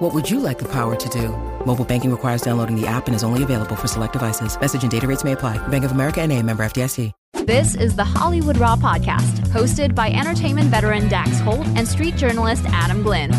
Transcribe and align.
What 0.00 0.14
would 0.14 0.30
you 0.30 0.40
like 0.40 0.58
the 0.58 0.64
power 0.64 0.96
to 0.96 1.08
do? 1.10 1.28
Mobile 1.66 1.84
banking 1.84 2.10
requires 2.10 2.40
downloading 2.40 2.74
the 2.74 2.86
app 2.86 3.06
and 3.06 3.14
is 3.14 3.22
only 3.22 3.42
available 3.42 3.76
for 3.76 3.86
select 3.86 4.14
devices. 4.14 4.58
Message 4.58 4.80
and 4.80 4.90
data 4.90 5.06
rates 5.06 5.24
may 5.24 5.32
apply. 5.32 5.58
Bank 5.68 5.84
of 5.84 5.90
America 5.90 6.22
and 6.22 6.32
a 6.32 6.42
member 6.42 6.62
FDIC. 6.62 7.12
This 7.44 7.74
is 7.74 7.96
the 7.96 8.04
Hollywood 8.04 8.56
Raw 8.56 8.76
podcast, 8.76 9.40
hosted 9.48 9.94
by 9.94 10.10
entertainment 10.10 10.68
veteran 10.68 11.06
Dax 11.10 11.38
Holt 11.40 11.66
and 11.76 11.86
street 11.86 12.16
journalist 12.16 12.64
Adam 12.68 13.02
Glyn. 13.02 13.30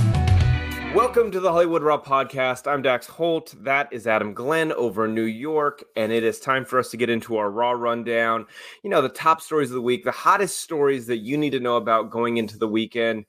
Welcome 0.93 1.31
to 1.31 1.39
the 1.39 1.52
Hollywood 1.52 1.81
Raw 1.81 1.99
podcast. 1.99 2.71
I'm 2.71 2.83
Dax 2.83 3.07
Holt. 3.07 3.55
That 3.57 3.91
is 3.91 4.05
Adam 4.05 4.35
Glyn 4.35 4.71
over 4.73 5.05
in 5.05 5.16
New 5.16 5.23
York. 5.23 5.83
And 5.95 6.11
it 6.11 6.23
is 6.23 6.39
time 6.39 6.66
for 6.66 6.77
us 6.77 6.91
to 6.91 6.97
get 6.97 7.09
into 7.09 7.38
our 7.38 7.49
Raw 7.49 7.71
rundown. 7.71 8.45
You 8.83 8.91
know, 8.91 9.02
the 9.02 9.09
top 9.09 9.41
stories 9.41 9.71
of 9.71 9.75
the 9.75 9.81
week, 9.81 10.03
the 10.03 10.11
hottest 10.11 10.59
stories 10.59 11.07
that 11.07 11.17
you 11.17 11.39
need 11.39 11.53
to 11.53 11.59
know 11.59 11.77
about 11.77 12.11
going 12.11 12.38
into 12.38 12.59
the 12.59 12.67
weekend. 12.67 13.25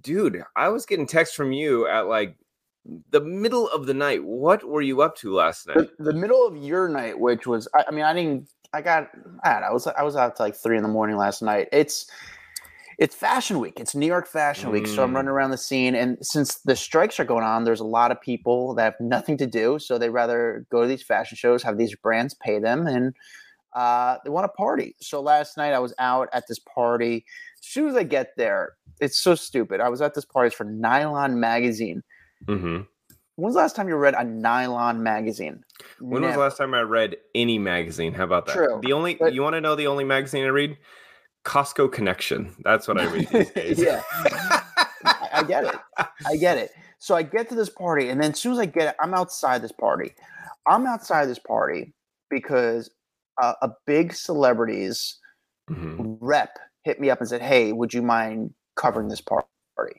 Dude, 0.00 0.42
I 0.56 0.70
was 0.70 0.86
getting 0.86 1.06
texts 1.06 1.36
from 1.36 1.52
you 1.52 1.86
at 1.86 2.06
like 2.06 2.36
the 3.10 3.20
middle 3.20 3.68
of 3.68 3.86
the 3.86 3.94
night. 3.94 4.24
What 4.24 4.64
were 4.64 4.82
you 4.82 5.02
up 5.02 5.16
to 5.16 5.34
last 5.34 5.66
night? 5.66 5.78
The, 5.98 6.04
the 6.04 6.12
middle 6.12 6.46
of 6.46 6.56
your 6.56 6.88
night, 6.88 7.18
which 7.18 7.46
was, 7.46 7.68
I, 7.74 7.84
I 7.88 7.90
mean, 7.90 8.04
I 8.04 8.12
didn't, 8.14 8.48
I 8.72 8.82
got, 8.82 9.10
I, 9.44 9.60
know, 9.60 9.66
I 9.66 9.72
was, 9.72 9.86
I 9.86 10.02
was 10.02 10.16
out 10.16 10.36
to 10.36 10.42
like 10.42 10.54
three 10.54 10.76
in 10.76 10.82
the 10.82 10.88
morning 10.88 11.16
last 11.16 11.42
night. 11.42 11.68
It's, 11.72 12.10
it's 12.98 13.14
fashion 13.14 13.60
week. 13.60 13.80
It's 13.80 13.94
New 13.94 14.06
York 14.06 14.26
Fashion 14.26 14.70
Week. 14.70 14.86
So 14.86 15.02
I'm 15.02 15.12
Mm. 15.12 15.14
running 15.16 15.30
around 15.30 15.50
the 15.52 15.56
scene. 15.56 15.94
And 15.94 16.18
since 16.20 16.56
the 16.56 16.76
strikes 16.76 17.18
are 17.18 17.24
going 17.24 17.44
on, 17.44 17.64
there's 17.64 17.80
a 17.80 17.84
lot 17.84 18.10
of 18.12 18.20
people 18.20 18.74
that 18.74 18.84
have 18.84 19.00
nothing 19.00 19.38
to 19.38 19.46
do. 19.46 19.78
So 19.78 19.96
they 19.96 20.10
rather 20.10 20.66
go 20.70 20.82
to 20.82 20.88
these 20.88 21.02
fashion 21.02 21.36
shows, 21.36 21.62
have 21.62 21.78
these 21.78 21.94
brands 21.94 22.34
pay 22.34 22.58
them, 22.58 22.86
and 22.86 23.14
uh, 23.72 24.18
they 24.22 24.30
want 24.30 24.44
to 24.44 24.48
party. 24.48 24.96
So 25.00 25.22
last 25.22 25.56
night 25.56 25.72
I 25.72 25.78
was 25.78 25.94
out 25.98 26.28
at 26.34 26.46
this 26.46 26.58
party. 26.58 27.24
As 27.58 27.66
soon 27.66 27.88
as 27.88 27.96
I 27.96 28.02
get 28.02 28.36
there, 28.36 28.74
it's 29.00 29.16
so 29.16 29.34
stupid. 29.34 29.80
I 29.80 29.88
was 29.88 30.02
at 30.02 30.14
this 30.14 30.26
party 30.26 30.54
for 30.54 30.64
Nylon 30.64 31.40
Magazine. 31.40 32.02
Hmm 32.46 32.80
When's 33.36 33.54
the 33.54 33.60
last 33.60 33.74
time 33.74 33.88
you 33.88 33.96
read 33.96 34.14
a 34.14 34.24
Nylon 34.24 35.02
magazine? 35.02 35.62
When 35.98 36.22
was 36.22 36.34
the 36.34 36.40
last 36.40 36.58
time 36.58 36.74
I 36.74 36.82
read 36.82 37.16
any 37.34 37.58
magazine? 37.58 38.12
How 38.12 38.24
about 38.24 38.44
that? 38.46 38.54
True, 38.54 38.80
The 38.82 38.92
only 38.92 39.14
but- 39.14 39.32
you 39.32 39.40
want 39.42 39.54
to 39.54 39.62
know 39.62 39.74
the 39.76 39.86
only 39.86 40.04
magazine 40.04 40.44
I 40.44 40.48
read? 40.48 40.76
Costco 41.46 41.90
Connection. 41.90 42.54
That's 42.64 42.86
what 42.86 43.00
I 43.00 43.06
read 43.06 43.28
these 43.28 43.50
days. 43.54 43.78
yeah, 43.78 44.02
I, 45.04 45.42
get 45.48 45.64
it. 45.64 45.74
I 46.26 46.36
get 46.36 46.58
it. 46.58 46.70
So 47.02 47.14
I 47.14 47.22
get 47.22 47.48
to 47.48 47.54
this 47.54 47.70
party, 47.70 48.10
and 48.10 48.22
then 48.22 48.32
as 48.32 48.38
soon 48.38 48.52
as 48.52 48.58
I 48.58 48.66
get 48.66 48.88
it, 48.88 48.96
I'm 49.00 49.14
outside 49.14 49.62
this 49.62 49.72
party. 49.72 50.12
I'm 50.66 50.86
outside 50.86 51.30
this 51.30 51.38
party 51.38 51.94
because 52.28 52.90
uh, 53.42 53.54
a 53.62 53.70
big 53.86 54.12
celebrity's 54.12 55.18
Mhm. 55.70 56.18
rep 56.20 56.58
hit 56.84 57.00
me 57.00 57.08
up 57.08 57.18
and 57.20 57.26
said, 57.26 57.40
"Hey, 57.40 57.72
would 57.72 57.94
you 57.94 58.02
mind 58.02 58.52
covering 58.76 59.08
this 59.08 59.22
party 59.22 59.46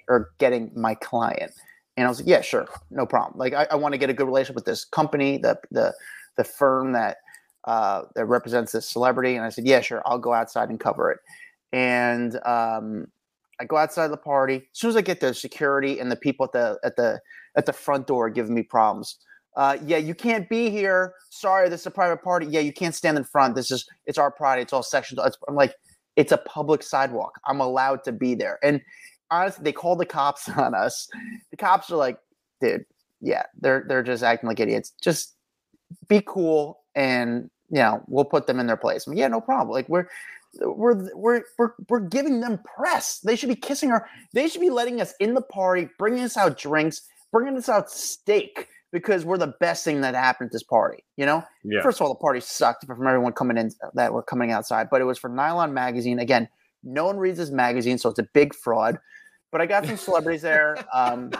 or 0.07 0.29
getting 0.37 0.71
my 0.75 0.93
client?" 0.93 1.51
And 1.97 2.05
I 2.05 2.09
was 2.09 2.19
like, 2.19 2.27
"Yeah, 2.27 2.41
sure, 2.41 2.67
no 2.89 3.05
problem. 3.05 3.37
Like, 3.37 3.53
I, 3.53 3.67
I 3.71 3.75
want 3.75 3.93
to 3.93 3.97
get 3.97 4.09
a 4.09 4.13
good 4.13 4.25
relationship 4.25 4.55
with 4.55 4.65
this 4.65 4.85
company, 4.85 5.37
the 5.37 5.59
the 5.71 5.93
the 6.37 6.43
firm 6.43 6.93
that 6.93 7.17
uh, 7.65 8.03
that 8.15 8.25
represents 8.25 8.71
this 8.71 8.89
celebrity." 8.89 9.35
And 9.35 9.45
I 9.45 9.49
said, 9.49 9.65
"Yeah, 9.65 9.81
sure, 9.81 10.01
I'll 10.05 10.19
go 10.19 10.33
outside 10.33 10.69
and 10.69 10.79
cover 10.79 11.11
it." 11.11 11.19
And 11.73 12.35
um, 12.45 13.07
I 13.59 13.65
go 13.65 13.77
outside 13.77 14.07
the 14.07 14.17
party. 14.17 14.55
As 14.55 14.79
soon 14.79 14.89
as 14.89 14.95
I 14.97 15.01
get 15.01 15.19
there, 15.19 15.33
security 15.33 15.99
and 15.99 16.11
the 16.11 16.15
people 16.15 16.45
at 16.45 16.51
the 16.53 16.79
at 16.83 16.95
the 16.95 17.19
at 17.55 17.65
the 17.65 17.73
front 17.73 18.07
door 18.07 18.29
giving 18.29 18.55
me 18.55 18.63
problems. 18.63 19.17
Uh, 19.57 19.77
yeah, 19.85 19.97
you 19.97 20.15
can't 20.15 20.49
be 20.49 20.69
here. 20.69 21.13
Sorry, 21.29 21.67
this 21.69 21.81
is 21.81 21.87
a 21.87 21.91
private 21.91 22.23
party. 22.23 22.47
Yeah, 22.49 22.61
you 22.61 22.71
can't 22.71 22.95
stand 22.95 23.17
in 23.17 23.23
front. 23.23 23.55
This 23.55 23.69
is 23.69 23.85
it's 24.05 24.17
our 24.17 24.31
party. 24.31 24.61
It's 24.61 24.73
all 24.73 24.83
sections. 24.83 25.19
I'm 25.47 25.55
like, 25.55 25.75
it's 26.15 26.31
a 26.31 26.37
public 26.37 26.83
sidewalk. 26.83 27.39
I'm 27.45 27.59
allowed 27.59 28.03
to 28.05 28.11
be 28.11 28.33
there. 28.33 28.59
And 28.63 28.81
honestly, 29.31 29.63
they 29.63 29.71
called 29.71 29.99
the 29.99 30.05
cops 30.05 30.47
on 30.57 30.75
us. 30.75 31.07
The 31.49 31.57
cops 31.57 31.89
are 31.89 31.95
like, 31.95 32.19
dude, 32.59 32.85
yeah, 33.21 33.43
they're 33.59 33.85
they're 33.87 34.03
just 34.03 34.23
acting 34.23 34.47
like 34.47 34.59
idiots. 34.59 34.93
Just 35.01 35.35
be 36.07 36.21
cool, 36.25 36.79
and 36.95 37.49
you 37.69 37.79
know, 37.79 38.03
we'll 38.07 38.25
put 38.25 38.47
them 38.47 38.59
in 38.59 38.67
their 38.67 38.77
place. 38.77 39.07
I'm, 39.07 39.13
yeah, 39.13 39.27
no 39.27 39.41
problem. 39.41 39.73
Like 39.73 39.89
we're 39.89 40.07
we're 40.59 41.09
we're 41.15 41.43
we're 41.57 41.71
we're 41.89 41.99
giving 42.01 42.41
them 42.41 42.59
press. 42.77 43.19
They 43.19 43.35
should 43.35 43.49
be 43.49 43.55
kissing 43.55 43.91
our. 43.91 44.07
They 44.33 44.47
should 44.47 44.61
be 44.61 44.69
letting 44.69 45.01
us 45.01 45.13
in 45.19 45.33
the 45.33 45.41
party, 45.41 45.89
bringing 45.97 46.23
us 46.23 46.37
out 46.37 46.57
drinks, 46.57 47.01
bringing 47.31 47.57
us 47.57 47.69
out 47.69 47.89
steak 47.89 48.67
because 48.91 49.23
we're 49.23 49.37
the 49.37 49.53
best 49.61 49.85
thing 49.85 50.01
that 50.01 50.13
happened 50.15 50.47
at 50.49 50.51
this 50.51 50.63
party. 50.63 51.01
You 51.15 51.25
know, 51.25 51.43
Yeah. 51.63 51.81
first 51.81 51.99
of 51.99 52.01
all, 52.05 52.13
the 52.13 52.19
party 52.19 52.41
sucked 52.41 52.85
from 52.85 53.07
everyone 53.07 53.31
coming 53.31 53.55
in 53.57 53.71
that 53.93 54.11
were 54.11 54.21
coming 54.23 54.51
outside, 54.51 54.89
but 54.91 54.99
it 54.99 55.05
was 55.05 55.17
for 55.17 55.29
Nylon 55.29 55.73
Magazine. 55.73 56.19
Again, 56.19 56.49
no 56.83 57.05
one 57.05 57.17
reads 57.17 57.37
this 57.37 57.51
magazine, 57.51 57.97
so 57.97 58.09
it's 58.09 58.19
a 58.19 58.27
big 58.33 58.53
fraud. 58.53 58.99
But 59.51 59.61
I 59.61 59.65
got 59.65 59.85
some 59.85 59.97
celebrities 59.97 60.41
there. 60.41 60.77
Um, 60.93 61.31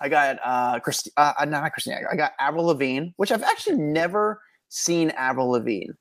I 0.00 0.08
got 0.08 0.38
uh, 0.44 0.80
Christi- 0.80 1.12
uh, 1.16 1.32
uh, 1.38 1.44
not 1.44 1.72
Christina. 1.72 2.00
I 2.10 2.16
got 2.16 2.32
Avril 2.38 2.66
Lavigne, 2.66 3.08
which 3.16 3.32
I've 3.32 3.42
actually 3.42 3.78
never 3.78 4.40
seen 4.68 5.10
Avril 5.10 5.50
Lavigne. 5.50 5.92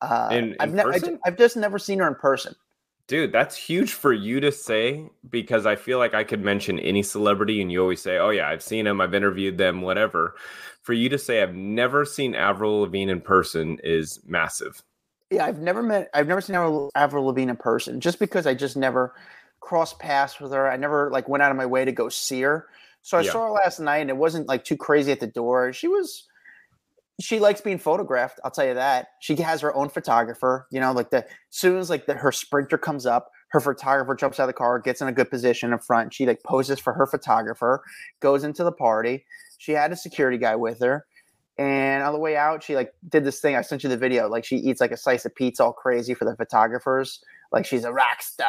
Uh, 0.00 0.28
In- 0.32 0.44
in 0.44 0.56
I've, 0.60 0.74
ne- 0.74 0.82
I 0.82 0.84
person? 0.84 1.20
I've 1.24 1.36
just 1.36 1.56
never 1.56 1.78
seen 1.78 1.98
her 1.98 2.08
in 2.08 2.14
person. 2.14 2.54
Dude, 3.06 3.32
that's 3.32 3.56
huge 3.56 3.94
for 3.94 4.12
you 4.12 4.38
to 4.40 4.52
say 4.52 5.08
because 5.30 5.66
I 5.66 5.74
feel 5.74 5.98
like 5.98 6.14
I 6.14 6.22
could 6.22 6.44
mention 6.44 6.78
any 6.78 7.02
celebrity 7.02 7.60
and 7.60 7.70
you 7.72 7.80
always 7.82 8.00
say, 8.00 8.18
"Oh 8.18 8.30
yeah, 8.30 8.48
I've 8.48 8.62
seen 8.62 8.84
them, 8.84 9.00
I've 9.00 9.14
interviewed 9.14 9.58
them, 9.58 9.82
whatever." 9.82 10.36
For 10.82 10.92
you 10.92 11.08
to 11.08 11.18
say 11.18 11.42
I've 11.42 11.54
never 11.54 12.04
seen 12.04 12.36
Avril 12.36 12.82
Lavigne 12.82 13.10
in 13.10 13.20
person 13.20 13.78
is 13.82 14.20
massive. 14.24 14.82
Yeah, 15.30 15.44
I've 15.44 15.58
never 15.58 15.82
met. 15.82 16.08
I've 16.14 16.28
never 16.28 16.40
seen 16.40 16.54
Avril, 16.54 16.90
Avril 16.94 17.26
Lavigne 17.26 17.50
in 17.50 17.56
person, 17.56 18.00
just 18.00 18.20
because 18.20 18.46
I 18.46 18.54
just 18.54 18.76
never 18.76 19.14
crossed 19.60 19.98
paths 19.98 20.40
with 20.40 20.52
her. 20.52 20.70
I 20.70 20.76
never 20.76 21.10
like 21.10 21.28
went 21.28 21.42
out 21.42 21.50
of 21.50 21.56
my 21.56 21.66
way 21.66 21.84
to 21.84 21.92
go 21.92 22.08
see 22.08 22.40
her. 22.42 22.66
So 23.02 23.18
I 23.18 23.22
Yeah. 23.22 23.32
saw 23.32 23.44
her 23.46 23.50
last 23.50 23.80
night, 23.80 23.98
and 23.98 24.10
it 24.10 24.16
wasn't 24.16 24.48
like 24.48 24.64
too 24.64 24.76
crazy 24.76 25.12
at 25.12 25.20
the 25.20 25.26
door. 25.26 25.72
She 25.72 25.88
was. 25.88 26.26
She 27.20 27.38
likes 27.38 27.60
being 27.60 27.78
photographed. 27.78 28.40
I'll 28.44 28.50
tell 28.50 28.66
you 28.66 28.74
that. 28.74 29.08
She 29.20 29.36
has 29.36 29.60
her 29.60 29.74
own 29.74 29.90
photographer. 29.90 30.66
You 30.70 30.80
know, 30.80 30.92
like 30.92 31.10
the 31.10 31.18
as 31.18 31.32
soon 31.50 31.78
as 31.78 31.90
like 31.90 32.06
the, 32.06 32.14
her 32.14 32.32
sprinter 32.32 32.78
comes 32.78 33.04
up, 33.04 33.30
her 33.50 33.60
photographer 33.60 34.14
jumps 34.14 34.40
out 34.40 34.44
of 34.44 34.48
the 34.48 34.54
car, 34.54 34.78
gets 34.78 35.02
in 35.02 35.08
a 35.08 35.12
good 35.12 35.30
position 35.30 35.72
in 35.72 35.78
front. 35.80 36.14
She 36.14 36.24
like 36.24 36.42
poses 36.44 36.78
for 36.78 36.94
her 36.94 37.06
photographer, 37.06 37.82
goes 38.20 38.42
into 38.42 38.64
the 38.64 38.72
party. 38.72 39.26
She 39.58 39.72
had 39.72 39.92
a 39.92 39.96
security 39.96 40.38
guy 40.38 40.56
with 40.56 40.80
her. 40.80 41.04
And 41.60 42.02
on 42.02 42.14
the 42.14 42.18
way 42.18 42.38
out, 42.38 42.62
she 42.62 42.74
like 42.74 42.94
did 43.10 43.22
this 43.22 43.38
thing. 43.38 43.54
I 43.54 43.60
sent 43.60 43.82
you 43.82 43.90
the 43.90 43.96
video. 43.98 44.28
Like 44.30 44.46
she 44.46 44.56
eats 44.56 44.80
like 44.80 44.92
a 44.92 44.96
slice 44.96 45.26
of 45.26 45.34
pizza, 45.34 45.62
all 45.62 45.74
crazy 45.74 46.14
for 46.14 46.24
the 46.24 46.34
photographers. 46.34 47.22
Like 47.52 47.66
she's 47.66 47.84
a 47.84 47.92
rock 47.92 48.22
star. 48.22 48.48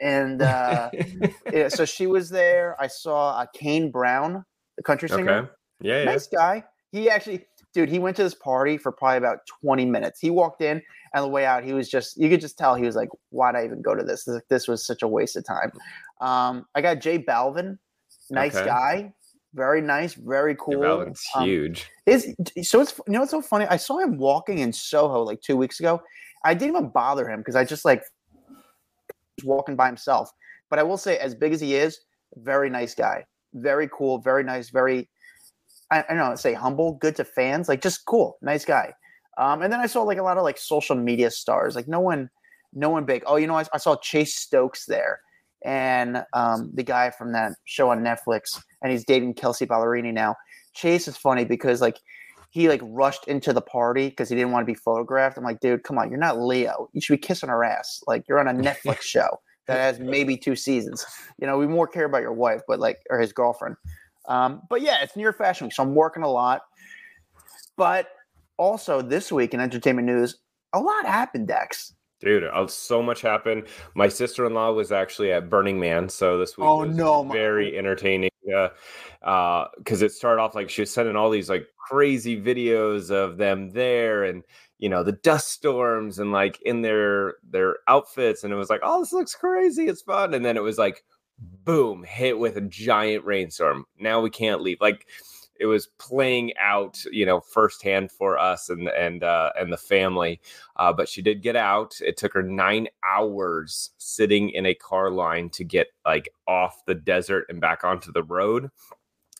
And 0.00 0.40
uh, 0.42 0.90
yeah, 1.52 1.66
so 1.66 1.84
she 1.84 2.06
was 2.06 2.30
there. 2.30 2.76
I 2.80 2.86
saw 2.86 3.30
uh, 3.30 3.46
Kane 3.52 3.90
Brown, 3.90 4.44
the 4.76 4.84
country 4.84 5.08
singer. 5.08 5.38
okay. 5.40 5.48
Yeah, 5.80 5.98
yeah. 5.98 6.04
Nice 6.04 6.28
guy. 6.28 6.62
He 6.92 7.10
actually, 7.10 7.46
dude, 7.74 7.88
he 7.88 7.98
went 7.98 8.16
to 8.18 8.22
this 8.22 8.34
party 8.36 8.78
for 8.78 8.92
probably 8.92 9.18
about 9.18 9.38
20 9.62 9.84
minutes. 9.84 10.20
He 10.20 10.30
walked 10.30 10.62
in, 10.62 10.76
and 10.76 10.82
on 11.16 11.22
the 11.22 11.28
way 11.28 11.46
out, 11.46 11.64
he 11.64 11.72
was 11.72 11.88
just, 11.88 12.16
you 12.16 12.28
could 12.30 12.40
just 12.40 12.56
tell 12.56 12.76
he 12.76 12.86
was 12.86 12.94
like, 12.94 13.08
why'd 13.30 13.56
I 13.56 13.64
even 13.64 13.82
go 13.82 13.96
to 13.96 14.04
this? 14.04 14.22
This, 14.22 14.40
this 14.48 14.68
was 14.68 14.86
such 14.86 15.02
a 15.02 15.08
waste 15.08 15.34
of 15.36 15.44
time. 15.44 15.72
Um, 16.20 16.64
I 16.76 16.80
got 16.80 17.00
J 17.00 17.18
Balvin, 17.18 17.78
nice 18.30 18.54
Okay. 18.54 18.66
guy, 18.66 19.12
very 19.56 19.80
nice, 19.80 20.14
very 20.14 20.54
cool. 20.54 20.82
Balvin's 20.82 21.24
Um, 21.34 21.44
huge. 21.44 21.90
is 22.04 22.34
so 22.62 22.80
it's 22.80 22.96
you 23.06 23.12
know 23.14 23.20
what's 23.20 23.30
so 23.32 23.42
funny? 23.42 23.66
I 23.66 23.78
saw 23.78 23.98
him 23.98 24.18
walking 24.18 24.58
in 24.58 24.72
Soho 24.72 25.22
like 25.22 25.40
two 25.40 25.56
weeks 25.56 25.80
ago. 25.80 26.00
I 26.44 26.54
didn't 26.54 26.76
even 26.76 26.90
bother 26.90 27.28
him 27.28 27.40
because 27.40 27.56
I 27.56 27.64
just 27.64 27.84
like 27.84 28.02
walking 29.42 29.74
by 29.74 29.86
himself. 29.86 30.30
But 30.68 30.78
I 30.78 30.82
will 30.82 30.98
say, 30.98 31.16
as 31.18 31.34
big 31.34 31.52
as 31.52 31.60
he 31.60 31.74
is, 31.74 31.98
very 32.36 32.68
nice 32.68 32.94
guy, 32.94 33.24
very 33.54 33.88
cool, 33.92 34.18
very 34.18 34.44
nice, 34.44 34.70
very 34.70 35.08
I, 35.90 36.00
I 36.08 36.14
don't 36.14 36.18
know, 36.18 36.34
say 36.36 36.52
humble, 36.52 36.94
good 36.94 37.16
to 37.16 37.24
fans, 37.24 37.68
like 37.68 37.80
just 37.82 38.04
cool, 38.04 38.38
nice 38.42 38.64
guy. 38.64 38.92
Um, 39.38 39.62
and 39.62 39.72
then 39.72 39.80
I 39.80 39.86
saw 39.86 40.02
like 40.02 40.18
a 40.18 40.22
lot 40.22 40.36
of 40.36 40.44
like 40.44 40.58
social 40.58 40.96
media 40.96 41.30
stars, 41.30 41.76
like 41.76 41.88
no 41.88 42.00
one, 42.00 42.28
no 42.72 42.90
one 42.90 43.04
big. 43.04 43.22
Oh, 43.26 43.36
you 43.36 43.46
know, 43.46 43.56
I, 43.56 43.64
I 43.72 43.78
saw 43.78 43.96
Chase 43.96 44.34
Stokes 44.36 44.86
there, 44.86 45.20
and 45.64 46.24
um, 46.32 46.70
the 46.74 46.82
guy 46.82 47.10
from 47.10 47.32
that 47.32 47.52
show 47.64 47.90
on 47.90 48.00
Netflix, 48.00 48.60
and 48.82 48.92
he's 48.92 49.04
dating 49.04 49.34
Kelsea 49.34 49.66
Ballerini 49.66 50.12
now. 50.12 50.36
Chase 50.74 51.08
is 51.08 51.16
funny 51.16 51.44
because 51.44 51.80
like 51.80 51.98
he 52.50 52.68
like 52.68 52.80
rushed 52.84 53.26
into 53.28 53.52
the 53.52 53.60
party 53.60 54.08
because 54.08 54.28
he 54.28 54.34
didn't 54.34 54.52
want 54.52 54.62
to 54.66 54.72
be 54.72 54.78
photographed. 54.78 55.36
I'm 55.36 55.44
like, 55.44 55.60
dude, 55.60 55.82
come 55.84 55.98
on, 55.98 56.10
you're 56.10 56.18
not 56.18 56.40
Leo. 56.40 56.88
You 56.92 57.00
should 57.00 57.14
be 57.14 57.26
kissing 57.26 57.48
her 57.48 57.64
ass. 57.64 58.02
Like 58.06 58.24
you're 58.28 58.38
on 58.38 58.48
a 58.48 58.52
Netflix 58.52 59.00
show 59.02 59.40
that 59.66 59.78
has 59.78 59.98
maybe 59.98 60.36
two 60.36 60.56
seasons. 60.56 61.04
You 61.38 61.46
know, 61.46 61.58
we 61.58 61.66
more 61.66 61.86
care 61.86 62.04
about 62.04 62.22
your 62.22 62.32
wife, 62.32 62.62
but 62.68 62.78
like 62.78 62.98
or 63.10 63.18
his 63.18 63.32
girlfriend. 63.32 63.76
Um, 64.28 64.62
but 64.68 64.82
yeah, 64.82 65.02
it's 65.02 65.16
near 65.16 65.32
fashion 65.32 65.66
week, 65.66 65.74
so 65.74 65.82
I'm 65.82 65.94
working 65.94 66.22
a 66.22 66.30
lot. 66.30 66.62
But 67.76 68.08
also 68.56 69.02
this 69.02 69.30
week 69.30 69.54
in 69.54 69.60
entertainment 69.60 70.06
news, 70.06 70.38
a 70.72 70.80
lot 70.80 71.06
happened, 71.06 71.48
Dax. 71.48 71.94
Dude, 72.20 72.44
uh, 72.44 72.66
so 72.66 73.02
much 73.02 73.20
happened. 73.20 73.66
My 73.94 74.08
sister 74.08 74.46
in 74.46 74.54
law 74.54 74.72
was 74.72 74.90
actually 74.90 75.32
at 75.32 75.50
Burning 75.50 75.78
Man, 75.78 76.08
so 76.08 76.38
this 76.38 76.56
week 76.56 76.66
Oh, 76.66 76.86
was 76.86 76.96
no, 76.96 77.22
my- 77.24 77.34
very 77.34 77.76
entertaining. 77.76 78.30
Uh, 79.22 79.66
because 79.76 80.02
it 80.02 80.12
started 80.12 80.40
off 80.40 80.54
like 80.54 80.70
she 80.70 80.80
was 80.82 80.92
sending 80.92 81.16
all 81.16 81.30
these 81.30 81.50
like 81.50 81.66
crazy 81.76 82.40
videos 82.40 83.10
of 83.10 83.36
them 83.38 83.70
there, 83.70 84.22
and 84.24 84.44
you 84.78 84.88
know 84.88 85.02
the 85.02 85.12
dust 85.12 85.48
storms 85.50 86.18
and 86.20 86.30
like 86.32 86.60
in 86.62 86.80
their 86.80 87.34
their 87.50 87.78
outfits, 87.88 88.44
and 88.44 88.52
it 88.52 88.56
was 88.56 88.70
like, 88.70 88.80
oh, 88.84 89.00
this 89.00 89.12
looks 89.12 89.34
crazy, 89.34 89.86
it's 89.88 90.02
fun, 90.02 90.32
and 90.32 90.44
then 90.44 90.56
it 90.56 90.62
was 90.62 90.78
like, 90.78 91.02
boom, 91.64 92.04
hit 92.04 92.38
with 92.38 92.56
a 92.56 92.60
giant 92.62 93.24
rainstorm. 93.24 93.84
Now 93.98 94.20
we 94.20 94.30
can't 94.30 94.62
leave. 94.62 94.80
Like 94.80 95.06
it 95.60 95.66
was 95.66 95.88
playing 95.98 96.52
out, 96.58 97.02
you 97.10 97.26
know, 97.26 97.40
firsthand 97.40 98.10
for 98.10 98.38
us 98.38 98.68
and 98.68 98.88
and 98.88 99.24
uh, 99.24 99.52
and 99.58 99.72
the 99.72 99.76
family. 99.76 100.40
Uh, 100.76 100.92
but 100.92 101.08
she 101.08 101.22
did 101.22 101.42
get 101.42 101.56
out. 101.56 101.94
It 102.00 102.16
took 102.16 102.32
her 102.34 102.42
nine 102.42 102.88
hours 103.08 103.90
sitting 103.98 104.50
in 104.50 104.66
a 104.66 104.74
car 104.74 105.10
line 105.10 105.50
to 105.50 105.64
get 105.64 105.88
like 106.04 106.28
off 106.46 106.84
the 106.86 106.94
desert 106.94 107.46
and 107.48 107.60
back 107.60 107.84
onto 107.84 108.12
the 108.12 108.22
road, 108.22 108.70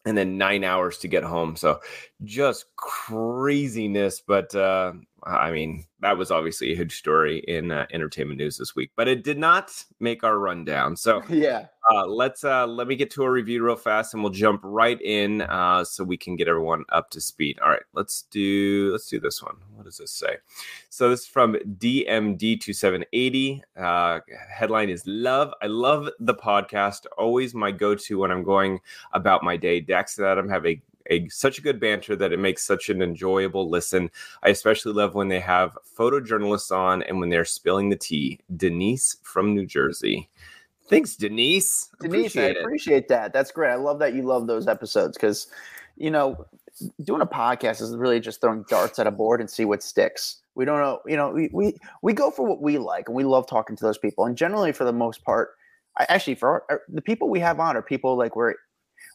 and 0.05 0.17
then 0.17 0.39
nine 0.39 0.65
hours 0.65 0.99
to 0.99 1.09
get 1.09 1.25
home. 1.25 1.57
So 1.57 1.81
just 2.25 2.67
craziness. 2.77 4.21
But 4.21 4.55
uh, 4.55 4.93
I 5.25 5.51
mean, 5.51 5.85
that 6.01 6.17
was 6.17 6.31
obviously 6.31 6.73
a 6.73 6.77
huge 6.77 6.97
story 6.99 7.39
in 7.49 7.71
uh, 7.73 7.87
entertainment 7.93 8.39
news 8.39 8.57
this 8.59 8.77
week. 8.77 8.91
But 8.97 9.09
it 9.09 9.25
did 9.25 9.39
not 9.39 9.73
make 10.01 10.25
our 10.25 10.39
rundown. 10.39 10.97
So 10.97 11.23
Yeah. 11.29 11.67
uh, 11.93 12.07
let's 12.07 12.45
uh, 12.45 12.67
let 12.67 12.87
me 12.87 12.97
get 12.97 13.11
to 13.13 13.25
a 13.25 13.31
review 13.31 13.65
real 13.65 13.77
fast, 13.77 14.15
and 14.15 14.23
we'll 14.23 14.33
jump 14.33 14.61
right 14.65 15.01
in 15.03 15.43
uh, 15.43 15.85
so 15.85 16.05
we 16.05 16.17
can 16.17 16.37
get 16.37 16.49
everyone 16.49 16.85
up 16.91 17.11
to 17.11 17.21
speed. 17.21 17.59
All 17.61 17.71
right, 17.71 17.83
let's 17.93 18.23
do 18.31 18.91
let's 18.93 19.09
do 19.09 19.19
this 19.21 19.43
one. 19.43 19.57
What 19.75 19.85
does 19.85 19.99
this 19.99 20.13
say? 20.13 20.37
So 20.91 21.11
this 21.11 21.21
is 21.21 21.27
from 21.27 21.55
DMD 21.79 22.61
two 22.61 22.73
seven 22.73 23.05
eighty. 23.13 23.63
Uh, 23.77 24.21
headline 24.51 24.91
is 24.91 25.03
"Love." 25.07 25.53
I 25.63 25.67
love 25.67 26.09
the 26.21 26.35
podcast. 26.35 27.07
Always 27.19 27.55
my 27.55 27.71
go 27.73 27.95
to 27.95 28.19
when 28.19 28.31
I'm 28.31 28.43
going 28.43 28.81
about 29.13 29.43
my 29.43 29.57
day. 29.57 29.81
Dax 29.81 30.19
and 30.19 30.27
Adam 30.27 30.49
have 30.49 30.65
a 30.67 30.81
a, 31.11 31.29
such 31.29 31.59
a 31.59 31.63
good 31.63 31.79
banter 31.81 32.17
that 32.17 32.33
it 32.33 32.39
makes 32.39 32.65
such 32.65 32.89
an 32.89 33.03
enjoyable 33.03 33.69
listen. 33.69 34.11
I 34.43 34.49
especially 34.51 34.93
love 34.93 35.15
when 35.15 35.29
they 35.29 35.41
have 35.41 35.77
photojournalists 35.97 36.71
on 36.77 37.03
and 37.05 37.19
when 37.21 37.29
they're 37.31 37.45
spilling 37.45 37.89
the 37.89 37.97
tea. 37.97 38.41
Denise 38.57 39.17
from 39.23 39.55
New 39.55 39.67
Jersey. 39.67 40.29
Thanks, 40.89 41.17
Denise. 41.17 41.89
Denise, 42.01 42.27
Appreciate 42.35 42.45
I 42.57 42.61
it. 42.61 42.63
appreciate 42.63 43.09
that. 43.09 43.33
That's 43.33 43.51
great. 43.51 43.71
I 43.73 43.75
love 43.77 43.99
that 43.99 44.15
you 44.15 44.23
love 44.23 44.47
those 44.47 44.69
episodes 44.69 45.17
because, 45.17 45.49
you 45.97 46.11
know, 46.11 46.47
doing 47.03 47.23
a 47.23 47.27
podcast 47.27 47.81
is 47.81 47.97
really 47.97 48.21
just 48.21 48.41
throwing 48.41 48.65
darts 48.69 48.99
at 48.99 49.07
a 49.07 49.11
board 49.11 49.41
and 49.41 49.51
see 49.51 49.65
what 49.65 49.83
sticks. 49.83 50.43
We 50.55 50.65
don't 50.65 50.79
know, 50.79 51.01
you 51.07 51.17
know, 51.17 51.31
we 51.31 51.51
we, 51.53 51.75
we 52.03 52.13
go 52.13 52.31
for 52.31 52.47
what 52.47 52.63
we 52.63 52.79
like 52.79 53.09
and 53.09 53.17
we 53.17 53.25
love 53.25 53.47
talking 53.49 53.75
to 53.77 53.85
those 53.85 53.99
people. 53.99 54.27
And 54.27 54.37
generally, 54.37 54.73
for 54.73 54.85
the 54.85 54.93
most 54.93 55.25
part, 55.25 55.51
I 55.99 56.07
actually 56.09 56.37
for 56.37 56.49
our, 56.51 56.65
our- 56.71 56.83
the 56.89 57.03
people 57.03 57.29
we 57.29 57.41
have 57.41 57.59
on 57.61 57.77
are 57.77 57.83
people 57.83 58.17
like 58.17 58.37
where 58.37 58.55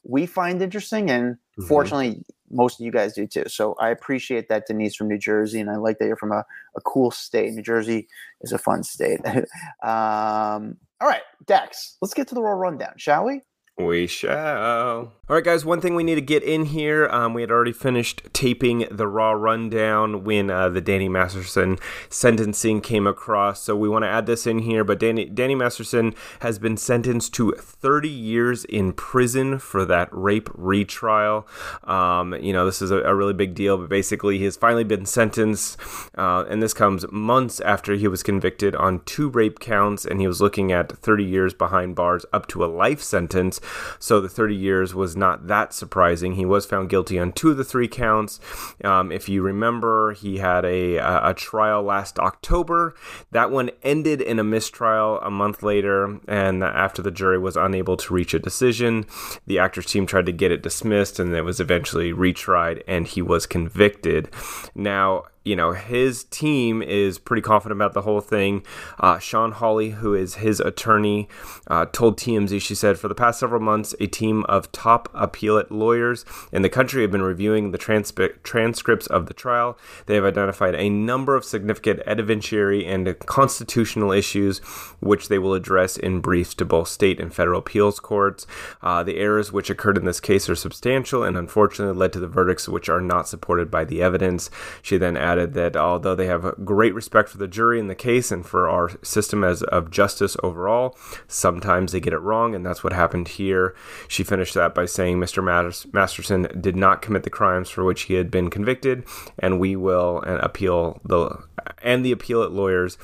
we 0.03 0.25
find 0.25 0.61
interesting, 0.61 1.09
and 1.09 1.37
Mhm. 1.59 1.67
fortunately, 1.67 2.23
most 2.49 2.79
of 2.79 2.85
you 2.85 2.91
guys 2.91 3.13
do 3.13 3.25
too. 3.27 3.45
So 3.47 3.75
I 3.79 3.89
appreciate 3.89 4.49
that, 4.49 4.67
Denise 4.67 4.95
from 4.95 5.07
New 5.07 5.17
Jersey, 5.17 5.59
and 5.59 5.69
I 5.69 5.77
like 5.77 5.99
that 5.99 6.05
you're 6.07 6.17
from 6.17 6.31
a, 6.31 6.45
a 6.75 6.81
cool 6.81 7.11
state. 7.11 7.53
New 7.53 7.61
Jersey 7.61 8.07
is 8.41 8.51
a 8.51 8.57
fun 8.57 8.83
state. 8.83 9.19
um, 9.83 10.77
all 10.99 11.07
right, 11.07 11.23
Dax, 11.45 11.97
let's 12.01 12.13
get 12.13 12.27
to 12.29 12.35
the 12.35 12.41
Raw 12.41 12.51
rundown, 12.51 12.93
shall 12.97 13.25
we? 13.25 13.41
We 13.85 14.07
shall. 14.07 15.11
All 15.31 15.35
right, 15.35 15.45
guys. 15.45 15.63
One 15.63 15.79
thing 15.79 15.95
we 15.95 16.03
need 16.03 16.15
to 16.15 16.21
get 16.21 16.43
in 16.43 16.65
here. 16.65 17.07
Um, 17.07 17.33
we 17.33 17.39
had 17.39 17.51
already 17.51 17.71
finished 17.71 18.23
taping 18.33 18.85
the 18.91 19.07
Raw 19.07 19.31
rundown 19.31 20.25
when 20.25 20.49
uh, 20.49 20.67
the 20.67 20.81
Danny 20.81 21.07
Masterson 21.07 21.79
sentencing 22.09 22.81
came 22.81 23.07
across, 23.07 23.61
so 23.61 23.73
we 23.73 23.87
want 23.87 24.03
to 24.03 24.09
add 24.09 24.25
this 24.25 24.45
in 24.45 24.59
here. 24.59 24.83
But 24.83 24.99
Danny 24.99 25.23
Danny 25.23 25.55
Masterson 25.55 26.15
has 26.41 26.59
been 26.59 26.75
sentenced 26.75 27.33
to 27.35 27.53
30 27.53 28.09
years 28.09 28.65
in 28.65 28.91
prison 28.91 29.57
for 29.57 29.85
that 29.85 30.09
rape 30.11 30.49
retrial. 30.53 31.47
Um, 31.85 32.33
you 32.33 32.51
know, 32.51 32.65
this 32.65 32.81
is 32.81 32.91
a, 32.91 32.97
a 33.03 33.15
really 33.15 33.33
big 33.33 33.55
deal, 33.55 33.77
but 33.77 33.87
basically, 33.87 34.37
he 34.37 34.43
has 34.43 34.57
finally 34.57 34.83
been 34.83 35.05
sentenced, 35.05 35.79
uh, 36.17 36.43
and 36.49 36.61
this 36.61 36.73
comes 36.73 37.09
months 37.09 37.61
after 37.61 37.93
he 37.93 38.09
was 38.09 38.21
convicted 38.21 38.75
on 38.75 38.99
two 39.05 39.29
rape 39.29 39.59
counts, 39.59 40.03
and 40.03 40.19
he 40.19 40.27
was 40.27 40.41
looking 40.41 40.73
at 40.73 40.91
30 40.91 41.23
years 41.23 41.53
behind 41.53 41.95
bars, 41.95 42.25
up 42.33 42.47
to 42.47 42.65
a 42.65 42.67
life 42.67 43.01
sentence. 43.01 43.61
So 43.99 44.21
the 44.21 44.29
30 44.29 44.55
years 44.55 44.93
was 44.93 45.15
not 45.15 45.47
that 45.47 45.73
surprising. 45.73 46.35
He 46.35 46.45
was 46.45 46.65
found 46.65 46.89
guilty 46.89 47.17
on 47.17 47.31
two 47.31 47.51
of 47.51 47.57
the 47.57 47.63
three 47.63 47.87
counts. 47.87 48.39
Um, 48.83 49.11
if 49.11 49.27
you 49.27 49.41
remember, 49.41 50.13
he 50.13 50.37
had 50.37 50.65
a, 50.65 50.97
a 50.97 51.31
a 51.31 51.33
trial 51.33 51.81
last 51.81 52.19
October. 52.19 52.93
That 53.31 53.51
one 53.51 53.71
ended 53.83 54.21
in 54.21 54.37
a 54.37 54.43
mistrial 54.43 55.19
a 55.21 55.31
month 55.31 55.63
later, 55.63 56.19
and 56.27 56.63
after 56.63 57.01
the 57.01 57.11
jury 57.11 57.39
was 57.39 57.55
unable 57.55 57.97
to 57.97 58.13
reach 58.13 58.33
a 58.33 58.39
decision, 58.39 59.05
the 59.47 59.59
actors 59.59 59.87
team 59.87 60.05
tried 60.05 60.27
to 60.27 60.31
get 60.31 60.51
it 60.51 60.61
dismissed, 60.61 61.19
and 61.19 61.33
it 61.33 61.41
was 61.41 61.59
eventually 61.59 62.11
retried, 62.13 62.83
and 62.87 63.07
he 63.07 63.21
was 63.21 63.45
convicted. 63.45 64.29
Now, 64.75 65.25
you 65.43 65.55
know, 65.55 65.71
his 65.71 66.23
team 66.25 66.83
is 66.83 67.17
pretty 67.17 67.41
confident 67.41 67.77
about 67.77 67.93
the 67.93 68.03
whole 68.03 68.21
thing. 68.21 68.63
Uh, 68.99 69.17
Shawn 69.17 69.53
Holley, 69.53 69.91
who 69.91 70.13
is 70.13 70.35
his 70.35 70.59
attorney, 70.59 71.27
uh, 71.67 71.85
told 71.85 72.17
TMZ, 72.17 72.61
she 72.61 72.75
said, 72.75 72.99
for 72.99 73.07
the 73.07 73.15
past 73.15 73.39
several 73.39 73.61
months, 73.61 73.95
a 73.99 74.05
team 74.05 74.43
of 74.47 74.71
top 74.71 75.09
appellate 75.13 75.71
lawyers 75.71 76.25
in 76.51 76.61
the 76.61 76.69
country 76.69 77.01
have 77.01 77.11
been 77.11 77.23
reviewing 77.23 77.71
the 77.71 77.77
transcripts 77.79 79.07
of 79.07 79.25
the 79.25 79.33
trial. 79.33 79.77
They 80.05 80.15
have 80.15 80.25
identified 80.25 80.75
a 80.75 80.89
number 80.89 81.35
of 81.35 81.43
significant 81.43 82.01
evidentiary 82.05 82.87
and 82.87 83.17
constitutional 83.19 84.11
issues, 84.11 84.59
which 84.99 85.27
they 85.27 85.39
will 85.39 85.55
address 85.55 85.97
in 85.97 86.21
briefs 86.21 86.53
to 86.55 86.65
both 86.65 86.87
state 86.87 87.19
and 87.19 87.33
federal 87.33 87.59
appeals 87.59 87.99
courts. 87.99 88.45
Uh, 88.83 89.01
the 89.01 89.17
errors 89.17 89.51
which 89.51 89.71
occurred 89.71 89.97
in 89.97 90.05
this 90.05 90.19
case 90.19 90.47
are 90.49 90.55
substantial 90.55 91.23
and 91.23 91.35
unfortunately 91.35 91.97
led 91.97 92.13
to 92.13 92.19
the 92.19 92.27
verdicts 92.27 92.69
which 92.69 92.89
are 92.89 93.01
not 93.01 93.27
supported 93.27 93.71
by 93.71 93.83
the 93.83 94.03
evidence. 94.03 94.51
She 94.83 94.97
then 94.97 95.17
that 95.35 95.75
although 95.75 96.15
they 96.15 96.27
have 96.27 96.65
great 96.65 96.93
respect 96.93 97.29
for 97.29 97.37
the 97.37 97.47
jury 97.47 97.79
in 97.79 97.87
the 97.87 97.95
case 97.95 98.31
and 98.31 98.45
for 98.45 98.69
our 98.69 98.91
system 99.03 99.43
as 99.43 99.63
of 99.63 99.91
justice 99.91 100.37
overall, 100.43 100.97
sometimes 101.27 101.91
they 101.91 101.99
get 101.99 102.13
it 102.13 102.19
wrong, 102.19 102.55
and 102.55 102.65
that's 102.65 102.83
what 102.83 102.93
happened 102.93 103.27
here. 103.27 103.75
She 104.07 104.23
finished 104.23 104.53
that 104.53 104.75
by 104.75 104.85
saying 104.85 105.19
Mr. 105.19 105.43
Masterson 105.93 106.47
did 106.59 106.75
not 106.75 107.01
commit 107.01 107.23
the 107.23 107.29
crimes 107.29 107.69
for 107.69 107.83
which 107.83 108.03
he 108.03 108.15
had 108.15 108.31
been 108.31 108.49
convicted, 108.49 109.05
and 109.39 109.59
we 109.59 109.75
will 109.75 110.23
appeal 110.25 110.99
the 111.03 111.43
and 111.83 112.05
the 112.05 112.11
appellate 112.11 112.51
lawyers, 112.51 112.97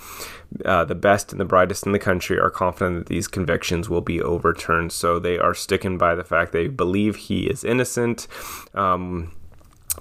uh, 0.66 0.84
the 0.86 0.96
best 0.96 1.32
and 1.32 1.40
the 1.40 1.46
brightest 1.46 1.86
in 1.86 1.92
the 1.92 2.00
country, 2.00 2.40
are 2.40 2.50
confident 2.50 3.00
that 3.00 3.08
these 3.08 3.28
convictions 3.28 3.90
will 3.90 4.02
be 4.02 4.22
overturned. 4.22 4.92
So 4.92 5.20
they 5.20 5.38
are 5.38 5.54
sticking 5.54 5.98
by 5.98 6.16
the 6.16 6.24
fact 6.24 6.52
they 6.52 6.68
believe 6.68 7.16
he 7.16 7.48
is 7.48 7.64
innocent. 7.64 8.28
Um, 8.74 9.32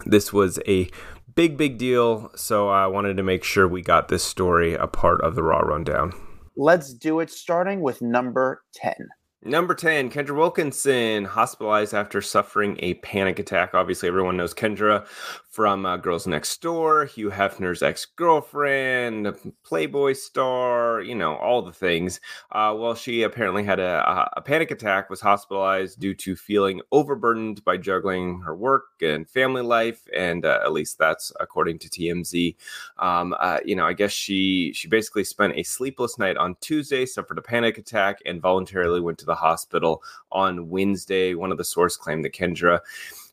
this 0.04 0.32
was 0.32 0.58
a 0.66 0.88
big, 1.36 1.56
big 1.56 1.78
deal. 1.78 2.32
So 2.34 2.68
I 2.68 2.86
wanted 2.86 3.16
to 3.18 3.22
make 3.22 3.44
sure 3.44 3.68
we 3.68 3.82
got 3.82 4.08
this 4.08 4.24
story 4.24 4.74
a 4.74 4.88
part 4.88 5.20
of 5.20 5.36
the 5.36 5.44
Raw 5.44 5.60
Rundown. 5.60 6.12
Let's 6.56 6.92
do 6.92 7.20
it 7.20 7.30
starting 7.30 7.82
with 7.82 8.02
number 8.02 8.62
10. 8.74 8.94
Number 9.42 9.74
10, 9.74 10.10
Kendra 10.10 10.34
Wilkinson, 10.34 11.26
hospitalized 11.26 11.94
after 11.94 12.20
suffering 12.20 12.76
a 12.80 12.94
panic 12.94 13.38
attack. 13.38 13.74
Obviously, 13.74 14.08
everyone 14.08 14.36
knows 14.36 14.54
Kendra 14.54 15.06
from 15.56 15.86
uh, 15.86 15.96
Girls 15.96 16.26
Next 16.26 16.60
Door, 16.60 17.06
Hugh 17.06 17.30
Hefner's 17.30 17.82
ex 17.82 18.04
girlfriend, 18.04 19.34
Playboy 19.64 20.12
star, 20.12 21.00
you 21.00 21.14
know, 21.14 21.36
all 21.36 21.62
the 21.62 21.72
things. 21.72 22.20
Uh, 22.52 22.74
well, 22.76 22.94
she 22.94 23.22
apparently 23.22 23.64
had 23.64 23.80
a, 23.80 24.28
a 24.36 24.42
panic 24.42 24.70
attack, 24.70 25.08
was 25.08 25.22
hospitalized 25.22 25.98
due 25.98 26.12
to 26.12 26.36
feeling 26.36 26.82
overburdened 26.92 27.64
by 27.64 27.78
juggling 27.78 28.38
her 28.42 28.54
work 28.54 28.84
and 29.00 29.30
family 29.30 29.62
life. 29.62 30.06
And 30.14 30.44
uh, 30.44 30.60
at 30.62 30.74
least 30.74 30.98
that's 30.98 31.32
according 31.40 31.78
to 31.78 31.88
TMZ. 31.88 32.54
Um, 32.98 33.34
uh, 33.40 33.60
you 33.64 33.76
know, 33.76 33.86
I 33.86 33.94
guess 33.94 34.12
she 34.12 34.74
she 34.74 34.88
basically 34.88 35.24
spent 35.24 35.56
a 35.56 35.62
sleepless 35.62 36.18
night 36.18 36.36
on 36.36 36.56
Tuesday, 36.60 37.06
suffered 37.06 37.38
a 37.38 37.42
panic 37.42 37.78
attack, 37.78 38.18
and 38.26 38.42
voluntarily 38.42 39.00
went 39.00 39.16
to 39.20 39.26
the 39.26 39.34
hospital 39.34 40.02
on 40.30 40.68
Wednesday. 40.68 41.32
One 41.32 41.50
of 41.50 41.56
the 41.56 41.64
sources 41.64 41.96
claimed 41.96 42.26
that 42.26 42.34
Kendra 42.34 42.80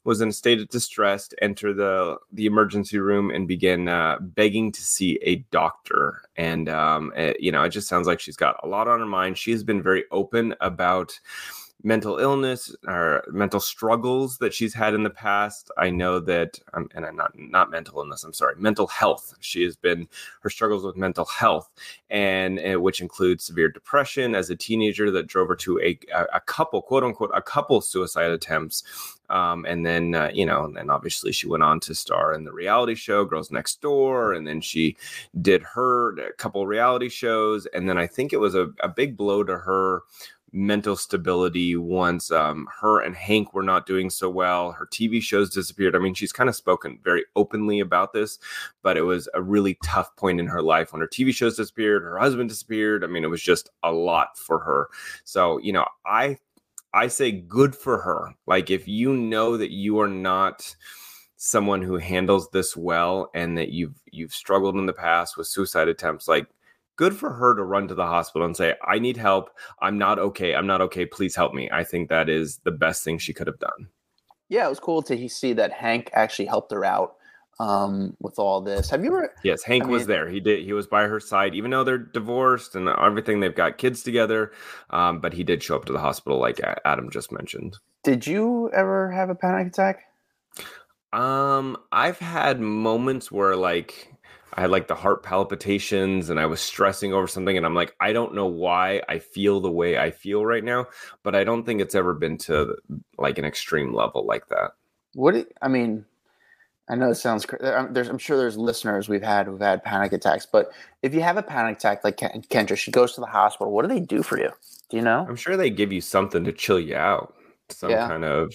was 0.03 0.21
in 0.21 0.29
a 0.29 0.33
state 0.33 0.59
of 0.59 0.69
distress, 0.69 1.27
to 1.29 1.43
enter 1.43 1.73
the 1.73 2.17
the 2.31 2.45
emergency 2.45 2.99
room, 2.99 3.29
and 3.29 3.47
begin 3.47 3.87
uh, 3.87 4.17
begging 4.19 4.71
to 4.71 4.81
see 4.81 5.19
a 5.21 5.37
doctor. 5.51 6.21
And 6.35 6.69
um, 6.69 7.13
it, 7.15 7.39
you 7.39 7.51
know, 7.51 7.63
it 7.63 7.69
just 7.69 7.87
sounds 7.87 8.07
like 8.07 8.19
she's 8.19 8.35
got 8.37 8.59
a 8.63 8.67
lot 8.67 8.87
on 8.87 8.99
her 8.99 9.05
mind. 9.05 9.37
She 9.37 9.51
has 9.51 9.63
been 9.63 9.81
very 9.81 10.03
open 10.11 10.55
about 10.61 11.19
mental 11.83 12.17
illness 12.17 12.73
or 12.87 13.23
mental 13.29 13.59
struggles 13.59 14.37
that 14.37 14.53
she's 14.53 14.73
had 14.73 14.93
in 14.93 15.03
the 15.03 15.09
past. 15.09 15.69
I 15.77 15.89
know 15.89 16.19
that, 16.21 16.59
um, 16.73 16.89
and 16.95 17.05
I'm 17.05 17.15
not 17.15 17.31
not 17.37 17.69
mental 17.69 17.99
illness. 17.99 18.23
I'm 18.23 18.33
sorry, 18.33 18.55
mental 18.57 18.87
health. 18.87 19.35
She 19.41 19.63
has 19.63 19.75
been 19.75 20.07
her 20.41 20.49
struggles 20.49 20.85
with 20.85 20.95
mental 20.95 21.25
health, 21.25 21.69
and, 22.09 22.57
and 22.57 22.81
which 22.81 23.01
includes 23.01 23.43
severe 23.43 23.69
depression 23.69 24.33
as 24.33 24.49
a 24.49 24.55
teenager 24.55 25.11
that 25.11 25.27
drove 25.27 25.49
her 25.49 25.55
to 25.57 25.79
a 25.79 25.99
a 26.33 26.39
couple 26.39 26.81
quote 26.81 27.03
unquote 27.03 27.31
a 27.33 27.41
couple 27.41 27.81
suicide 27.81 28.31
attempts. 28.31 28.83
Um, 29.29 29.65
and 29.65 29.85
then 29.85 30.15
uh, 30.15 30.29
you 30.33 30.45
know, 30.45 30.65
and 30.65 30.75
then 30.77 30.89
obviously 30.89 31.31
she 31.31 31.47
went 31.47 31.63
on 31.63 31.79
to 31.81 31.95
star 31.95 32.33
in 32.33 32.43
the 32.45 32.53
reality 32.53 32.95
show 32.95 33.25
Girls 33.25 33.51
Next 33.51 33.81
Door, 33.81 34.33
and 34.33 34.47
then 34.47 34.61
she 34.61 34.95
did 35.41 35.63
her 35.63 36.17
a 36.19 36.33
couple 36.33 36.65
reality 36.65 37.09
shows, 37.09 37.65
and 37.67 37.89
then 37.89 37.97
I 37.97 38.07
think 38.07 38.31
it 38.31 38.39
was 38.39 38.55
a, 38.55 38.69
a 38.79 38.87
big 38.87 39.17
blow 39.17 39.43
to 39.43 39.57
her 39.57 40.03
mental 40.53 40.95
stability 40.95 41.75
once 41.75 42.31
um, 42.31 42.67
her 42.79 43.01
and 43.01 43.15
Hank 43.15 43.53
were 43.53 43.63
not 43.63 43.87
doing 43.87 44.09
so 44.09 44.29
well. 44.29 44.71
Her 44.71 44.85
TV 44.85 45.21
shows 45.21 45.49
disappeared. 45.49 45.95
I 45.95 45.99
mean, 45.99 46.13
she's 46.13 46.31
kind 46.31 46.47
of 46.47 46.55
spoken 46.55 46.99
very 47.03 47.25
openly 47.35 47.79
about 47.79 48.13
this, 48.13 48.37
but 48.83 48.95
it 48.95 49.01
was 49.01 49.27
a 49.33 49.41
really 49.41 49.77
tough 49.83 50.15
point 50.15 50.39
in 50.39 50.47
her 50.47 50.61
life 50.61 50.93
when 50.93 51.01
her 51.01 51.07
TV 51.07 51.33
shows 51.33 51.57
disappeared, 51.57 52.03
her 52.03 52.19
husband 52.19 52.49
disappeared. 52.49 53.03
I 53.03 53.07
mean, 53.07 53.23
it 53.23 53.29
was 53.29 53.41
just 53.41 53.69
a 53.81 53.91
lot 53.91 54.37
for 54.37 54.59
her. 54.59 54.89
So, 55.23 55.57
you 55.57 55.73
know, 55.73 55.85
I 56.05 56.37
I 56.93 57.07
say 57.07 57.31
good 57.31 57.75
for 57.75 57.99
her. 58.01 58.35
Like 58.45 58.69
if 58.69 58.87
you 58.87 59.13
know 59.13 59.57
that 59.57 59.71
you 59.71 59.99
are 59.99 60.07
not 60.07 60.75
someone 61.37 61.81
who 61.81 61.97
handles 61.97 62.49
this 62.51 62.77
well 62.77 63.29
and 63.33 63.57
that 63.57 63.69
you've 63.69 63.99
you've 64.11 64.33
struggled 64.33 64.75
in 64.75 64.85
the 64.85 64.93
past 64.93 65.35
with 65.35 65.47
suicide 65.47 65.89
attempts 65.89 66.27
like 66.27 66.47
good 66.95 67.15
for 67.15 67.31
her 67.31 67.55
to 67.55 67.63
run 67.63 67.87
to 67.87 67.95
the 67.95 68.05
hospital 68.05 68.45
and 68.45 68.55
say, 68.55 68.75
I 68.85 68.99
need 68.99 69.17
help. 69.17 69.49
I'm 69.81 69.97
not 69.97 70.19
okay. 70.19 70.55
I'm 70.55 70.67
not 70.67 70.81
okay. 70.81 71.05
Please 71.05 71.35
help 71.35 71.53
me. 71.53 71.69
I 71.71 71.83
think 71.83 72.09
that 72.09 72.29
is 72.29 72.57
the 72.63 72.71
best 72.71 73.03
thing 73.03 73.17
she 73.17 73.33
could 73.33 73.47
have 73.47 73.59
done. 73.59 73.89
Yeah, 74.49 74.65
it 74.65 74.69
was 74.69 74.79
cool 74.79 75.01
to 75.03 75.29
see 75.29 75.53
that 75.53 75.71
Hank 75.71 76.11
actually 76.13 76.45
helped 76.45 76.71
her 76.71 76.85
out 76.85 77.15
um, 77.59 78.15
with 78.19 78.39
all 78.39 78.61
this. 78.61 78.89
Have 78.89 79.03
you 79.03 79.09
ever? 79.09 79.33
Yes, 79.43 79.63
Hank 79.63 79.85
I 79.85 79.87
was 79.87 80.05
there. 80.05 80.29
He 80.29 80.39
did. 80.39 80.63
He 80.63 80.73
was 80.73 80.87
by 80.87 81.03
her 81.07 81.19
side, 81.19 81.55
even 81.55 81.71
though 81.71 81.83
they're 81.83 81.97
divorced 81.97 82.75
and 82.75 82.89
everything. 82.89 83.39
They've 83.39 83.55
got 83.55 83.77
kids 83.77 84.03
together, 84.03 84.51
um, 84.89 85.19
but 85.19 85.33
he 85.33 85.43
did 85.43 85.63
show 85.63 85.75
up 85.75 85.85
to 85.85 85.93
the 85.93 85.99
hospital, 85.99 86.39
like 86.39 86.59
Adam 86.85 87.09
just 87.09 87.31
mentioned. 87.31 87.77
Did 88.03 88.27
you 88.27 88.69
ever 88.73 89.11
have 89.11 89.29
a 89.29 89.35
panic 89.35 89.67
attack? 89.67 90.03
Um, 91.13 91.77
I've 91.91 92.19
had 92.19 92.59
moments 92.59 93.31
where 93.31 93.55
like 93.55 94.12
I 94.55 94.61
had 94.61 94.69
like 94.69 94.87
the 94.87 94.95
heart 94.95 95.23
palpitations 95.23 96.29
and 96.29 96.39
I 96.39 96.45
was 96.45 96.61
stressing 96.61 97.13
over 97.13 97.27
something. 97.27 97.57
And 97.57 97.65
I'm 97.65 97.75
like, 97.75 97.95
I 97.99 98.13
don't 98.13 98.33
know 98.33 98.45
why 98.45 99.01
I 99.09 99.19
feel 99.19 99.59
the 99.59 99.71
way 99.71 99.97
I 99.97 100.11
feel 100.11 100.45
right 100.45 100.63
now, 100.63 100.87
but 101.23 101.35
I 101.35 101.43
don't 101.43 101.65
think 101.65 101.81
it's 101.81 101.95
ever 101.95 102.13
been 102.13 102.37
to 102.39 102.75
like 103.17 103.37
an 103.37 103.45
extreme 103.45 103.93
level 103.93 104.25
like 104.25 104.47
that. 104.49 104.71
What, 105.13 105.47
I 105.61 105.67
mean, 105.67 106.05
I 106.89 106.95
know 106.95 107.09
it 107.09 107.15
sounds 107.15 107.45
there's 107.59 108.09
I'm 108.09 108.17
sure 108.17 108.37
there's 108.37 108.57
listeners 108.57 109.07
we've 109.07 109.23
had 109.23 109.45
who've 109.45 109.59
had 109.59 109.83
panic 109.83 110.11
attacks, 110.11 110.45
but 110.45 110.71
if 111.01 111.13
you 111.13 111.21
have 111.21 111.37
a 111.37 111.43
panic 111.43 111.77
attack 111.77 112.03
like 112.03 112.17
Kendra, 112.17 112.77
she 112.77 112.91
goes 112.91 113.13
to 113.15 113.21
the 113.21 113.27
hospital. 113.27 113.71
What 113.71 113.83
do 113.83 113.87
they 113.87 114.01
do 114.01 114.21
for 114.21 114.37
you? 114.37 114.49
Do 114.89 114.97
you 114.97 115.03
know? 115.03 115.25
I'm 115.27 115.37
sure 115.37 115.55
they 115.55 115.69
give 115.69 115.93
you 115.93 116.01
something 116.01 116.43
to 116.43 116.51
chill 116.51 116.79
you 116.79 116.97
out, 116.97 117.33
some 117.69 117.89
yeah. 117.89 118.07
kind 118.07 118.25
of 118.25 118.53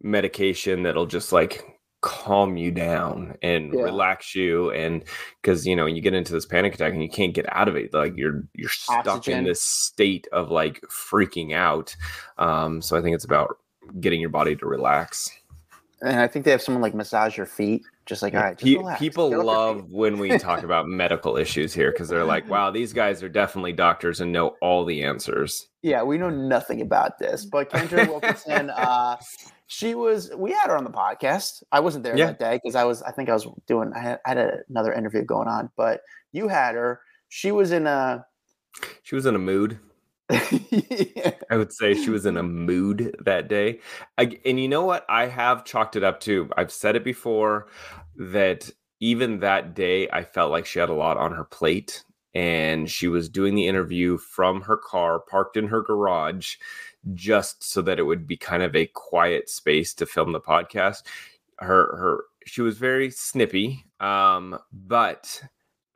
medication 0.00 0.84
that'll 0.84 1.06
just 1.06 1.32
like 1.32 1.77
calm 2.00 2.56
you 2.56 2.70
down 2.70 3.36
and 3.42 3.74
yeah. 3.74 3.82
relax 3.82 4.34
you 4.34 4.70
and 4.70 5.02
because 5.42 5.66
you 5.66 5.74
know 5.74 5.86
you 5.86 6.00
get 6.00 6.14
into 6.14 6.32
this 6.32 6.46
panic 6.46 6.72
attack 6.74 6.92
and 6.92 7.02
you 7.02 7.08
can't 7.08 7.34
get 7.34 7.44
out 7.50 7.66
of 7.66 7.74
it 7.74 7.92
like 7.92 8.16
you're 8.16 8.44
you're 8.54 8.68
stuck 8.68 9.06
Oxygen. 9.06 9.40
in 9.40 9.44
this 9.44 9.60
state 9.60 10.28
of 10.30 10.50
like 10.50 10.80
freaking 10.82 11.52
out 11.52 11.96
um 12.38 12.80
so 12.80 12.96
i 12.96 13.02
think 13.02 13.16
it's 13.16 13.24
about 13.24 13.58
getting 14.00 14.20
your 14.20 14.30
body 14.30 14.54
to 14.54 14.66
relax 14.66 15.28
and 16.00 16.20
i 16.20 16.28
think 16.28 16.44
they 16.44 16.52
have 16.52 16.62
someone 16.62 16.82
like 16.82 16.94
massage 16.94 17.36
your 17.36 17.46
feet 17.46 17.82
just 18.06 18.22
like 18.22 18.32
all 18.32 18.42
right 18.42 18.56
just 18.56 18.80
Pe- 18.80 18.98
people 18.98 19.44
love 19.44 19.90
when 19.90 20.18
we 20.18 20.38
talk 20.38 20.62
about 20.62 20.86
medical 20.86 21.36
issues 21.36 21.74
here 21.74 21.90
because 21.90 22.08
they're 22.08 22.24
like 22.24 22.48
wow 22.48 22.70
these 22.70 22.92
guys 22.92 23.24
are 23.24 23.28
definitely 23.28 23.72
doctors 23.72 24.20
and 24.20 24.30
know 24.30 24.54
all 24.62 24.84
the 24.84 25.02
answers 25.02 25.66
yeah 25.82 26.00
we 26.04 26.16
know 26.16 26.30
nothing 26.30 26.80
about 26.80 27.18
this 27.18 27.44
but 27.44 27.72
kendra 27.72 28.06
wilkinson 28.06 28.70
uh 28.70 29.16
she 29.68 29.94
was 29.94 30.30
we 30.36 30.50
had 30.50 30.68
her 30.68 30.76
on 30.76 30.82
the 30.82 30.90
podcast 30.90 31.62
i 31.72 31.78
wasn't 31.78 32.02
there 32.02 32.16
yeah. 32.16 32.26
that 32.26 32.38
day 32.38 32.56
because 32.56 32.74
i 32.74 32.84
was 32.84 33.02
i 33.02 33.12
think 33.12 33.28
i 33.28 33.34
was 33.34 33.46
doing 33.66 33.92
i 33.94 34.00
had, 34.00 34.18
I 34.24 34.30
had 34.30 34.38
a, 34.38 34.58
another 34.70 34.92
interview 34.92 35.22
going 35.22 35.46
on 35.46 35.70
but 35.76 36.00
you 36.32 36.48
had 36.48 36.74
her 36.74 37.02
she 37.28 37.52
was 37.52 37.70
in 37.70 37.86
a 37.86 38.24
she 39.02 39.14
was 39.14 39.26
in 39.26 39.34
a 39.34 39.38
mood 39.38 39.78
yeah. 40.30 41.32
i 41.50 41.56
would 41.56 41.72
say 41.72 41.94
she 41.94 42.08
was 42.08 42.24
in 42.24 42.38
a 42.38 42.42
mood 42.42 43.14
that 43.24 43.48
day 43.48 43.80
I, 44.16 44.38
and 44.46 44.58
you 44.58 44.68
know 44.68 44.84
what 44.84 45.04
i 45.08 45.26
have 45.26 45.66
chalked 45.66 45.96
it 45.96 46.04
up 46.04 46.20
to 46.20 46.50
i've 46.56 46.72
said 46.72 46.96
it 46.96 47.04
before 47.04 47.68
that 48.16 48.70
even 49.00 49.40
that 49.40 49.74
day 49.74 50.08
i 50.10 50.24
felt 50.24 50.50
like 50.50 50.64
she 50.64 50.78
had 50.78 50.88
a 50.88 50.94
lot 50.94 51.18
on 51.18 51.32
her 51.32 51.44
plate 51.44 52.04
and 52.34 52.90
she 52.90 53.08
was 53.08 53.28
doing 53.28 53.54
the 53.54 53.66
interview 53.66 54.16
from 54.16 54.62
her 54.62 54.76
car 54.76 55.20
parked 55.20 55.56
in 55.56 55.66
her 55.68 55.82
garage 55.82 56.56
just 57.14 57.62
so 57.62 57.82
that 57.82 57.98
it 57.98 58.04
would 58.04 58.26
be 58.26 58.36
kind 58.36 58.62
of 58.62 58.74
a 58.74 58.86
quiet 58.86 59.48
space 59.48 59.94
to 59.94 60.06
film 60.06 60.32
the 60.32 60.40
podcast. 60.40 61.02
Her 61.58 61.96
her 61.96 62.24
she 62.46 62.62
was 62.62 62.78
very 62.78 63.10
snippy, 63.10 63.84
um, 64.00 64.58
but 64.72 65.42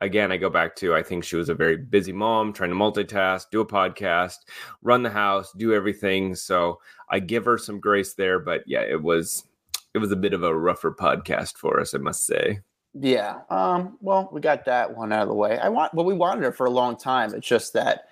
again, 0.01 0.31
I 0.31 0.37
go 0.37 0.49
back 0.49 0.75
to 0.77 0.93
I 0.93 1.01
think 1.01 1.23
she 1.23 1.35
was 1.35 1.49
a 1.49 1.55
very 1.55 1.77
busy 1.77 2.11
mom 2.11 2.53
trying 2.53 2.69
to 2.69 2.75
multitask, 2.75 3.49
do 3.51 3.61
a 3.61 3.65
podcast, 3.65 4.37
run 4.81 5.03
the 5.03 5.09
house, 5.09 5.51
do 5.53 5.73
everything. 5.73 6.35
So 6.35 6.79
I 7.09 7.19
give 7.19 7.45
her 7.45 7.57
some 7.57 7.79
grace 7.79 8.13
there, 8.13 8.39
but 8.39 8.63
yeah, 8.67 8.81
it 8.81 9.01
was 9.01 9.45
it 9.93 9.99
was 9.99 10.11
a 10.11 10.17
bit 10.17 10.33
of 10.33 10.43
a 10.43 10.55
rougher 10.55 10.91
podcast 10.91 11.57
for 11.57 11.79
us, 11.79 11.93
I 11.93 11.99
must 11.99 12.25
say. 12.25 12.59
Yeah. 12.93 13.41
Um, 13.49 13.97
well, 14.01 14.29
we 14.31 14.41
got 14.41 14.65
that 14.65 14.95
one 14.95 15.11
out 15.11 15.23
of 15.23 15.29
the 15.29 15.35
way. 15.35 15.57
I 15.57 15.69
want 15.69 15.93
well, 15.93 16.05
we 16.05 16.13
wanted 16.13 16.43
her 16.43 16.51
for 16.51 16.67
a 16.67 16.71
long 16.71 16.97
time. 16.97 17.33
It's 17.33 17.47
just 17.47 17.73
that 17.73 18.09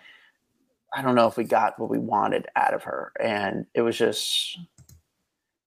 I 0.93 1.01
don't 1.01 1.15
know 1.15 1.27
if 1.27 1.37
we 1.37 1.43
got 1.43 1.79
what 1.79 1.89
we 1.89 1.97
wanted 1.97 2.47
out 2.55 2.73
of 2.73 2.83
her, 2.83 3.13
and 3.19 3.65
it 3.73 3.81
was 3.81 3.97
just 3.97 4.57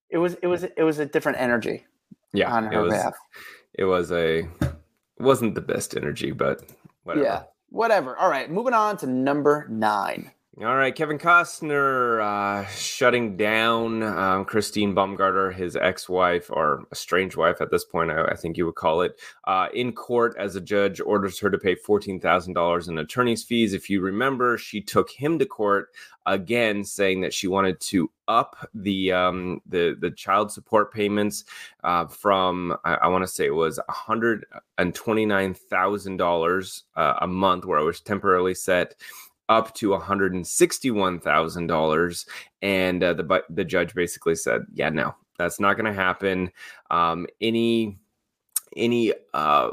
it 0.09 0.17
was 0.17 0.35
it 0.41 0.47
was 0.47 0.63
it 0.63 0.83
was 0.83 0.99
a 0.99 1.05
different 1.05 1.39
energy. 1.39 1.85
Yeah, 2.33 2.51
on 2.51 2.65
her 2.65 2.73
it 2.73 2.83
was, 2.83 2.93
behalf. 2.93 3.13
It 3.73 3.85
was 3.85 4.11
a 4.11 4.39
it 4.39 5.19
wasn't 5.19 5.55
the 5.55 5.61
best 5.61 5.95
energy, 5.95 6.31
but 6.31 6.63
whatever. 7.03 7.25
Yeah, 7.25 7.43
whatever. 7.69 8.15
All 8.17 8.29
right, 8.29 8.49
moving 8.49 8.73
on 8.73 8.97
to 8.97 9.07
number 9.07 9.67
nine. 9.69 10.31
All 10.63 10.77
right, 10.77 10.95
Kevin 10.95 11.17
Costner 11.17 12.21
uh, 12.21 12.65
shutting 12.67 13.35
down 13.35 14.01
um, 14.03 14.45
Christine 14.45 14.93
Baumgartner, 14.93 15.51
his 15.51 15.75
ex-wife 15.75 16.49
or 16.49 16.85
estranged 16.93 17.35
wife 17.35 17.59
at 17.59 17.71
this 17.71 17.83
point, 17.83 18.09
I, 18.09 18.23
I 18.23 18.35
think 18.37 18.55
you 18.55 18.65
would 18.65 18.75
call 18.75 19.01
it, 19.01 19.19
uh, 19.43 19.67
in 19.73 19.91
court 19.91 20.33
as 20.39 20.55
a 20.55 20.61
judge 20.61 21.01
orders 21.01 21.37
her 21.39 21.49
to 21.49 21.57
pay 21.57 21.75
fourteen 21.75 22.21
thousand 22.21 22.53
dollars 22.53 22.87
in 22.87 22.97
attorney's 22.97 23.43
fees. 23.43 23.73
If 23.73 23.89
you 23.89 23.99
remember, 23.99 24.57
she 24.57 24.79
took 24.79 25.09
him 25.09 25.39
to 25.39 25.45
court 25.45 25.89
again, 26.25 26.85
saying 26.85 27.19
that 27.21 27.33
she 27.33 27.47
wanted 27.47 27.81
to 27.81 28.09
up 28.29 28.55
the 28.73 29.11
um, 29.11 29.59
the 29.65 29.97
the 29.99 30.11
child 30.11 30.53
support 30.53 30.93
payments 30.93 31.43
uh, 31.83 32.07
from 32.07 32.77
I, 32.85 32.93
I 32.93 33.07
want 33.09 33.25
to 33.25 33.27
say 33.27 33.45
it 33.45 33.53
was 33.53 33.77
one 33.77 33.85
hundred 33.89 34.45
and 34.77 34.95
twenty 34.95 35.25
nine 35.25 35.53
thousand 35.53 36.21
uh, 36.21 36.23
dollars 36.23 36.83
a 36.95 37.27
month, 37.27 37.65
where 37.65 37.77
I 37.77 37.83
was 37.83 37.99
temporarily 37.99 38.55
set 38.55 38.95
up 39.49 39.73
to 39.75 39.89
$161,000. 39.89 42.25
And 42.61 43.03
uh, 43.03 43.13
the, 43.13 43.43
the 43.49 43.63
judge 43.63 43.93
basically 43.93 44.35
said, 44.35 44.65
yeah, 44.73 44.89
no, 44.89 45.15
that's 45.37 45.59
not 45.59 45.75
going 45.75 45.85
to 45.85 45.93
happen. 45.93 46.51
Um, 46.91 47.27
any, 47.41 47.97
any, 48.75 49.13
uh, 49.33 49.69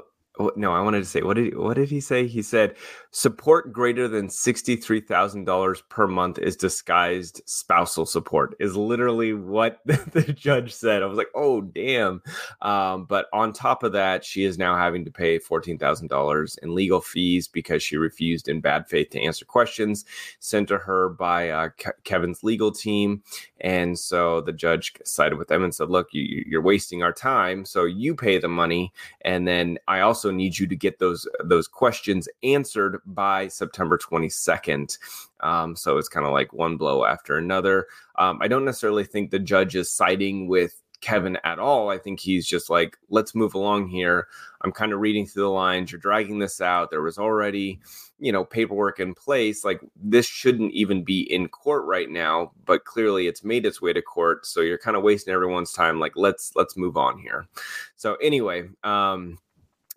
no, 0.57 0.73
I 0.73 0.81
wanted 0.81 1.01
to 1.01 1.05
say 1.05 1.21
what 1.23 1.37
did 1.37 1.57
what 1.57 1.75
did 1.75 1.91
he 1.91 2.01
say? 2.01 2.27
He 2.27 2.43
said 2.43 2.75
support 3.13 3.75
greater 3.75 4.09
than 4.09 4.29
sixty 4.29 4.75
three 4.75 5.01
thousand 5.01 5.45
dollars 5.45 5.83
per 5.91 6.07
month 6.07 6.39
is 6.39 6.57
disguised 6.57 7.43
spousal 7.45 8.07
support. 8.07 8.57
Is 8.59 8.75
literally 8.75 9.35
what 9.35 9.81
the 9.85 10.33
judge 10.35 10.73
said. 10.73 11.03
I 11.03 11.07
was 11.07 11.19
like, 11.19 11.31
oh 11.35 11.61
damn! 11.61 12.23
Um, 12.63 13.05
but 13.05 13.27
on 13.33 13.53
top 13.53 13.83
of 13.83 13.93
that, 13.93 14.25
she 14.25 14.45
is 14.45 14.59
now 14.59 14.77
having 14.77 15.05
to 15.05 15.11
pay 15.11 15.39
fourteen 15.39 15.79
thousand 15.79 16.09
dollars 16.09 16.59
in 16.63 16.75
legal 16.75 17.01
fees 17.01 17.47
because 17.47 17.83
she 17.83 17.97
refused 17.97 18.49
in 18.49 18.61
bad 18.61 18.89
faith 18.89 19.11
to 19.11 19.21
answer 19.21 19.45
questions 19.45 20.05
sent 20.41 20.69
to 20.69 20.79
her 20.79 21.11
by 21.11 21.51
uh, 21.51 21.69
Ke- 21.69 22.03
Kevin's 22.05 22.43
legal 22.43 22.73
team, 22.73 23.23
and 23.61 23.99
so 23.99 24.41
the 24.41 24.53
judge 24.53 24.95
sided 25.05 25.37
with 25.37 25.49
them 25.49 25.63
and 25.63 25.75
said, 25.75 25.91
look, 25.91 26.09
you, 26.13 26.45
you're 26.47 26.63
wasting 26.63 27.03
our 27.03 27.13
time, 27.13 27.65
so 27.65 27.85
you 27.85 28.15
pay 28.15 28.39
the 28.39 28.49
money, 28.49 28.91
and 29.21 29.47
then 29.47 29.79
I 29.87 30.01
also 30.01 30.31
need 30.31 30.59
you 30.59 30.67
to 30.67 30.77
get 30.77 30.99
those 30.99 31.29
those 31.45 31.69
questions 31.69 32.27
answered 32.43 33.02
by 33.07 33.49
September 33.49 33.99
22nd. 33.99 34.99
Um, 35.41 35.77
so 35.77 35.99
it's 35.99 36.09
kind 36.09 36.27
of 36.27 36.33
like 36.33 36.53
one 36.53 36.77
blow 36.77 37.05
after 37.05 37.37
another. 37.37 37.87
Um, 38.17 38.39
I 38.41 38.49
don't 38.49 38.65
necessarily 38.65 39.05
think 39.05 39.31
the 39.31 39.39
judge 39.39 39.77
is 39.77 39.91
siding 39.91 40.49
with 40.49 40.83
Kevin 41.03 41.37
at 41.45 41.59
all. 41.59 41.91
I 41.91 41.99
think 41.99 42.21
he's 42.21 42.47
just 42.47 42.71
like, 42.71 42.97
let's 43.11 43.35
move 43.35 43.55
along 43.55 43.89
here. 43.89 44.29
I'm 44.63 44.73
kind 44.73 44.93
of 44.93 45.01
reading 45.01 45.27
through 45.27 45.43
the 45.43 45.51
lines. 45.51 45.91
You're 45.91 46.01
dragging 46.01 46.39
this 46.39 46.61
out. 46.61 46.91
There 46.91 47.03
was 47.03 47.19
already, 47.19 47.81
you 48.21 48.33
know, 48.33 48.45
paperwork 48.45 49.01
in 49.01 49.13
place. 49.13 49.65
Like 49.65 49.81
this 49.97 50.27
shouldn't 50.27 50.73
even 50.73 51.03
be 51.03 51.21
in 51.21 51.49
court 51.49 51.85
right 51.85 52.09
now, 52.09 52.53
but 52.65 52.85
clearly 52.85 53.27
it's 53.27 53.45
made 53.45 53.67
its 53.67 53.83
way 53.83 53.93
to 53.93 54.01
court. 54.01 54.47
So 54.47 54.61
you're 54.61 54.79
kind 54.79 54.97
of 54.97 55.03
wasting 55.03 55.35
everyone's 55.35 55.73
time. 55.73 55.99
Like 55.99 56.13
let's 56.15 56.53
let's 56.55 56.77
move 56.77 56.97
on 56.97 57.19
here. 57.19 57.49
So 57.97 58.15
anyway, 58.23 58.69
um, 58.85 59.39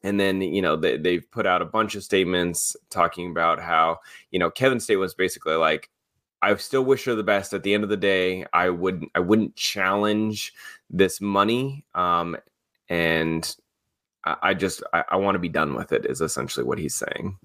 and 0.05 0.19
then 0.19 0.39
you 0.39 0.61
know 0.61 0.75
they, 0.75 0.97
they've 0.97 1.29
put 1.31 1.47
out 1.47 1.63
a 1.63 1.65
bunch 1.65 1.95
of 1.95 2.03
statements 2.03 2.75
talking 2.91 3.31
about 3.31 3.59
how 3.59 3.99
you 4.29 4.37
know 4.37 4.51
Kevin 4.51 4.79
State 4.79 4.97
was 4.97 5.15
basically 5.15 5.55
like 5.55 5.89
I 6.43 6.55
still 6.57 6.85
wish 6.85 7.05
her 7.05 7.15
the 7.15 7.23
best. 7.23 7.53
At 7.53 7.63
the 7.63 7.73
end 7.73 7.83
of 7.83 7.89
the 7.89 7.97
day, 7.97 8.45
I 8.53 8.69
wouldn't 8.69 9.09
I 9.15 9.19
wouldn't 9.19 9.55
challenge 9.55 10.53
this 10.91 11.19
money, 11.19 11.85
um, 11.95 12.37
and 12.87 13.55
I, 14.23 14.35
I 14.43 14.53
just 14.53 14.83
I, 14.93 15.03
I 15.09 15.15
want 15.15 15.35
to 15.35 15.39
be 15.39 15.49
done 15.49 15.73
with 15.73 15.91
it. 15.91 16.05
Is 16.05 16.21
essentially 16.21 16.65
what 16.65 16.77
he's 16.77 16.95
saying. 16.95 17.39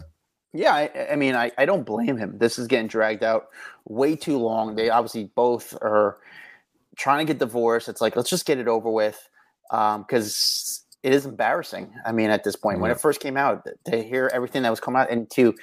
Yeah, 0.53 0.75
I, 0.75 1.13
I 1.13 1.17
mean, 1.17 1.37
I, 1.37 1.53
I 1.57 1.65
don't 1.65 1.87
blame 1.87 2.17
him. 2.17 2.37
This 2.37 2.59
is 2.59 2.67
getting 2.67 2.89
dragged 2.89 3.23
out 3.23 3.47
way 3.87 4.17
too 4.17 4.37
long. 4.37 4.75
They 4.75 4.91
obviously 4.91 5.31
both 5.35 5.75
are 5.81 6.19
trying 6.97 7.25
to 7.25 7.33
get 7.33 7.39
divorced. 7.39 7.89
It's 7.89 8.03
like 8.03 8.17
let's 8.17 8.29
just 8.29 8.45
get 8.45 8.59
it 8.59 8.69
over 8.69 8.91
with 8.91 9.29
because 9.71 10.83
um, 10.85 10.90
it 11.03 11.13
is 11.13 11.27
embarrassing. 11.27 11.93
I 12.05 12.13
mean, 12.13 12.31
at 12.31 12.45
this 12.45 12.57
point, 12.57 12.77
mm-hmm. 12.77 12.83
when 12.83 12.91
it 12.91 13.01
first 13.01 13.21
came 13.21 13.37
out, 13.37 13.67
to 13.87 14.03
hear 14.03 14.31
everything 14.33 14.63
that 14.63 14.71
was 14.71 14.81
coming 14.81 15.01
out 15.01 15.11
and 15.11 15.31
to 15.33 15.55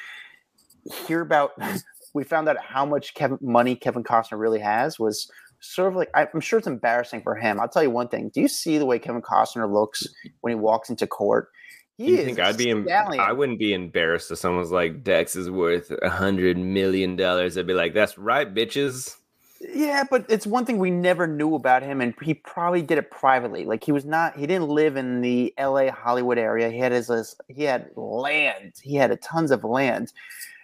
hear 1.07 1.21
about 1.21 1.51
we 2.13 2.23
found 2.23 2.49
out 2.49 2.57
how 2.59 2.85
much 2.85 3.13
Kevin, 3.13 3.37
money 3.41 3.75
Kevin 3.75 4.03
Costner 4.03 4.39
really 4.39 4.59
has 4.59 4.99
was 4.99 5.29
sort 5.59 5.89
of 5.89 5.95
like 5.95 6.09
I'm 6.13 6.39
sure 6.39 6.59
it's 6.59 6.67
embarrassing 6.67 7.21
for 7.21 7.35
him. 7.35 7.59
I'll 7.59 7.69
tell 7.69 7.83
you 7.83 7.91
one 7.91 8.07
thing. 8.07 8.29
Do 8.33 8.41
you 8.41 8.47
see 8.47 8.77
the 8.77 8.85
way 8.85 8.99
Kevin 8.99 9.21
Costner 9.21 9.71
looks 9.71 10.07
when 10.41 10.51
he 10.51 10.55
walks 10.55 10.89
into 10.89 11.07
court? 11.07 11.49
He 11.97 12.11
you 12.11 12.25
think 12.25 12.39
I'd 12.39 12.57
be? 12.57 12.69
Em- 12.69 12.87
I 12.89 13.31
wouldn't 13.31 13.57
be 13.57 13.73
embarrassed 13.73 14.29
if 14.29 14.37
someone 14.37 14.59
was 14.59 14.71
like, 14.71 15.03
"Dax 15.03 15.35
is 15.35 15.49
worth 15.49 15.91
a 16.03 16.09
hundred 16.09 16.57
million 16.57 17.15
dollars." 17.15 17.57
I'd 17.57 17.65
be 17.65 17.73
like, 17.73 17.95
"That's 17.95 18.17
right, 18.19 18.51
bitches." 18.51 19.15
Yeah, 19.59 20.03
but 20.09 20.25
it's 20.29 20.45
one 20.45 20.65
thing 20.65 20.77
we 20.77 20.91
never 20.91 21.27
knew 21.27 21.55
about 21.55 21.83
him, 21.83 22.01
and 22.01 22.13
he 22.21 22.33
probably 22.33 22.81
did 22.81 22.97
it 22.97 23.09
privately. 23.11 23.65
Like 23.65 23.83
he 23.83 23.91
was 23.91 24.05
not, 24.05 24.37
he 24.37 24.45
didn't 24.45 24.69
live 24.69 24.97
in 24.97 25.21
the 25.21 25.53
L.A. 25.57 25.89
Hollywood 25.89 26.37
area. 26.37 26.69
He 26.69 26.77
had 26.77 26.91
his, 26.91 27.35
he 27.47 27.63
had 27.63 27.89
land. 27.95 28.73
He 28.81 28.95
had 28.95 29.11
a 29.11 29.17
tons 29.17 29.51
of 29.51 29.63
land. 29.63 30.13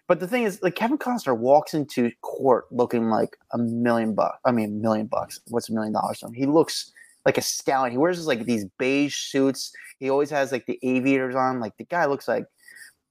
But 0.07 0.19
the 0.19 0.27
thing 0.27 0.43
is, 0.43 0.62
like 0.62 0.75
Kevin 0.75 0.97
Costner 0.97 1.38
walks 1.38 1.73
into 1.73 2.12
court 2.21 2.65
looking 2.71 3.09
like 3.09 3.38
a 3.51 3.57
million 3.57 4.13
bucks. 4.13 4.38
I 4.45 4.51
mean, 4.51 4.65
a 4.65 4.81
million 4.81 5.07
bucks. 5.07 5.39
What's 5.47 5.69
a 5.69 5.73
million 5.73 5.93
dollars 5.93 6.19
to 6.19 6.27
him? 6.27 6.33
He 6.33 6.45
looks 6.45 6.91
like 7.25 7.38
a 7.38 7.41
stallion. 7.41 7.91
He 7.91 7.97
wears 7.97 8.27
like 8.27 8.45
these 8.45 8.65
beige 8.77 9.15
suits. 9.15 9.71
He 10.00 10.09
always 10.09 10.29
has 10.29 10.51
like 10.51 10.65
the 10.65 10.77
aviators 10.83 11.35
on. 11.35 11.59
Like 11.59 11.77
the 11.77 11.85
guy 11.85 12.05
looks 12.05 12.27
like 12.27 12.45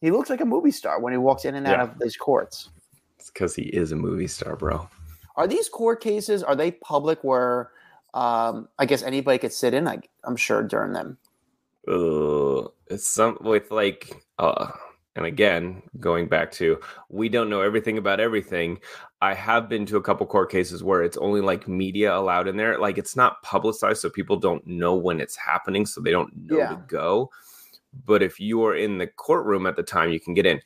he 0.03 0.11
looks 0.11 0.29
like 0.29 0.43
a 0.43 0.45
movie 0.45 0.71
star 0.71 1.01
when 1.01 1.13
he 1.13 1.17
walks 1.17 1.45
in 1.45 1.55
and 1.55 1.67
out 1.67 1.79
yeah. 1.79 1.83
of 1.85 1.99
these 1.99 2.17
courts. 2.17 2.69
It's 3.19 3.31
because 3.31 3.55
he 3.55 3.63
is 3.63 3.93
a 3.93 3.97
movie 3.97 4.27
star, 4.27 4.57
bro. 4.57 4.89
Are 5.37 5.47
these 5.47 5.69
court 5.69 6.01
cases? 6.01 6.43
Are 6.43 6.57
they 6.57 6.73
public 6.73 7.23
where 7.23 7.71
um, 8.15 8.69
I 8.79 8.87
guess 8.87 9.03
anybody 9.03 9.39
could 9.39 9.53
sit 9.53 9.75
in? 9.75 9.89
I, 9.89 10.01
I'm 10.25 10.37
sure 10.37 10.63
during 10.63 10.93
them. 10.93 11.19
Uh, 11.89 12.69
it's 12.87 13.09
some 13.09 13.39
with 13.41 13.71
like 13.71 14.25
uh 14.39 14.71
and 15.15 15.27
again, 15.27 15.83
going 16.01 16.27
back 16.27 16.51
to 16.53 16.81
we 17.11 17.29
don't 17.29 17.51
know 17.51 17.61
everything 17.61 17.99
about 17.99 18.21
everything. 18.21 18.79
I 19.21 19.35
have 19.35 19.69
been 19.69 19.85
to 19.87 19.99
a 19.99 20.03
couple 20.03 20.27
court 20.27 20.51
cases 20.51 20.83
where 20.83 21.03
it's 21.03 21.19
only 21.19 21.41
like 21.41 21.69
media 21.69 22.17
allowed 22.17 22.49
in 22.49 22.57
there. 22.57 22.79
Like 22.79 22.99
it's 22.99 23.15
not 23.15 23.43
publicized, 23.43 24.01
so 24.01 24.11
people 24.11 24.37
don't 24.37 24.67
know 24.67 24.95
when 24.95 25.21
it's 25.21 25.37
happening, 25.37 25.85
so 25.85 26.01
they 26.01 26.11
don't 26.11 26.35
know 26.35 26.57
yeah. 26.57 26.69
to 26.71 26.77
go. 26.87 27.31
But 28.07 28.23
if 28.23 28.41
you 28.41 28.65
are 28.65 28.75
in 28.75 28.97
the 28.97 29.07
courtroom 29.07 29.67
at 29.67 29.77
the 29.77 29.83
time, 29.83 30.11
you 30.11 30.21
can 30.21 30.33
get 30.33 30.47
in 30.47 30.63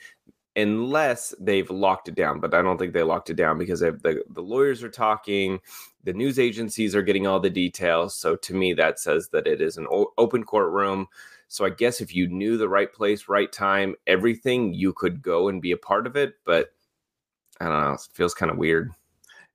unless 0.56 1.34
they've 1.38 1.70
locked 1.70 2.08
it 2.08 2.14
down. 2.14 2.40
But 2.40 2.54
I 2.54 2.62
don't 2.62 2.78
think 2.78 2.92
they 2.92 3.02
locked 3.02 3.30
it 3.30 3.36
down 3.36 3.58
because 3.58 3.80
the, 3.80 4.22
the 4.28 4.42
lawyers 4.42 4.82
are 4.82 4.88
talking, 4.88 5.60
the 6.04 6.14
news 6.14 6.38
agencies 6.38 6.94
are 6.94 7.02
getting 7.02 7.26
all 7.26 7.38
the 7.38 7.50
details. 7.50 8.16
So 8.16 8.36
to 8.36 8.54
me, 8.54 8.72
that 8.74 8.98
says 8.98 9.28
that 9.28 9.46
it 9.46 9.60
is 9.60 9.76
an 9.76 9.86
o- 9.90 10.12
open 10.16 10.44
courtroom 10.44 11.08
so 11.48 11.64
I 11.64 11.70
guess 11.70 12.00
if 12.00 12.14
you 12.14 12.28
knew 12.28 12.56
the 12.56 12.68
right 12.68 12.92
place, 12.92 13.28
right 13.28 13.50
time, 13.50 13.94
everything, 14.06 14.74
you 14.74 14.92
could 14.92 15.22
go 15.22 15.48
and 15.48 15.62
be 15.62 15.72
a 15.72 15.76
part 15.76 16.06
of 16.06 16.16
it. 16.16 16.34
But 16.44 16.70
I 17.60 17.66
don't 17.66 17.80
know. 17.80 17.92
It 17.92 18.08
feels 18.12 18.34
kind 18.34 18.50
of 18.50 18.58
weird. 18.58 18.92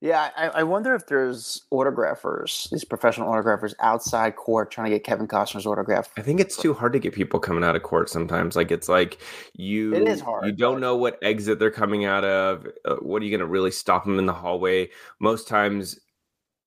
Yeah, 0.02 0.30
I, 0.36 0.48
I, 0.48 0.62
wonder 0.64 0.96
if 0.96 1.06
there's 1.06 1.62
autographers, 1.72 2.68
these 2.70 2.84
professional 2.84 3.32
autographers 3.32 3.72
outside 3.78 4.34
court 4.34 4.72
trying 4.72 4.90
to 4.90 4.96
get 4.96 5.04
Kevin 5.04 5.28
Costner's 5.28 5.64
autograph. 5.64 6.10
I 6.16 6.22
think 6.22 6.40
it's 6.40 6.56
too 6.56 6.74
hard 6.74 6.92
to 6.94 6.98
get 6.98 7.14
people 7.14 7.38
coming 7.38 7.62
out 7.62 7.76
of 7.76 7.84
court 7.84 8.10
sometimes. 8.10 8.56
Like 8.56 8.72
it's 8.72 8.88
like 8.88 9.22
you, 9.54 9.94
it 9.94 10.08
is 10.08 10.20
hard. 10.20 10.44
You 10.44 10.50
don't 10.50 10.80
know 10.80 10.96
what 10.96 11.20
exit 11.22 11.60
they're 11.60 11.70
coming 11.70 12.04
out 12.04 12.24
of. 12.24 12.66
Uh, 12.84 12.96
what 12.96 13.22
are 13.22 13.24
you 13.24 13.30
going 13.30 13.46
to 13.46 13.46
really 13.46 13.70
stop 13.70 14.04
them 14.04 14.18
in 14.18 14.26
the 14.26 14.32
hallway? 14.32 14.90
Most 15.20 15.46
times, 15.46 16.00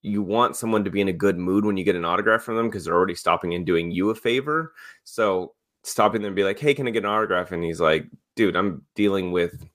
you 0.01 0.21
want 0.21 0.55
someone 0.55 0.85
to 0.85 0.89
be 0.89 1.01
in 1.01 1.09
a 1.09 1.13
good 1.13 1.37
mood 1.37 1.65
when 1.65 1.75
you 1.75 1.83
get 1.83 1.97
an 1.97 2.05
autograph 2.05 2.43
from 2.43 2.55
them 2.55 2.69
because 2.69 2.85
they're 2.85 2.95
already 2.95 3.15
stopping 3.15 3.53
and 3.53 3.65
doing 3.65 3.91
you 3.91 4.11
a 4.11 4.15
favor. 4.15 4.71
So 5.03 5.55
stopping 5.83 6.21
them 6.21 6.27
and 6.27 6.35
be 6.37 6.45
like, 6.45 6.57
"Hey, 6.57 6.73
can 6.73 6.87
I 6.87 6.91
get 6.91 7.03
an 7.03 7.09
autograph?" 7.09 7.51
And 7.51 7.65
he's 7.65 7.81
like, 7.81 8.07
"Dude, 8.37 8.55
I'm 8.55 8.83
dealing 8.95 9.33
with 9.33 9.67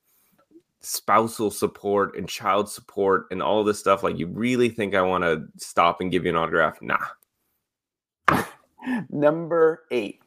spousal 0.80 1.50
support 1.50 2.16
and 2.16 2.28
child 2.28 2.68
support 2.68 3.26
and 3.30 3.42
all 3.42 3.64
this 3.64 3.78
stuff. 3.78 4.02
Like, 4.02 4.18
you 4.18 4.26
really 4.26 4.68
think 4.68 4.94
I 4.94 5.02
want 5.02 5.24
to 5.24 5.44
stop 5.56 6.00
and 6.00 6.10
give 6.10 6.24
you 6.24 6.30
an 6.30 6.36
autograph? 6.36 6.80
Nah." 6.82 6.98
Number 9.10 9.84
eight. 9.90 10.20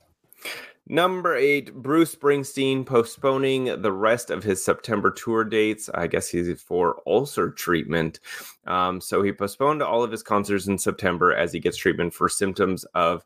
Number 0.87 1.33
eight, 1.33 1.73
Bruce 1.73 2.13
Springsteen 2.13 2.85
postponing 2.85 3.81
the 3.81 3.91
rest 3.91 4.29
of 4.29 4.43
his 4.43 4.63
September 4.63 5.11
tour 5.11 5.45
dates. 5.45 5.89
I 5.93 6.07
guess 6.07 6.27
he's 6.27 6.61
for 6.61 7.01
ulcer 7.07 7.51
treatment. 7.51 8.19
Um, 8.67 8.99
so 8.99 9.21
he 9.23 9.31
postponed 9.31 9.81
all 9.81 10.03
of 10.03 10.11
his 10.11 10.23
concerts 10.23 10.67
in 10.67 10.77
September 10.77 11.33
as 11.33 11.53
he 11.53 11.61
gets 11.61 11.77
treatment 11.77 12.13
for 12.13 12.27
symptoms 12.27 12.83
of 12.95 13.23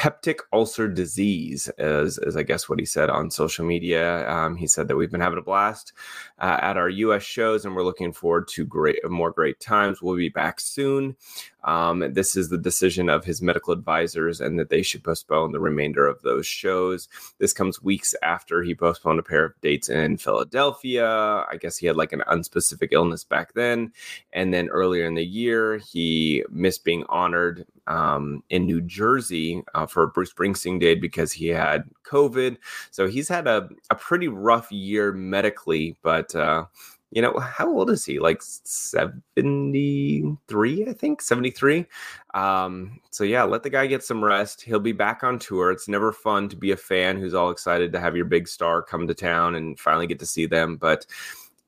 peptic 0.00 0.38
ulcer 0.50 0.88
disease, 0.88 1.68
as, 1.76 2.18
I 2.34 2.42
guess 2.42 2.70
what 2.70 2.78
he 2.78 2.86
said 2.86 3.10
on 3.10 3.30
social 3.30 3.66
media. 3.66 4.26
Um, 4.30 4.56
he 4.56 4.66
said 4.66 4.88
that 4.88 4.96
we've 4.96 5.10
been 5.10 5.20
having 5.20 5.38
a 5.38 5.42
blast 5.42 5.92
uh, 6.38 6.56
at 6.62 6.78
our 6.78 6.88
U.S. 6.88 7.22
shows, 7.22 7.66
and 7.66 7.76
we're 7.76 7.84
looking 7.84 8.14
forward 8.14 8.48
to 8.48 8.64
great, 8.64 8.98
more 9.10 9.30
great 9.30 9.60
times. 9.60 10.00
We'll 10.00 10.16
be 10.16 10.30
back 10.30 10.58
soon. 10.58 11.16
Um, 11.64 12.12
this 12.12 12.36
is 12.36 12.48
the 12.48 12.58
decision 12.58 13.08
of 13.08 13.24
his 13.24 13.42
medical 13.42 13.72
advisors, 13.72 14.40
and 14.40 14.58
that 14.58 14.70
they 14.70 14.82
should 14.82 15.04
postpone 15.04 15.52
the 15.52 15.60
remainder 15.60 16.06
of 16.06 16.22
those 16.22 16.46
shows. 16.46 17.08
This 17.38 17.52
comes 17.52 17.82
weeks 17.82 18.14
after 18.22 18.62
he 18.62 18.74
postponed 18.74 19.18
a 19.18 19.22
pair 19.22 19.44
of 19.44 19.60
dates 19.60 19.88
in 19.88 20.16
Philadelphia. 20.16 21.06
I 21.08 21.56
guess 21.60 21.76
he 21.76 21.86
had 21.86 21.96
like 21.96 22.12
an 22.12 22.22
unspecific 22.28 22.88
illness 22.92 23.24
back 23.24 23.54
then, 23.54 23.92
and 24.32 24.52
then 24.52 24.68
earlier 24.68 25.06
in 25.06 25.14
the 25.14 25.24
year 25.24 25.78
he 25.78 26.44
missed 26.50 26.84
being 26.84 27.04
honored 27.08 27.66
um, 27.86 28.42
in 28.50 28.66
New 28.66 28.80
Jersey 28.80 29.62
uh, 29.74 29.86
for 29.86 30.06
Bruce 30.06 30.32
Springsteen 30.32 30.80
Day 30.80 30.94
because 30.94 31.32
he 31.32 31.48
had 31.48 31.84
COVID. 32.04 32.56
So 32.90 33.08
he's 33.08 33.28
had 33.28 33.46
a, 33.46 33.68
a 33.90 33.94
pretty 33.94 34.28
rough 34.28 34.70
year 34.70 35.12
medically, 35.12 35.96
but 36.02 36.34
uh, 36.34 36.66
you 37.10 37.20
know, 37.20 37.36
how 37.38 37.68
old 37.68 37.90
is 37.90 38.04
he? 38.04 38.20
Like 38.20 38.40
73, 38.42 40.86
I 40.86 40.92
think, 40.92 41.20
73. 41.20 41.86
Um, 42.34 43.00
so 43.10 43.24
yeah, 43.24 43.42
let 43.42 43.64
the 43.64 43.70
guy 43.70 43.88
get 43.88 44.04
some 44.04 44.24
rest. 44.24 44.62
He'll 44.62 44.78
be 44.78 44.92
back 44.92 45.24
on 45.24 45.38
tour. 45.38 45.72
It's 45.72 45.88
never 45.88 46.12
fun 46.12 46.48
to 46.50 46.56
be 46.56 46.70
a 46.70 46.76
fan 46.76 47.18
who's 47.18 47.34
all 47.34 47.50
excited 47.50 47.92
to 47.92 48.00
have 48.00 48.14
your 48.14 48.26
big 48.26 48.46
star 48.46 48.80
come 48.80 49.08
to 49.08 49.14
town 49.14 49.56
and 49.56 49.78
finally 49.78 50.06
get 50.06 50.20
to 50.20 50.26
see 50.26 50.46
them. 50.46 50.76
But 50.76 51.04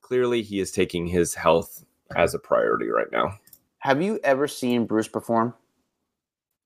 clearly 0.00 0.42
he 0.42 0.60
is 0.60 0.70
taking 0.70 1.06
his 1.06 1.34
health 1.34 1.84
as 2.14 2.34
a 2.34 2.38
priority 2.38 2.88
right 2.88 3.10
now. 3.10 3.36
Have 3.78 4.00
you 4.00 4.20
ever 4.22 4.46
seen 4.46 4.86
Bruce 4.86 5.08
perform? 5.08 5.54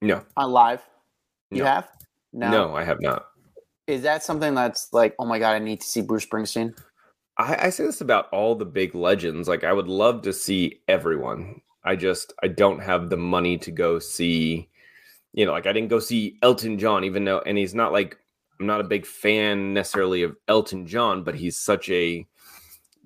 No. 0.03 0.23
On 0.35 0.51
live? 0.51 0.83
You 1.49 1.63
no. 1.63 1.65
have? 1.65 1.89
No. 2.31 2.51
No, 2.51 2.75
I 2.75 2.83
have 2.83 3.01
not. 3.01 3.25
Is 3.87 4.03
that 4.03 4.21
something 4.21 4.53
that's 4.53 4.93
like, 4.93 5.15
oh 5.17 5.25
my 5.25 5.39
god, 5.39 5.53
I 5.53 5.59
need 5.59 5.81
to 5.81 5.87
see 5.87 6.01
Bruce 6.01 6.25
Springsteen? 6.25 6.77
I, 7.37 7.67
I 7.67 7.69
say 7.69 7.85
this 7.85 8.01
about 8.01 8.29
all 8.31 8.55
the 8.55 8.65
big 8.65 8.95
legends. 8.95 9.47
Like, 9.47 9.63
I 9.63 9.73
would 9.73 9.87
love 9.87 10.23
to 10.23 10.33
see 10.33 10.81
everyone. 10.87 11.61
I 11.83 11.95
just 11.95 12.33
I 12.43 12.49
don't 12.49 12.79
have 12.79 13.09
the 13.09 13.17
money 13.17 13.57
to 13.59 13.71
go 13.71 13.99
see. 13.99 14.67
You 15.33 15.45
know, 15.45 15.53
like 15.53 15.67
I 15.67 15.73
didn't 15.73 15.89
go 15.89 15.99
see 15.99 16.37
Elton 16.41 16.77
John, 16.77 17.03
even 17.03 17.23
though, 17.23 17.39
and 17.39 17.57
he's 17.57 17.75
not 17.75 17.93
like 17.93 18.17
I'm 18.59 18.65
not 18.65 18.81
a 18.81 18.85
big 18.85 19.05
fan 19.05 19.73
necessarily 19.73 20.23
of 20.23 20.35
Elton 20.47 20.85
John, 20.85 21.23
but 21.23 21.35
he's 21.35 21.57
such 21.57 21.89
a 21.89 22.25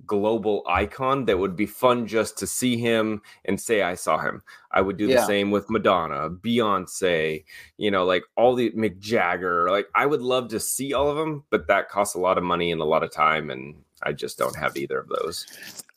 global 0.05 0.63
icon 0.67 1.25
that 1.25 1.37
would 1.37 1.55
be 1.55 1.67
fun 1.67 2.07
just 2.07 2.37
to 2.39 2.47
see 2.47 2.75
him 2.77 3.21
and 3.45 3.61
say 3.61 3.83
I 3.83 3.93
saw 3.93 4.17
him. 4.17 4.41
I 4.71 4.81
would 4.81 4.97
do 4.97 5.07
yeah. 5.07 5.17
the 5.17 5.27
same 5.27 5.51
with 5.51 5.69
Madonna, 5.69 6.29
Beyonce, 6.29 7.43
you 7.77 7.91
know, 7.91 8.05
like 8.05 8.23
all 8.35 8.55
the 8.55 8.71
Mick 8.71 8.99
Jagger. 8.99 9.69
Like 9.69 9.87
I 9.93 10.05
would 10.05 10.21
love 10.21 10.47
to 10.49 10.59
see 10.59 10.93
all 10.93 11.09
of 11.09 11.17
them, 11.17 11.43
but 11.49 11.67
that 11.67 11.89
costs 11.89 12.15
a 12.15 12.19
lot 12.19 12.37
of 12.37 12.43
money 12.43 12.71
and 12.71 12.81
a 12.81 12.85
lot 12.85 13.03
of 13.03 13.11
time, 13.11 13.51
and 13.51 13.75
I 14.03 14.13
just 14.13 14.37
don't 14.37 14.55
have 14.55 14.77
either 14.77 14.99
of 14.99 15.09
those. 15.09 15.45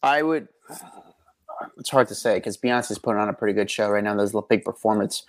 I 0.03 0.23
would. 0.23 0.49
It's 1.79 1.91
hard 1.91 2.09
to 2.09 2.15
say 2.15 2.35
because 2.35 2.57
Beyonce's 2.57 2.99
putting 2.99 3.21
on 3.21 3.29
a 3.29 3.33
pretty 3.33 3.55
good 3.55 3.71
show 3.71 3.89
right 3.89 4.03
now. 4.03 4.15
There's 4.17 4.35
a 4.35 4.43
big 4.43 4.65
performance, 4.65 5.25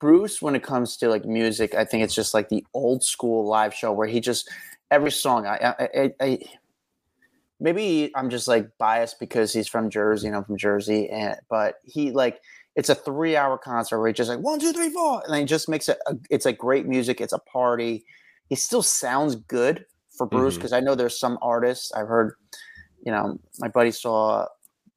Bruce, 0.00 0.40
when 0.40 0.54
it 0.54 0.62
comes 0.62 0.96
to 0.98 1.08
like 1.08 1.24
music, 1.24 1.74
I 1.74 1.84
think 1.84 2.04
it's 2.04 2.14
just 2.14 2.34
like 2.34 2.48
the 2.48 2.64
old 2.72 3.02
school 3.02 3.46
live 3.46 3.74
show 3.74 3.92
where 3.92 4.06
he 4.06 4.20
just 4.20 4.48
every 4.90 5.10
song. 5.10 5.46
I, 5.46 5.74
I, 5.78 5.88
I, 5.94 6.14
I 6.20 6.38
maybe 7.58 8.12
I'm 8.14 8.30
just 8.30 8.46
like 8.46 8.68
biased 8.78 9.18
because 9.18 9.52
he's 9.52 9.66
from 9.66 9.90
Jersey 9.90 10.28
and 10.28 10.36
I'm 10.36 10.44
from 10.44 10.56
Jersey, 10.56 11.08
and 11.08 11.36
but 11.48 11.76
he 11.84 12.12
like 12.12 12.40
it's 12.76 12.88
a 12.88 12.94
three 12.94 13.36
hour 13.36 13.58
concert 13.58 13.98
where 13.98 14.08
he 14.08 14.14
just 14.14 14.30
like 14.30 14.38
one 14.38 14.60
two 14.60 14.72
three 14.72 14.90
four, 14.90 15.22
and 15.26 15.34
he 15.34 15.44
just 15.44 15.68
makes 15.68 15.88
it. 15.88 15.98
A, 16.06 16.16
it's 16.30 16.44
like 16.44 16.58
great 16.58 16.86
music. 16.86 17.20
It's 17.20 17.32
a 17.32 17.40
party. 17.40 18.04
He 18.48 18.54
still 18.54 18.82
sounds 18.82 19.34
good 19.34 19.84
for 20.18 20.26
Bruce 20.26 20.56
because 20.56 20.72
mm-hmm. 20.72 20.82
I 20.82 20.84
know 20.84 20.94
there's 20.94 21.18
some 21.18 21.38
artists 21.40 21.92
I've 21.92 22.08
heard. 22.08 22.34
You 23.02 23.12
know, 23.12 23.38
my 23.60 23.68
buddy 23.68 23.92
saw 23.92 24.46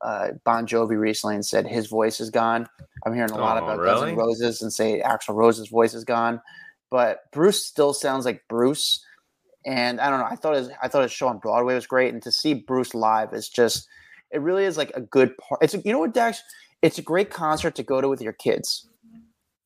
uh, 0.02 0.30
Bon 0.44 0.66
Jovi 0.66 0.98
recently 0.98 1.36
and 1.36 1.46
said 1.46 1.68
his 1.68 1.88
voice 1.88 2.20
is 2.20 2.30
gone. 2.30 2.68
I'm 3.06 3.14
hearing 3.14 3.32
a 3.32 3.38
lot 3.38 3.62
oh, 3.62 3.66
about 3.66 3.80
really? 3.80 3.94
Guns 3.94 4.12
N' 4.12 4.18
Roses 4.18 4.62
and 4.62 4.74
say 4.74 5.02
Axl 5.02 5.36
Rose's 5.36 5.70
voice 5.70 5.94
is 5.94 6.04
gone, 6.04 6.42
but 6.90 7.32
Bruce 7.32 7.66
still 7.66 7.94
sounds 7.94 8.26
like 8.26 8.42
Bruce. 8.50 9.06
And 9.66 10.02
I 10.02 10.10
don't 10.10 10.20
know. 10.20 10.26
I 10.26 10.36
thought 10.36 10.56
his 10.56 10.70
I 10.82 10.88
thought 10.88 11.04
his 11.04 11.12
show 11.12 11.28
on 11.28 11.38
Broadway 11.38 11.76
was 11.76 11.86
great, 11.86 12.14
and 12.14 12.22
to 12.24 12.32
see 12.32 12.56
Bruce 12.56 12.96
live 12.96 13.34
is 13.34 13.48
just 13.48 13.88
it 14.32 14.42
really 14.42 14.66
is 14.66 14.76
like 14.76 14.92
a 14.96 15.02
good 15.02 15.38
part. 15.38 15.62
It's 15.62 15.76
a, 15.76 15.80
you 15.80 15.92
know 15.92 16.00
what 16.00 16.14
Dax. 16.14 16.42
It's 16.82 16.98
a 16.98 17.04
great 17.04 17.30
concert 17.30 17.76
to 17.76 17.84
go 17.84 18.02
to 18.02 18.10
with 18.10 18.22
your 18.22 18.34
kids. 18.34 18.90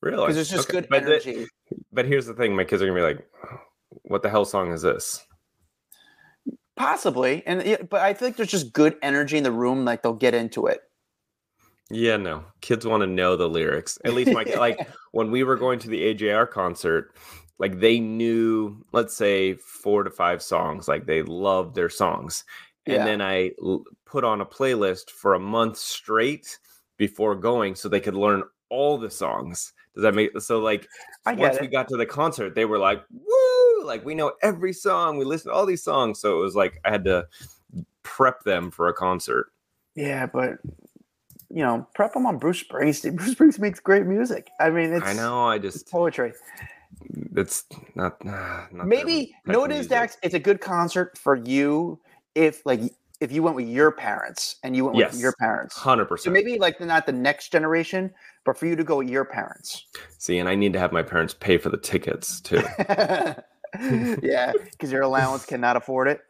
Really? 0.01 0.17
Because 0.17 0.37
it's 0.37 0.49
just 0.49 0.69
okay. 0.69 0.81
good 0.81 0.89
but 0.89 1.03
energy. 1.03 1.47
The, 1.71 1.77
but 1.93 2.05
here's 2.05 2.25
the 2.25 2.33
thing: 2.33 2.55
my 2.55 2.65
kids 2.65 2.81
are 2.81 2.87
gonna 2.87 2.99
be 2.99 3.03
like, 3.03 3.25
"What 4.03 4.21
the 4.21 4.29
hell 4.29 4.43
song 4.43 4.73
is 4.73 4.81
this?" 4.81 5.25
Possibly, 6.75 7.41
and 7.45 7.87
but 7.89 8.01
I 8.01 8.13
feel 8.13 8.27
like 8.27 8.35
there's 8.35 8.49
just 8.49 8.73
good 8.73 8.97
energy 9.01 9.37
in 9.37 9.43
the 9.43 9.51
room. 9.51 9.85
Like 9.85 10.03
they'll 10.03 10.13
get 10.13 10.33
into 10.33 10.67
it. 10.67 10.81
Yeah, 11.89 12.17
no, 12.17 12.43
kids 12.61 12.85
want 12.85 13.01
to 13.01 13.07
know 13.07 13.35
the 13.35 13.47
lyrics. 13.47 13.97
At 14.03 14.13
least 14.13 14.33
my 14.33 14.43
like 14.57 14.89
when 15.11 15.31
we 15.31 15.43
were 15.43 15.55
going 15.55 15.79
to 15.79 15.87
the 15.87 16.13
AJR 16.13 16.49
concert, 16.49 17.15
like 17.59 17.79
they 17.79 17.99
knew, 17.99 18.83
let's 18.91 19.15
say 19.15 19.53
four 19.53 20.03
to 20.03 20.09
five 20.09 20.41
songs. 20.41 20.87
Like 20.87 21.05
they 21.05 21.21
loved 21.21 21.75
their 21.75 21.89
songs, 21.89 22.43
and 22.85 22.97
yeah. 22.97 23.05
then 23.05 23.21
I 23.21 23.51
l- 23.63 23.85
put 24.05 24.25
on 24.25 24.41
a 24.41 24.45
playlist 24.45 25.11
for 25.11 25.35
a 25.35 25.39
month 25.39 25.77
straight 25.77 26.59
before 26.97 27.35
going, 27.35 27.75
so 27.75 27.87
they 27.87 28.01
could 28.01 28.15
learn 28.15 28.43
all 28.69 28.97
the 28.97 29.11
songs. 29.11 29.71
Does 29.93 30.01
that 30.03 30.13
make 30.13 30.37
so? 30.41 30.59
Like 30.59 30.89
once 31.25 31.61
we 31.61 31.67
got 31.67 31.87
to 31.87 31.97
the 31.97 32.05
concert, 32.05 32.53
they 32.53 32.65
were 32.65 32.79
like, 32.79 33.01
"Woo!" 33.11 33.44
Like 33.85 34.05
we 34.05 34.15
know 34.15 34.33
every 34.41 34.73
song. 34.73 35.17
We 35.17 35.25
listen 35.25 35.51
to 35.51 35.55
all 35.55 35.65
these 35.65 35.83
songs. 35.83 36.19
So 36.19 36.37
it 36.37 36.41
was 36.41 36.55
like 36.55 36.79
I 36.85 36.91
had 36.91 37.05
to 37.05 37.27
prep 38.03 38.43
them 38.43 38.71
for 38.71 38.87
a 38.87 38.93
concert. 38.93 39.51
Yeah, 39.95 40.25
but 40.25 40.59
you 41.49 41.63
know, 41.63 41.87
prep 41.93 42.13
them 42.13 42.25
on 42.25 42.37
Bruce 42.37 42.63
Springsteen. 42.63 43.15
Bruce 43.17 43.35
Springsteen 43.35 43.59
makes 43.59 43.79
great 43.79 44.05
music. 44.05 44.49
I 44.59 44.69
mean, 44.69 44.93
it's 44.93 45.05
I 45.05 45.13
know. 45.13 45.45
I 45.45 45.57
just 45.57 45.89
poetry. 45.89 46.33
It's 47.35 47.65
not. 47.95 48.23
not 48.23 48.73
Maybe 48.73 49.35
no, 49.45 49.63
it 49.65 49.71
is 49.71 49.87
Dax. 49.87 50.17
It's 50.23 50.33
a 50.33 50.39
good 50.39 50.61
concert 50.61 51.17
for 51.17 51.35
you 51.35 51.99
if 52.35 52.65
like 52.65 52.81
if 53.21 53.31
you 53.31 53.43
went 53.43 53.55
with 53.55 53.67
your 53.67 53.91
parents 53.91 54.57
and 54.63 54.75
you 54.75 54.85
went 54.85 54.97
yes, 54.97 55.13
with 55.13 55.21
your 55.21 55.33
parents. 55.39 55.75
Hundred 55.75 56.05
percent. 56.05 56.25
So 56.25 56.31
maybe 56.31 56.57
like 56.57 56.79
not 56.79 57.05
the 57.05 57.11
next 57.11 57.51
generation, 57.51 58.13
but 58.45 58.57
for 58.57 58.65
you 58.65 58.75
to 58.75 58.83
go 58.83 58.97
with 58.97 59.09
your 59.09 59.25
parents. 59.25 59.85
See, 60.17 60.39
and 60.39 60.49
I 60.49 60.55
need 60.55 60.73
to 60.73 60.79
have 60.79 60.91
my 60.91 61.03
parents 61.03 61.33
pay 61.33 61.57
for 61.57 61.69
the 61.69 61.77
tickets 61.77 62.41
too. 62.41 62.63
yeah, 64.23 64.53
because 64.71 64.91
your 64.91 65.01
allowance 65.01 65.45
cannot 65.45 65.75
afford 65.77 66.07
it. 66.07 66.21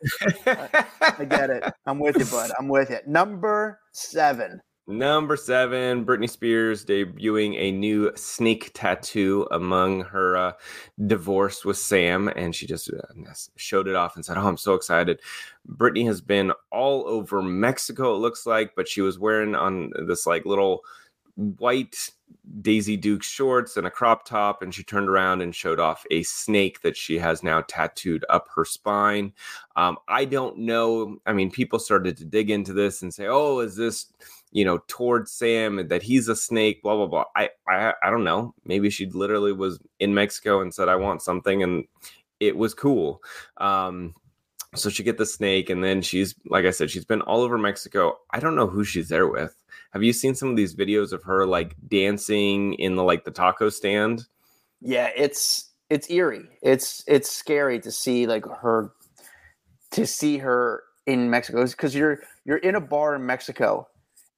I 0.45 1.25
get 1.25 1.49
it. 1.49 1.63
I'm 1.85 1.99
with 1.99 2.17
you, 2.17 2.25
bud. 2.25 2.51
I'm 2.57 2.67
with 2.67 2.89
you. 2.89 2.99
Number 3.05 3.79
seven. 3.91 4.61
Number 4.87 5.35
seven, 5.35 6.05
Britney 6.05 6.29
Spears 6.29 6.85
debuting 6.85 7.55
a 7.57 7.71
new 7.71 8.11
snake 8.15 8.69
tattoo 8.75 9.47
among 9.49 10.01
her 10.01 10.37
uh, 10.37 10.51
divorce 11.07 11.65
with 11.65 11.77
Sam, 11.77 12.27
and 12.27 12.53
she 12.53 12.67
just 12.67 12.91
uh, 12.91 13.33
showed 13.55 13.87
it 13.87 13.95
off 13.95 14.15
and 14.15 14.23
said, 14.23 14.37
"Oh, 14.37 14.47
I'm 14.47 14.57
so 14.57 14.75
excited." 14.75 15.21
Britney 15.67 16.05
has 16.05 16.21
been 16.21 16.51
all 16.71 17.07
over 17.07 17.41
Mexico, 17.41 18.13
it 18.13 18.19
looks 18.19 18.45
like, 18.45 18.73
but 18.75 18.87
she 18.87 19.01
was 19.01 19.17
wearing 19.17 19.55
on 19.55 19.89
this 20.05 20.27
like 20.27 20.45
little 20.45 20.81
white 21.35 22.11
Daisy 22.61 22.95
Duke 22.97 23.23
shorts 23.23 23.77
and 23.77 23.87
a 23.87 23.91
crop 23.91 24.25
top, 24.25 24.61
and 24.61 24.73
she 24.73 24.83
turned 24.83 25.09
around 25.09 25.41
and 25.41 25.55
showed 25.55 25.79
off 25.79 26.05
a 26.11 26.23
snake 26.23 26.81
that 26.81 26.95
she 26.95 27.17
has 27.17 27.43
now 27.43 27.61
tattooed 27.67 28.25
up 28.29 28.47
her 28.55 28.65
spine. 28.65 29.33
Um, 29.75 29.97
I 30.07 30.25
don't 30.25 30.59
know. 30.59 31.17
I 31.25 31.33
mean, 31.33 31.51
people 31.51 31.79
started 31.79 32.17
to 32.17 32.25
dig 32.25 32.49
into 32.49 32.73
this 32.73 33.01
and 33.01 33.13
say, 33.13 33.27
"Oh, 33.27 33.59
is 33.59 33.75
this?" 33.75 34.07
you 34.51 34.63
know, 34.63 34.79
towards 34.87 35.31
Sam 35.33 35.87
that 35.89 36.01
he's 36.01 36.29
a 36.29 36.35
snake, 36.35 36.81
blah 36.81 36.95
blah 36.95 37.07
blah. 37.07 37.25
I 37.35 37.49
I 37.67 37.93
I 38.01 38.09
don't 38.09 38.23
know. 38.23 38.53
Maybe 38.65 38.89
she 38.89 39.07
literally 39.07 39.51
was 39.51 39.79
in 39.99 40.13
Mexico 40.13 40.61
and 40.61 40.73
said, 40.73 40.87
"I 40.87 40.95
want 40.95 41.21
something," 41.21 41.61
and 41.61 41.85
it 42.39 42.55
was 42.57 42.73
cool. 42.73 43.21
Um, 43.57 44.15
so 44.75 44.89
she 44.89 45.03
get 45.03 45.17
the 45.17 45.25
snake, 45.25 45.69
and 45.69 45.83
then 45.83 46.01
she's 46.01 46.35
like 46.45 46.65
I 46.65 46.71
said, 46.71 46.89
she's 46.89 47.05
been 47.05 47.21
all 47.21 47.41
over 47.41 47.57
Mexico. 47.57 48.17
I 48.31 48.39
don't 48.39 48.55
know 48.55 48.67
who 48.67 48.83
she's 48.83 49.09
there 49.09 49.27
with. 49.27 49.61
Have 49.95 50.03
you 50.03 50.11
seen 50.11 50.35
some 50.35 50.49
of 50.49 50.57
these 50.57 50.75
videos 50.75 51.13
of 51.13 51.23
her 51.23 51.47
like 51.47 51.73
dancing 51.87 52.73
in 52.73 52.97
the 52.97 53.03
like 53.03 53.23
the 53.23 53.31
taco 53.31 53.69
stand? 53.69 54.25
Yeah, 54.81 55.09
it's 55.15 55.71
it's 55.89 56.09
eerie. 56.09 56.49
It's 56.61 57.01
it's 57.07 57.31
scary 57.31 57.79
to 57.79 57.89
see 57.89 58.27
like 58.27 58.45
her 58.45 58.91
to 59.91 60.05
see 60.05 60.37
her 60.39 60.83
in 61.05 61.29
Mexico 61.29 61.65
because 61.65 61.95
you're 61.95 62.19
you're 62.43 62.57
in 62.57 62.75
a 62.75 62.81
bar 62.81 63.15
in 63.15 63.25
Mexico 63.25 63.87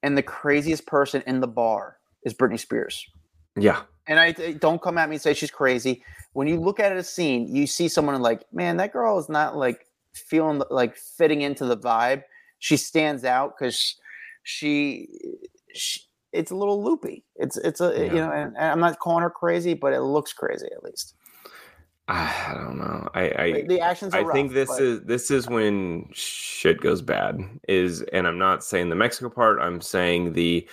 and 0.03 0.15
the 0.15 0.21
craziest 0.21 0.85
person 0.85 1.23
in 1.25 1.39
the 1.39 1.47
bar 1.47 1.97
is 2.21 2.35
Britney 2.35 2.59
Spears. 2.59 3.03
Yeah. 3.55 3.81
And 4.05 4.19
I 4.19 4.33
don't 4.33 4.79
come 4.79 4.99
at 4.99 5.09
me 5.09 5.15
and 5.15 5.21
say 5.23 5.33
she's 5.33 5.49
crazy. 5.49 6.03
When 6.33 6.47
you 6.47 6.59
look 6.59 6.79
at 6.79 6.95
a 6.95 7.03
scene, 7.03 7.47
you 7.47 7.65
see 7.65 7.87
someone 7.87 8.21
like, 8.21 8.45
man, 8.53 8.77
that 8.77 8.93
girl 8.93 9.17
is 9.17 9.27
not 9.27 9.57
like 9.57 9.87
feeling 10.13 10.61
like 10.69 10.95
fitting 10.95 11.41
into 11.41 11.65
the 11.65 11.77
vibe. 11.77 12.21
She 12.59 12.77
stands 12.77 13.23
out 13.25 13.55
because 13.57 13.95
she, 14.47 15.09
she, 15.73 15.99
it's 16.31 16.51
a 16.51 16.55
little 16.55 16.81
loopy. 16.81 17.25
It's 17.35 17.57
it's 17.57 17.81
a 17.81 17.93
yeah. 17.93 18.03
you 18.05 18.19
know, 18.19 18.31
and, 18.31 18.55
and, 18.55 18.65
I'm 18.65 18.79
not 18.79 18.97
calling 18.99 19.21
her 19.21 19.29
crazy, 19.29 19.73
but 19.73 19.91
it 19.91 20.01
looks 20.01 20.31
crazy 20.31 20.67
at 20.73 20.83
least. 20.83 21.15
I 22.07 22.53
don't 22.55 22.77
know. 22.77 23.09
I, 23.13 23.21
I 23.21 23.65
the 23.67 23.81
actions. 23.81 24.13
I 24.13 24.21
rough, 24.21 24.33
think 24.33 24.53
this 24.53 24.69
but... 24.69 24.81
is 24.81 25.01
this 25.01 25.29
is 25.31 25.49
when 25.49 26.07
shit 26.13 26.79
goes 26.79 27.01
bad. 27.01 27.41
Is 27.67 28.03
and 28.13 28.25
I'm 28.25 28.37
not 28.37 28.63
saying 28.63 28.87
the 28.89 28.95
Mexico 28.95 29.29
part. 29.29 29.59
I'm 29.59 29.81
saying 29.81 30.31
the. 30.33 30.67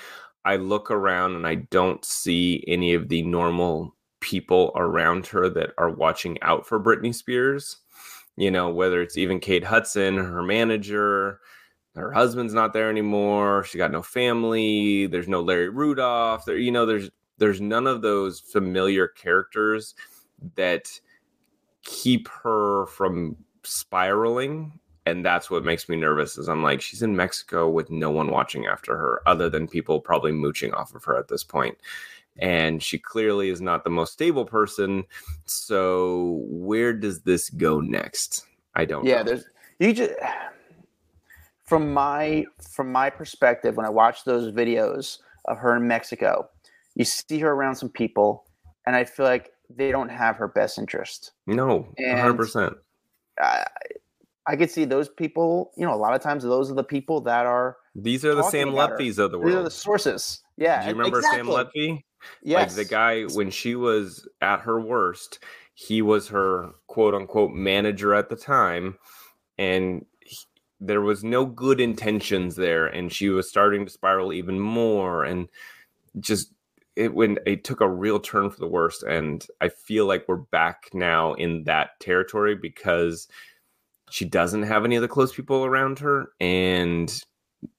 I 0.45 0.57
look 0.57 0.91
around 0.91 1.35
and 1.35 1.47
I 1.47 1.55
don't 1.55 2.05
see 2.05 2.63
any 2.69 2.95
of 2.95 3.09
the 3.09 3.23
normal 3.23 3.97
people 4.21 4.73
around 4.77 5.27
her 5.29 5.49
that 5.49 5.71
are 5.79 5.91
watching 5.91 6.41
out 6.43 6.67
for 6.67 6.79
Britney 6.79 7.15
Spears. 7.15 7.79
You 8.37 8.51
know, 8.53 8.69
whether 8.69 9.03
it's 9.03 9.17
even 9.17 9.41
Cade 9.41 9.65
Hudson, 9.65 10.17
her 10.17 10.43
manager, 10.43 11.41
her 11.97 12.13
husband's 12.13 12.55
not 12.55 12.73
there 12.73 12.91
anymore. 12.91 13.65
She 13.65 13.79
got 13.79 13.93
no 13.93 14.03
family. 14.03 15.07
There's 15.07 15.29
no 15.29 15.41
Larry 15.43 15.69
Rudolph. 15.69 16.45
There, 16.45 16.57
you 16.57 16.73
know, 16.73 16.87
there's 16.87 17.11
there's 17.39 17.61
none 17.61 17.87
of 17.87 18.03
those 18.03 18.41
familiar 18.41 19.09
characters 19.09 19.95
that 20.57 20.89
keep 21.83 22.29
her 22.29 22.87
from 22.87 23.37
spiraling. 23.63 24.79
And 25.07 25.25
that's 25.25 25.51
what 25.51 25.65
makes 25.65 25.89
me 25.89 25.97
nervous. 25.97 26.39
Is 26.39 26.49
I'm 26.49 26.63
like, 26.63 26.81
she's 26.81 27.03
in 27.03 27.15
Mexico 27.15 27.69
with 27.69 27.91
no 27.91 28.11
one 28.11 28.31
watching 28.31 28.67
after 28.67 28.97
her, 28.97 29.21
other 29.27 29.51
than 29.51 29.69
people 29.69 30.01
probably 30.01 30.33
mooching 30.33 30.73
off 30.73 30.95
of 30.95 31.05
her 31.05 31.17
at 31.17 31.29
this 31.29 31.45
point. 31.45 31.77
And 32.39 32.83
she 32.83 32.99
clearly 32.99 33.51
is 33.51 33.61
not 33.61 33.85
the 33.85 33.91
most 33.91 34.15
stable 34.15 34.45
person. 34.45 35.05
So 35.45 36.43
where 36.47 36.93
does 36.93 37.21
this 37.21 37.51
go 37.51 37.81
next? 37.81 38.47
I 38.75 38.85
don't. 38.85 39.05
Yeah, 39.05 39.19
know. 39.19 39.25
there's 39.25 39.45
you 39.79 39.93
just 39.93 40.15
from 41.65 41.93
my 41.93 42.45
from 42.61 42.93
my 42.93 43.11
perspective, 43.11 43.77
when 43.77 43.87
I 43.87 43.91
watch 43.91 44.25
those 44.25 44.53
videos 44.53 45.19
of 45.47 45.59
her 45.59 45.77
in 45.77 45.87
Mexico, 45.89 46.49
you 46.95 47.05
see 47.05 47.39
her 47.41 47.51
around 47.51 47.77
some 47.77 47.89
people, 47.89 48.45
and 48.87 48.95
I 48.95 49.05
feel 49.05 49.27
like 49.27 49.51
they 49.71 49.91
don't 49.91 50.11
have 50.11 50.37
her 50.37 50.49
best 50.49 50.79
interest. 50.79 51.33
No, 51.47 51.89
hundred 51.99 52.37
percent. 52.37 52.75
I, 53.39 53.65
I 54.47 54.57
could 54.57 54.71
see 54.71 54.85
those 54.85 55.09
people. 55.09 55.73
You 55.77 55.87
know, 55.87 55.95
a 55.95 55.97
lot 55.97 56.15
of 56.15 56.21
times 56.21 56.43
those 56.43 56.71
are 56.71 56.75
the 56.75 56.85
people 56.85 57.21
that 57.23 57.47
are. 57.47 57.77
These 57.95 58.25
are 58.25 58.35
the 58.35 58.43
Sam 58.51 58.71
Lutfis 58.71 59.19
of 59.19 59.31
the 59.31 59.39
world. 59.39 59.51
These 59.51 59.57
are 59.57 59.63
the 59.63 59.71
sources. 59.71 60.43
Yeah. 60.57 60.83
Do 60.83 60.89
you 60.89 60.97
remember 60.97 61.19
exactly. 61.19 61.39
Sam 61.39 61.47
Lutfi? 61.47 62.03
Yes. 62.43 62.77
Like 62.77 62.87
the 62.87 62.91
guy 62.91 63.23
when 63.23 63.51
she 63.51 63.75
was 63.75 64.29
at 64.41 64.61
her 64.61 64.81
worst, 64.81 65.41
he 65.75 66.03
was 66.03 66.29
her 66.29 66.71
quote 66.87 67.15
unquote 67.15 67.53
manager 67.53 68.15
at 68.15 68.29
the 68.29 68.37
time, 68.37 68.97
and 69.59 70.05
there 70.87 71.01
was 71.01 71.25
no 71.25 71.45
good 71.45 71.81
intentions 71.81 72.57
there 72.57 72.87
and 72.87 73.13
she 73.13 73.29
was 73.29 73.49
starting 73.49 73.85
to 73.85 73.91
spiral 73.91 74.33
even 74.33 74.59
more 74.59 75.25
and 75.25 75.49
just 76.21 76.53
it 76.97 77.13
when 77.13 77.39
it 77.47 77.65
took 77.65 77.81
a 77.81 77.89
real 77.89 78.21
turn 78.21 78.51
for 78.51 78.61
the 78.61 78.69
worst 78.69 79.03
and 79.03 79.47
i 79.61 79.69
feel 79.69 80.07
like 80.07 80.25
we're 80.29 80.37
back 80.37 80.89
now 80.93 81.33
in 81.35 81.65
that 81.65 81.99
territory 82.01 82.55
because 82.55 83.29
she 84.11 84.25
doesn't 84.25 84.63
have 84.63 84.85
any 84.85 84.97
of 84.97 85.03
the 85.03 85.09
close 85.09 85.35
people 85.35 85.65
around 85.65 85.99
her 85.99 86.29
and 86.41 87.25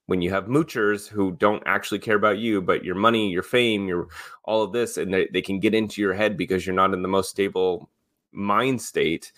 when 0.06 0.22
you 0.22 0.30
have 0.30 0.46
moochers 0.46 1.08
who 1.08 1.32
don't 1.32 1.62
actually 1.66 1.98
care 1.98 2.16
about 2.16 2.38
you, 2.38 2.62
but 2.62 2.84
your 2.84 2.94
money, 2.94 3.30
your 3.30 3.42
fame, 3.42 3.88
your 3.88 4.08
all 4.44 4.62
of 4.62 4.72
this, 4.72 4.96
and 4.96 5.12
they, 5.12 5.28
they 5.32 5.42
can 5.42 5.60
get 5.60 5.74
into 5.74 6.00
your 6.00 6.14
head 6.14 6.36
because 6.36 6.64
you're 6.64 6.74
not 6.74 6.94
in 6.94 7.02
the 7.02 7.08
most 7.08 7.30
stable 7.30 7.90
mind 8.32 8.80
state. 8.80 9.32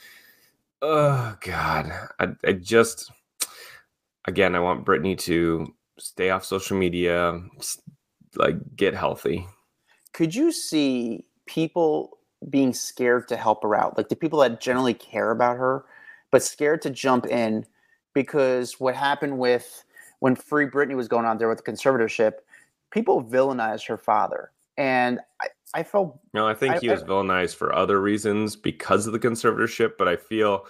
Oh 0.82 1.36
God, 1.40 1.92
I, 2.20 2.28
I 2.44 2.52
just 2.52 3.10
again, 4.28 4.54
I 4.54 4.60
want 4.60 4.84
Britney 4.84 5.18
to 5.20 5.74
stay 5.98 6.30
off 6.30 6.44
social 6.44 6.76
media, 6.76 7.40
like 8.36 8.56
get 8.76 8.94
healthy. 8.94 9.46
Could 10.12 10.34
you 10.34 10.52
see 10.52 11.24
people 11.46 12.18
being 12.48 12.72
scared 12.72 13.26
to 13.28 13.36
help 13.36 13.62
her 13.62 13.74
out? 13.74 13.96
Like 13.96 14.10
the 14.10 14.16
people 14.16 14.38
that 14.40 14.60
generally 14.60 14.94
care 14.94 15.30
about 15.30 15.56
her, 15.56 15.84
but 16.30 16.42
scared 16.42 16.82
to 16.82 16.90
jump 16.90 17.26
in 17.26 17.66
because 18.14 18.78
what 18.78 18.94
happened 18.94 19.38
with 19.38 19.84
when 20.20 20.36
Free 20.36 20.66
Britney 20.66 20.94
was 20.94 21.08
going 21.08 21.24
on 21.24 21.38
there 21.38 21.48
with 21.48 21.64
the 21.64 21.72
conservatorship, 21.72 22.34
people 22.90 23.22
villainized 23.24 23.86
her 23.88 23.96
father. 23.96 24.52
And 24.76 25.20
I, 25.40 25.46
I 25.74 25.82
felt. 25.82 26.20
No, 26.34 26.46
I 26.46 26.54
think 26.54 26.76
I, 26.76 26.78
he 26.78 26.88
was 26.88 27.02
I, 27.02 27.06
villainized 27.06 27.56
for 27.56 27.74
other 27.74 28.00
reasons 28.00 28.56
because 28.56 29.06
of 29.06 29.12
the 29.12 29.18
conservatorship, 29.18 29.92
but 29.98 30.06
I 30.06 30.16
feel 30.16 30.66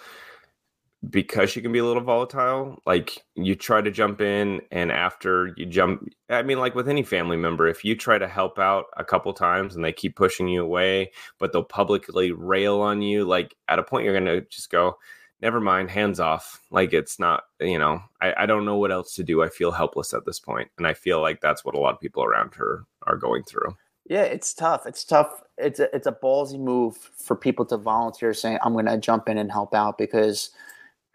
because 1.11 1.49
she 1.49 1.61
can 1.61 1.71
be 1.71 1.79
a 1.79 1.85
little 1.85 2.03
volatile 2.03 2.83
like 2.85 3.25
you 3.37 3.55
try 3.55 3.81
to 3.81 3.91
jump 3.91 4.21
in 4.21 4.61
and 4.73 4.91
after 4.91 5.55
you 5.57 5.65
jump 5.65 6.03
i 6.29 6.43
mean 6.43 6.59
like 6.59 6.75
with 6.75 6.89
any 6.89 7.05
family 7.05 7.37
member 7.37 7.69
if 7.69 7.85
you 7.85 7.95
try 7.95 8.19
to 8.19 8.27
help 8.27 8.59
out 8.59 8.87
a 8.97 9.05
couple 9.05 9.33
times 9.33 9.77
and 9.77 9.85
they 9.85 9.93
keep 9.93 10.17
pushing 10.17 10.49
you 10.49 10.61
away 10.63 11.11
but 11.39 11.53
they'll 11.53 11.63
publicly 11.63 12.33
rail 12.33 12.81
on 12.81 13.01
you 13.01 13.25
like 13.25 13.55
at 13.69 13.79
a 13.79 13.83
point 13.83 14.05
you're 14.05 14.19
gonna 14.19 14.41
just 14.43 14.71
go 14.71 14.97
never 15.41 15.61
mind 15.61 15.91
hands 15.91 16.21
off. 16.21 16.61
Like 16.71 16.93
it's 16.93 17.19
not 17.19 17.45
you 17.61 17.79
know 17.79 18.03
I, 18.21 18.35
I 18.39 18.47
don't 18.47 18.65
know 18.65 18.77
what 18.77 18.93
else 18.93 19.15
to 19.15 19.25
do. 19.25 19.43
I 19.43 19.49
feel 19.49 19.71
helpless 19.71 20.15
at 20.15 20.25
this 20.27 20.41
point 20.41 20.69
and 20.79 20.87
i 20.87 20.95
feel 20.95 21.21
like 21.21 21.41
that's 21.41 21.65
what 21.65 21.75
a 21.75 21.81
lot 21.81 21.95
of 21.95 22.01
people 22.01 22.25
around 22.25 22.55
her 22.55 22.85
are 23.05 23.17
going 23.17 23.43
through. 23.45 23.77
Yeah 24.09 24.23
it's 24.23 24.55
tough. 24.55 24.87
It's 24.87 25.05
tough. 25.05 25.43
It's 25.57 25.81
a, 25.81 25.95
it's 25.95 26.07
a 26.07 26.13
ballsy 26.13 26.59
move 26.59 26.97
for 26.97 27.35
people 27.37 27.65
to 27.67 27.77
volunteer 27.77 28.33
saying 28.33 28.59
i'm 28.63 28.75
gonna 28.75 28.99
jump 28.99 29.29
in 29.29 29.39
and 29.39 29.51
help 29.51 29.75
out 29.75 29.99
because 29.99 30.51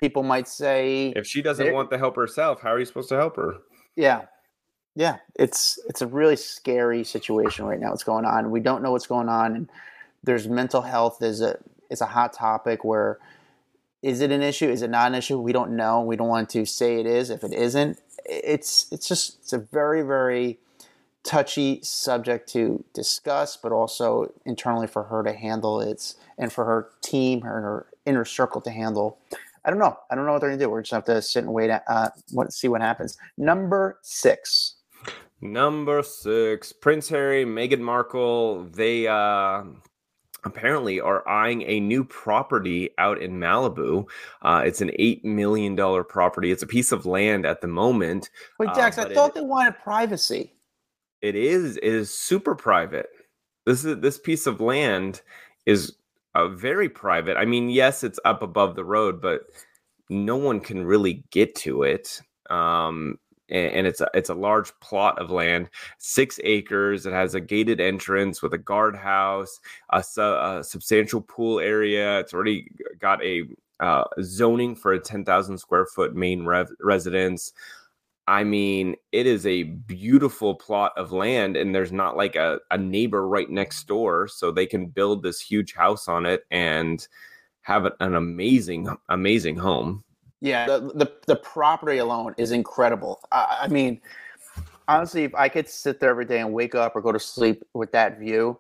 people 0.03 0.21
might 0.21 0.49
say 0.49 1.13
if 1.15 1.25
she 1.25 1.41
doesn't 1.41 1.71
want 1.71 1.89
to 1.89 1.97
help 1.97 2.17
herself 2.17 2.61
how 2.61 2.73
are 2.73 2.79
you 2.79 2.83
supposed 2.85 3.07
to 3.07 3.15
help 3.15 3.37
her? 3.37 3.55
Yeah. 3.95 4.23
Yeah. 4.95 5.17
It's 5.35 5.79
it's 5.87 6.01
a 6.01 6.07
really 6.07 6.35
scary 6.35 7.05
situation 7.05 7.63
right 7.65 7.79
now 7.79 7.91
what's 7.91 8.03
going 8.03 8.25
on. 8.25 8.51
We 8.51 8.59
don't 8.59 8.83
know 8.83 8.91
what's 8.91 9.07
going 9.07 9.29
on 9.29 9.55
and 9.55 9.69
there's 10.23 10.47
mental 10.47 10.81
health 10.81 11.21
is 11.21 11.39
a 11.39 11.57
is 11.89 12.01
a 12.01 12.07
hot 12.07 12.33
topic 12.33 12.83
where 12.83 13.17
is 14.01 14.19
it 14.19 14.31
an 14.31 14.41
issue? 14.41 14.69
Is 14.69 14.81
it 14.81 14.89
not 14.89 15.07
an 15.07 15.15
issue? 15.15 15.39
We 15.39 15.53
don't 15.53 15.77
know. 15.77 16.01
We 16.01 16.17
don't 16.17 16.27
want 16.27 16.49
to 16.49 16.65
say 16.65 16.99
it 16.99 17.05
is. 17.05 17.29
If 17.29 17.45
it 17.45 17.53
isn't 17.53 17.97
it's 18.25 18.87
it's 18.91 19.07
just 19.07 19.37
it's 19.39 19.53
a 19.53 19.59
very 19.59 20.01
very 20.01 20.59
touchy 21.23 21.79
subject 21.81 22.49
to 22.49 22.83
discuss 22.93 23.55
but 23.55 23.71
also 23.71 24.33
internally 24.45 24.87
for 24.87 25.03
her 25.03 25.23
to 25.23 25.31
handle 25.31 25.79
it 25.79 26.15
and 26.37 26.51
for 26.51 26.65
her 26.65 26.89
team 27.01 27.41
her, 27.41 27.61
her 27.61 27.85
inner 28.05 28.25
circle 28.25 28.59
to 28.59 28.69
handle 28.69 29.17
I 29.65 29.69
don't 29.69 29.79
know. 29.79 29.97
I 30.11 30.15
don't 30.15 30.25
know 30.25 30.33
what 30.33 30.41
they're 30.41 30.49
going 30.49 30.59
to 30.59 30.65
do. 30.65 30.69
We're 30.69 30.81
just 30.81 30.91
going 30.91 31.03
to 31.03 31.11
have 31.11 31.17
to 31.17 31.21
sit 31.21 31.43
and 31.43 31.53
wait, 31.53 31.71
uh, 31.71 32.09
what, 32.31 32.51
see 32.51 32.67
what 32.67 32.81
happens. 32.81 33.17
Number 33.37 33.99
six. 34.01 34.75
Number 35.41 36.03
six, 36.03 36.71
Prince 36.71 37.09
Harry, 37.09 37.43
Meghan 37.43 37.81
Markle. 37.81 38.63
They 38.63 39.07
uh, 39.07 39.63
apparently 40.45 41.01
are 41.01 41.27
eyeing 41.27 41.63
a 41.63 41.81
new 41.81 42.05
property 42.05 42.91
out 42.97 43.21
in 43.21 43.33
Malibu. 43.33 44.07
Uh, 44.41 44.63
it's 44.65 44.79
an 44.79 44.91
eight 44.99 45.25
million 45.25 45.75
dollar 45.75 46.03
property. 46.03 46.51
It's 46.51 46.63
a 46.63 46.67
piece 46.67 46.93
of 46.93 47.05
land 47.05 47.45
at 47.45 47.59
the 47.59 47.67
moment. 47.67 48.29
Wait, 48.57 48.69
uh, 48.69 48.73
Dax, 48.73 48.97
uh, 48.97 49.01
I 49.01 49.13
thought 49.13 49.29
it, 49.29 49.35
they 49.35 49.41
wanted 49.41 49.77
privacy. 49.79 50.53
It 51.21 51.35
is. 51.35 51.75
It 51.77 51.83
is 51.83 52.13
super 52.13 52.55
private. 52.55 53.07
This 53.65 53.83
is 53.83 53.99
this 53.99 54.17
piece 54.17 54.47
of 54.47 54.61
land 54.61 55.21
is 55.65 55.93
uh, 56.35 56.47
very 56.49 56.89
private. 56.89 57.37
I 57.37 57.45
mean, 57.45 57.69
yes, 57.69 58.03
it's 58.03 58.19
up 58.25 58.41
above 58.41 58.75
the 58.75 58.85
road, 58.85 59.21
but 59.21 59.41
no 60.09 60.35
one 60.35 60.59
can 60.59 60.85
really 60.85 61.23
get 61.31 61.55
to 61.55 61.83
it. 61.83 62.21
Um, 62.49 63.17
and, 63.49 63.71
and 63.73 63.87
it's 63.87 64.01
a 64.01 64.07
it's 64.13 64.29
a 64.29 64.35
large 64.35 64.71
plot 64.79 65.19
of 65.19 65.29
land, 65.29 65.69
six 65.97 66.39
acres. 66.43 67.05
It 67.05 67.13
has 67.13 67.35
a 67.35 67.41
gated 67.41 67.79
entrance 67.79 68.41
with 68.41 68.53
a 68.53 68.57
guardhouse, 68.57 69.59
a, 69.91 70.03
a 70.17 70.63
substantial 70.63 71.21
pool 71.21 71.59
area. 71.59 72.19
It's 72.19 72.33
already 72.33 72.67
got 72.99 73.23
a 73.23 73.43
uh, 73.79 74.05
zoning 74.21 74.75
for 74.75 74.93
a 74.93 74.99
ten 74.99 75.25
thousand 75.25 75.57
square 75.57 75.85
foot 75.85 76.15
main 76.15 76.45
rev- 76.45 76.71
residence. 76.79 77.53
I 78.27 78.43
mean, 78.43 78.95
it 79.11 79.27
is 79.27 79.45
a 79.45 79.63
beautiful 79.63 80.55
plot 80.55 80.93
of 80.95 81.11
land, 81.11 81.57
and 81.57 81.75
there's 81.75 81.91
not 81.91 82.15
like 82.15 82.35
a, 82.35 82.59
a 82.71 82.77
neighbor 82.77 83.27
right 83.27 83.49
next 83.49 83.85
door, 83.85 84.27
so 84.27 84.49
they 84.49 84.65
can 84.65 84.87
build 84.87 85.23
this 85.23 85.41
huge 85.41 85.73
house 85.73 86.07
on 86.07 86.25
it 86.25 86.45
and 86.49 87.05
have 87.63 87.85
an 87.99 88.15
amazing, 88.15 88.87
amazing 89.09 89.57
home. 89.57 90.03
Yeah, 90.39 90.67
the 90.67 90.79
the, 90.95 91.11
the 91.27 91.35
property 91.35 91.97
alone 91.97 92.33
is 92.37 92.51
incredible. 92.51 93.19
I, 93.31 93.59
I 93.63 93.67
mean, 93.67 93.99
honestly, 94.87 95.23
if 95.25 95.35
I 95.35 95.49
could 95.49 95.67
sit 95.67 95.99
there 95.99 96.09
every 96.09 96.25
day 96.25 96.39
and 96.39 96.53
wake 96.53 96.75
up 96.75 96.95
or 96.95 97.01
go 97.01 97.11
to 97.11 97.19
sleep 97.19 97.63
with 97.73 97.91
that 97.91 98.19
view, 98.19 98.57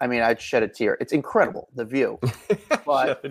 I 0.00 0.08
mean, 0.08 0.22
I'd 0.22 0.40
shed 0.40 0.62
a 0.64 0.68
tear. 0.68 0.96
It's 1.00 1.12
incredible 1.12 1.68
the 1.74 1.84
view, 1.84 2.18
but 2.86 3.24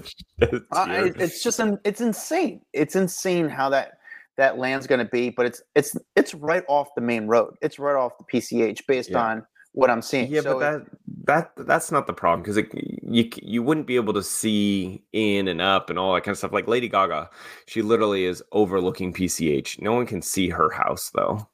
uh, 0.71 1.11
it's 1.17 1.43
just 1.43 1.59
it's 1.83 1.99
insane. 1.99 2.61
It's 2.71 2.95
insane 2.95 3.49
how 3.49 3.69
that 3.69 3.99
that 4.37 4.57
land's 4.57 4.87
going 4.87 4.99
to 4.99 5.05
be, 5.11 5.29
but 5.29 5.45
it's 5.45 5.61
it's 5.75 5.95
it's 6.15 6.33
right 6.33 6.63
off 6.67 6.89
the 6.95 7.01
main 7.01 7.27
road. 7.27 7.55
It's 7.61 7.79
right 7.79 7.95
off 7.95 8.13
the 8.17 8.23
PCH 8.23 8.81
based 8.87 9.11
yeah. 9.11 9.23
on 9.23 9.45
what 9.73 9.89
I'm 9.89 10.01
seeing. 10.01 10.31
Yeah, 10.31 10.41
so 10.41 10.59
but 10.59 10.59
that 10.59 10.81
that 11.25 11.67
that's 11.67 11.91
not 11.91 12.07
the 12.07 12.13
problem 12.13 12.41
because 12.41 12.57
you 13.03 13.29
you 13.41 13.61
wouldn't 13.61 13.87
be 13.87 13.95
able 13.95 14.13
to 14.13 14.23
see 14.23 15.03
in 15.13 15.47
and 15.47 15.61
up 15.61 15.89
and 15.89 15.99
all 15.99 16.13
that 16.13 16.21
kind 16.21 16.33
of 16.33 16.37
stuff. 16.37 16.53
Like 16.53 16.67
Lady 16.67 16.87
Gaga, 16.87 17.29
she 17.67 17.81
literally 17.81 18.25
is 18.25 18.43
overlooking 18.51 19.13
PCH. 19.13 19.81
No 19.81 19.93
one 19.93 20.05
can 20.05 20.21
see 20.21 20.49
her 20.49 20.69
house 20.69 21.11
though. 21.13 21.47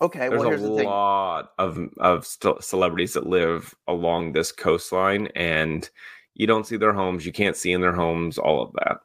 Okay, 0.00 0.28
there's 0.28 0.40
well, 0.40 0.52
a 0.52 0.56
the 0.56 0.76
thing 0.76 0.86
a 0.86 0.90
lot 0.90 1.52
of 1.58 1.78
of 1.98 2.26
st- 2.26 2.62
celebrities 2.62 3.14
that 3.14 3.26
live 3.26 3.74
along 3.88 4.32
this 4.32 4.52
coastline, 4.52 5.28
and 5.34 5.88
you 6.34 6.46
don't 6.46 6.66
see 6.66 6.76
their 6.76 6.92
homes. 6.92 7.24
You 7.24 7.32
can't 7.32 7.56
see 7.56 7.72
in 7.72 7.80
their 7.80 7.94
homes. 7.94 8.38
All 8.38 8.62
of 8.62 8.72
that. 8.74 8.98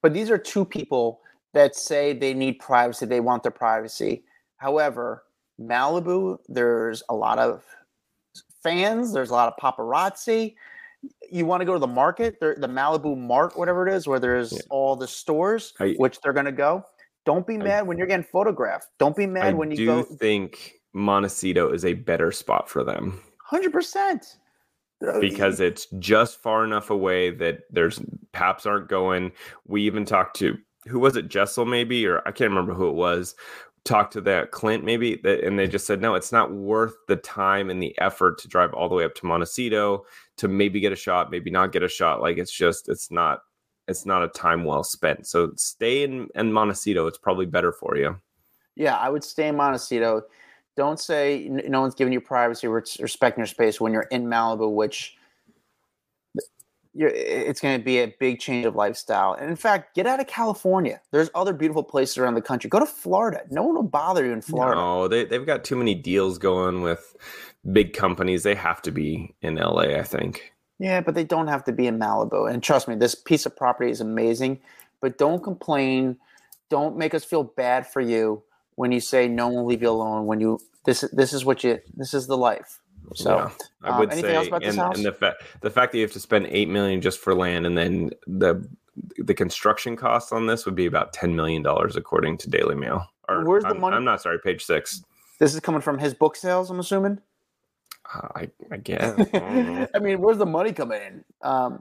But 0.00 0.14
these 0.14 0.30
are 0.30 0.38
two 0.38 0.64
people 0.64 1.20
that 1.54 1.74
say 1.74 2.12
they 2.12 2.34
need 2.34 2.58
privacy, 2.58 3.06
they 3.06 3.20
want 3.20 3.42
their 3.42 3.52
privacy. 3.52 4.24
However, 4.58 5.24
Malibu, 5.60 6.38
there's 6.48 7.02
a 7.08 7.14
lot 7.14 7.38
of 7.38 7.62
fans, 8.62 9.12
there's 9.12 9.30
a 9.30 9.34
lot 9.34 9.52
of 9.52 9.56
paparazzi. 9.62 10.54
You 11.30 11.46
want 11.46 11.60
to 11.60 11.64
go 11.64 11.74
to 11.74 11.78
the 11.78 11.86
market, 11.86 12.40
the 12.40 12.56
Malibu 12.68 13.16
Mart, 13.16 13.56
whatever 13.56 13.86
it 13.86 13.94
is, 13.94 14.06
where 14.06 14.18
there's 14.18 14.52
yeah. 14.52 14.58
all 14.68 14.96
the 14.96 15.06
stores, 15.06 15.72
I, 15.78 15.94
which 15.96 16.20
they're 16.20 16.32
going 16.32 16.46
to 16.46 16.52
go. 16.52 16.84
Don't 17.24 17.46
be 17.46 17.56
mad 17.56 17.80
I, 17.80 17.82
when 17.82 17.98
you're 17.98 18.06
getting 18.06 18.24
photographed. 18.24 18.86
Don't 18.98 19.16
be 19.16 19.26
mad 19.26 19.46
I 19.46 19.52
when 19.52 19.70
you 19.70 19.76
do 19.76 19.86
go. 19.86 20.02
think 20.02 20.74
Montecito 20.92 21.72
is 21.72 21.84
a 21.84 21.94
better 21.94 22.32
spot 22.32 22.68
for 22.68 22.82
them. 22.82 23.20
Hundred 23.44 23.72
percent. 23.72 24.38
Uh, 25.06 25.20
because 25.20 25.60
it's 25.60 25.86
just 26.00 26.42
far 26.42 26.64
enough 26.64 26.90
away 26.90 27.30
that 27.30 27.60
there's 27.70 28.00
paps 28.32 28.66
aren't 28.66 28.88
going. 28.88 29.30
We 29.66 29.82
even 29.82 30.04
talked 30.04 30.36
to 30.38 30.58
who 30.88 30.98
was 30.98 31.16
it, 31.16 31.28
Jessel 31.28 31.64
maybe, 31.64 32.06
or 32.06 32.20
I 32.26 32.32
can't 32.32 32.50
remember 32.50 32.74
who 32.74 32.88
it 32.88 32.94
was, 32.94 33.34
talked 33.84 34.12
to 34.14 34.20
that 34.22 34.50
Clint 34.50 34.84
maybe, 34.84 35.20
and 35.24 35.58
they 35.58 35.66
just 35.66 35.86
said, 35.86 36.00
no, 36.00 36.14
it's 36.14 36.32
not 36.32 36.52
worth 36.52 36.94
the 37.06 37.16
time 37.16 37.70
and 37.70 37.82
the 37.82 37.96
effort 37.98 38.38
to 38.38 38.48
drive 38.48 38.74
all 38.74 38.88
the 38.88 38.94
way 38.94 39.04
up 39.04 39.14
to 39.14 39.26
Montecito 39.26 40.04
to 40.36 40.48
maybe 40.48 40.80
get 40.80 40.92
a 40.92 40.96
shot, 40.96 41.30
maybe 41.30 41.50
not 41.50 41.72
get 41.72 41.82
a 41.82 41.88
shot. 41.88 42.20
Like 42.20 42.38
it's 42.38 42.52
just, 42.52 42.88
it's 42.88 43.10
not, 43.10 43.40
it's 43.86 44.04
not 44.04 44.22
a 44.22 44.28
time 44.28 44.64
well 44.64 44.84
spent. 44.84 45.26
So 45.26 45.52
stay 45.56 46.04
in, 46.04 46.28
in 46.34 46.52
Montecito. 46.52 47.06
It's 47.06 47.18
probably 47.18 47.46
better 47.46 47.72
for 47.72 47.96
you. 47.96 48.20
Yeah, 48.76 48.96
I 48.96 49.08
would 49.08 49.24
stay 49.24 49.48
in 49.48 49.56
Montecito. 49.56 50.22
Don't 50.76 51.00
say 51.00 51.48
no 51.48 51.80
one's 51.80 51.94
giving 51.94 52.12
you 52.12 52.20
privacy 52.20 52.68
respecting 52.68 53.40
your 53.40 53.46
space 53.46 53.80
when 53.80 53.92
you're 53.92 54.02
in 54.02 54.26
Malibu, 54.26 54.72
which 54.72 55.16
it's 57.06 57.60
going 57.60 57.78
to 57.78 57.84
be 57.84 57.98
a 57.98 58.14
big 58.18 58.40
change 58.40 58.66
of 58.66 58.74
lifestyle. 58.74 59.34
And 59.34 59.48
in 59.48 59.56
fact, 59.56 59.94
get 59.94 60.06
out 60.06 60.20
of 60.20 60.26
California. 60.26 61.00
There's 61.12 61.30
other 61.34 61.52
beautiful 61.52 61.84
places 61.84 62.18
around 62.18 62.34
the 62.34 62.42
country. 62.42 62.68
Go 62.68 62.80
to 62.80 62.86
Florida. 62.86 63.42
No 63.50 63.62
one 63.62 63.76
will 63.76 63.82
bother 63.82 64.24
you 64.24 64.32
in 64.32 64.42
Florida. 64.42 64.80
No, 64.80 65.08
they, 65.08 65.24
they've 65.24 65.46
got 65.46 65.64
too 65.64 65.76
many 65.76 65.94
deals 65.94 66.38
going 66.38 66.82
with 66.82 67.16
big 67.72 67.92
companies. 67.92 68.42
They 68.42 68.54
have 68.54 68.82
to 68.82 68.90
be 68.90 69.34
in 69.42 69.56
LA, 69.56 69.96
I 69.96 70.02
think. 70.02 70.52
Yeah, 70.78 71.00
but 71.00 71.14
they 71.14 71.24
don't 71.24 71.48
have 71.48 71.64
to 71.64 71.72
be 71.72 71.86
in 71.86 71.98
Malibu. 71.98 72.52
And 72.52 72.62
trust 72.62 72.88
me, 72.88 72.94
this 72.94 73.14
piece 73.14 73.46
of 73.46 73.56
property 73.56 73.90
is 73.90 74.00
amazing. 74.00 74.60
But 75.00 75.18
don't 75.18 75.42
complain. 75.42 76.16
Don't 76.70 76.96
make 76.96 77.14
us 77.14 77.24
feel 77.24 77.44
bad 77.44 77.86
for 77.86 78.00
you 78.00 78.42
when 78.74 78.92
you 78.92 79.00
say 79.00 79.28
no 79.28 79.48
one 79.48 79.56
will 79.56 79.66
leave 79.66 79.82
you 79.82 79.90
alone. 79.90 80.26
When 80.26 80.40
you 80.40 80.58
this 80.84 81.00
this 81.12 81.32
is 81.32 81.44
what 81.44 81.64
you 81.64 81.80
this 81.94 82.14
is 82.14 82.26
the 82.26 82.36
life. 82.36 82.80
So 83.14 83.36
yeah, 83.36 83.50
I 83.82 83.98
would 83.98 84.12
um, 84.12 84.20
say, 84.20 84.36
and, 84.36 84.78
and, 84.78 85.04
the 85.04 85.12
fact 85.12 85.42
the 85.60 85.70
fact 85.70 85.92
that 85.92 85.98
you 85.98 86.04
have 86.04 86.12
to 86.12 86.20
spend 86.20 86.46
eight 86.50 86.68
million 86.68 87.00
just 87.00 87.18
for 87.18 87.34
land, 87.34 87.66
and 87.66 87.76
then 87.76 88.10
the 88.26 88.68
the 89.18 89.34
construction 89.34 89.96
costs 89.96 90.32
on 90.32 90.46
this 90.46 90.64
would 90.66 90.74
be 90.74 90.86
about 90.86 91.12
ten 91.12 91.34
million 91.36 91.62
dollars, 91.62 91.96
according 91.96 92.38
to 92.38 92.50
Daily 92.50 92.74
Mail. 92.74 93.06
Or, 93.28 93.44
Where's 93.44 93.64
the 93.64 93.70
I'm, 93.70 93.80
money- 93.80 93.96
I'm 93.96 94.04
not 94.04 94.22
sorry, 94.22 94.38
page 94.38 94.64
six. 94.64 95.02
This 95.38 95.54
is 95.54 95.60
coming 95.60 95.80
from 95.80 95.98
his 95.98 96.14
book 96.14 96.34
sales, 96.34 96.70
I'm 96.70 96.80
assuming. 96.80 97.20
Uh, 98.12 98.28
I, 98.34 98.50
I 98.72 98.76
guess. 98.78 99.14
I. 99.34 99.88
I 99.94 99.98
mean, 99.98 100.20
where's 100.20 100.38
the 100.38 100.46
money 100.46 100.72
coming 100.72 101.00
in? 101.00 101.24
Um, 101.42 101.80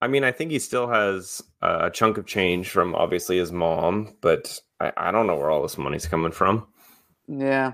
I 0.00 0.08
mean, 0.08 0.24
I 0.24 0.32
think 0.32 0.50
he 0.50 0.58
still 0.58 0.88
has 0.88 1.42
a 1.60 1.90
chunk 1.90 2.18
of 2.18 2.26
change 2.26 2.70
from 2.70 2.94
obviously 2.94 3.38
his 3.38 3.52
mom, 3.52 4.16
but 4.20 4.60
I, 4.80 4.92
I 4.96 5.10
don't 5.10 5.26
know 5.26 5.36
where 5.36 5.50
all 5.50 5.62
this 5.62 5.78
money's 5.78 6.06
coming 6.06 6.32
from. 6.32 6.66
yeah. 7.26 7.72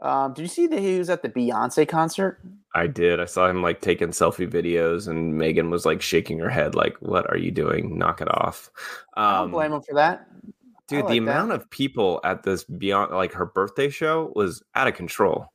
Um, 0.00 0.32
did 0.32 0.42
you 0.42 0.48
see 0.48 0.66
that 0.68 0.78
he 0.78 0.98
was 0.98 1.10
at 1.10 1.22
the 1.22 1.28
Beyonce 1.28 1.86
concert? 1.88 2.40
I 2.74 2.86
did. 2.86 3.18
I 3.18 3.24
saw 3.24 3.48
him 3.48 3.62
like 3.62 3.80
taking 3.80 4.08
selfie 4.08 4.48
videos, 4.48 5.08
and 5.08 5.34
Meghan 5.34 5.70
was 5.70 5.84
like 5.84 6.00
shaking 6.02 6.38
her 6.38 6.48
head, 6.50 6.74
like, 6.74 6.96
"What 7.00 7.28
are 7.30 7.36
you 7.36 7.50
doing? 7.50 7.98
Knock 7.98 8.20
it 8.20 8.28
off." 8.30 8.70
I 9.14 9.32
don't 9.38 9.44
Um, 9.46 9.50
blame 9.50 9.72
him 9.72 9.82
for 9.82 9.94
that. 9.94 10.26
dude, 10.86 11.00
the 11.00 11.08
like 11.08 11.08
that. 11.08 11.18
amount 11.18 11.52
of 11.52 11.68
people 11.70 12.20
at 12.24 12.44
this 12.44 12.64
beyond 12.64 13.10
like 13.12 13.32
her 13.32 13.46
birthday 13.46 13.88
show 13.88 14.32
was 14.36 14.62
out 14.74 14.86
of 14.86 14.94
control. 14.94 15.52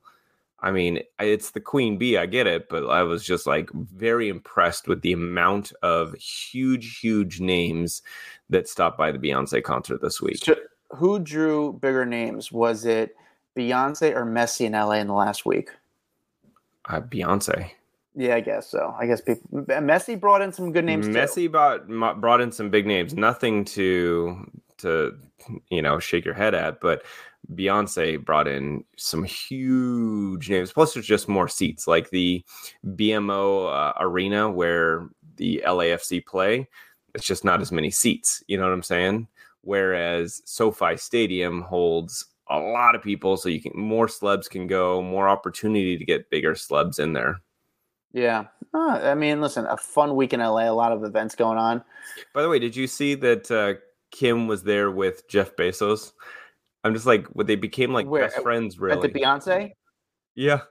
I 0.59 0.71
mean, 0.71 0.99
it's 1.19 1.51
the 1.51 1.59
queen 1.59 1.97
bee, 1.97 2.17
I 2.17 2.25
get 2.25 2.47
it, 2.47 2.69
but 2.69 2.85
I 2.89 3.03
was 3.03 3.23
just 3.23 3.45
like 3.47 3.69
very 3.73 4.29
impressed 4.29 4.87
with 4.87 5.01
the 5.01 5.11
amount 5.13 5.73
of 5.83 6.13
huge, 6.15 6.99
huge 6.99 7.39
names 7.41 8.01
that 8.49 8.69
stopped 8.69 8.97
by 8.97 9.11
the 9.11 9.17
Beyonce 9.19 9.61
concert 9.61 10.01
this 10.01 10.21
week. 10.21 10.37
So, 10.37 10.55
who 10.91 11.19
drew 11.19 11.73
bigger 11.73 12.05
names? 12.05 12.51
Was 12.51 12.85
it 12.85 13.13
Beyonce 13.57 14.15
or 14.15 14.25
Messi 14.25 14.65
in 14.65 14.73
LA 14.73 14.93
in 14.93 15.07
the 15.07 15.13
last 15.13 15.45
week? 15.45 15.69
Uh, 16.85 17.01
Beyonce. 17.01 17.71
Yeah, 18.15 18.35
I 18.35 18.41
guess 18.41 18.69
so. 18.69 18.95
I 18.99 19.07
guess 19.07 19.21
people. 19.21 19.63
Messi 19.63 20.19
brought 20.19 20.41
in 20.41 20.51
some 20.51 20.71
good 20.71 20.85
names. 20.85 21.07
too. 21.07 21.13
Messi 21.13 21.51
brought 21.51 21.87
brought 22.21 22.41
in 22.41 22.51
some 22.51 22.69
big 22.69 22.85
names. 22.85 23.15
Nothing 23.15 23.65
to 23.65 24.49
to 24.79 25.17
you 25.69 25.81
know 25.81 25.99
shake 25.99 26.25
your 26.25 26.33
head 26.35 26.53
at, 26.53 26.79
but 26.79 27.03
Beyonce 27.53 28.23
brought 28.23 28.47
in 28.47 28.83
some 28.97 29.23
huge 29.23 30.49
names. 30.49 30.71
Plus, 30.71 30.93
there's 30.93 31.07
just 31.07 31.27
more 31.27 31.47
seats, 31.47 31.87
like 31.87 32.09
the 32.09 32.43
BMO 32.85 33.71
uh, 33.73 33.93
Arena 33.99 34.49
where 34.49 35.09
the 35.37 35.63
LAFC 35.65 36.25
play. 36.25 36.69
It's 37.15 37.25
just 37.25 37.43
not 37.43 37.61
as 37.61 37.71
many 37.71 37.91
seats. 37.91 38.43
You 38.47 38.57
know 38.57 38.63
what 38.63 38.73
I'm 38.73 38.83
saying? 38.83 39.27
Whereas 39.61 40.41
SoFi 40.45 40.97
Stadium 40.97 41.61
holds 41.61 42.25
a 42.53 42.59
lot 42.59 42.95
of 42.95 43.01
people, 43.01 43.35
so 43.37 43.49
you 43.49 43.61
can 43.61 43.71
more 43.75 44.07
slubs 44.07 44.47
can 44.47 44.67
go, 44.67 45.01
more 45.01 45.27
opportunity 45.27 45.97
to 45.97 46.05
get 46.05 46.29
bigger 46.29 46.55
slubs 46.55 46.99
in 46.99 47.13
there. 47.13 47.41
Yeah. 48.13 48.45
Uh, 48.73 48.99
I 49.03 49.15
mean, 49.15 49.41
listen, 49.41 49.65
a 49.65 49.77
fun 49.77 50.15
week 50.15 50.33
in 50.33 50.39
LA, 50.39 50.69
a 50.69 50.73
lot 50.73 50.91
of 50.91 51.03
events 51.03 51.35
going 51.35 51.57
on. 51.57 51.83
By 52.33 52.41
the 52.43 52.49
way, 52.49 52.59
did 52.59 52.75
you 52.75 52.85
see 52.87 53.15
that 53.15 53.49
uh, 53.51 53.73
Kim 54.11 54.47
was 54.47 54.63
there 54.63 54.91
with 54.91 55.27
Jeff 55.27 55.55
Bezos? 55.55 56.11
I'm 56.83 56.93
just 56.93 57.05
like, 57.05 57.25
what 57.27 57.47
they 57.47 57.55
became 57.55 57.91
like 57.93 58.07
Where? 58.07 58.23
best 58.23 58.41
friends, 58.41 58.79
really. 58.79 59.07
At 59.07 59.13
the 59.13 59.19
Beyonce? 59.19 59.71
yeah. 60.35 60.61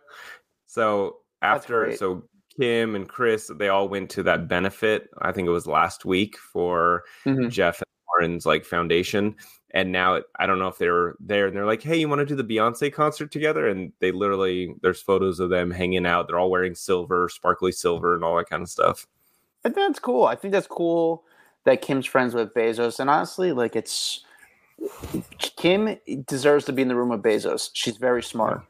So 0.66 1.18
after, 1.42 1.96
so 1.96 2.24
Kim 2.58 2.94
and 2.94 3.08
Chris, 3.08 3.50
they 3.58 3.68
all 3.68 3.88
went 3.88 4.10
to 4.10 4.22
that 4.24 4.46
benefit. 4.48 5.08
I 5.20 5.32
think 5.32 5.46
it 5.46 5.52
was 5.52 5.66
last 5.66 6.04
week 6.04 6.36
for 6.38 7.02
Mhm. 7.26 7.50
Jeff 7.50 7.80
and 7.80 7.86
Lauren's 8.08 8.46
like 8.46 8.64
foundation. 8.64 9.34
And 9.74 9.90
now 9.90 10.16
it, 10.16 10.24
I 10.38 10.44
don't 10.46 10.58
know 10.58 10.68
if 10.68 10.76
they 10.76 10.90
were 10.90 11.16
there 11.18 11.46
and 11.46 11.56
they're 11.56 11.64
like, 11.64 11.82
hey, 11.82 11.96
you 11.96 12.08
want 12.08 12.18
to 12.18 12.26
do 12.26 12.34
the 12.34 12.44
Beyonce 12.44 12.92
concert 12.92 13.32
together? 13.32 13.68
And 13.68 13.90
they 14.00 14.12
literally, 14.12 14.74
there's 14.82 15.00
photos 15.00 15.40
of 15.40 15.48
them 15.48 15.70
hanging 15.70 16.04
out. 16.04 16.28
They're 16.28 16.38
all 16.38 16.50
wearing 16.50 16.74
silver, 16.74 17.28
sparkly 17.30 17.72
silver, 17.72 18.14
and 18.14 18.22
all 18.22 18.36
that 18.36 18.50
kind 18.50 18.62
of 18.62 18.68
stuff. 18.68 19.06
I 19.64 19.70
think 19.70 19.76
that's 19.76 19.98
cool. 19.98 20.24
I 20.24 20.34
think 20.34 20.52
that's 20.52 20.66
cool 20.66 21.24
that 21.64 21.80
Kim's 21.80 22.04
friends 22.04 22.34
with 22.34 22.52
Bezos. 22.52 23.00
And 23.00 23.08
honestly, 23.08 23.52
like 23.52 23.74
it's 23.74 24.24
Kim 25.38 25.96
deserves 26.26 26.64
to 26.66 26.72
be 26.72 26.82
in 26.82 26.88
the 26.88 26.96
room 26.96 27.08
with 27.08 27.22
Bezos. 27.22 27.70
She's 27.72 27.96
very 27.96 28.22
smart. 28.22 28.62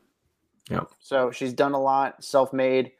Yeah. 0.71 0.85
So 1.01 1.31
she's 1.33 1.53
done 1.53 1.73
a 1.73 1.81
lot, 1.81 2.23
self-made, 2.23 2.93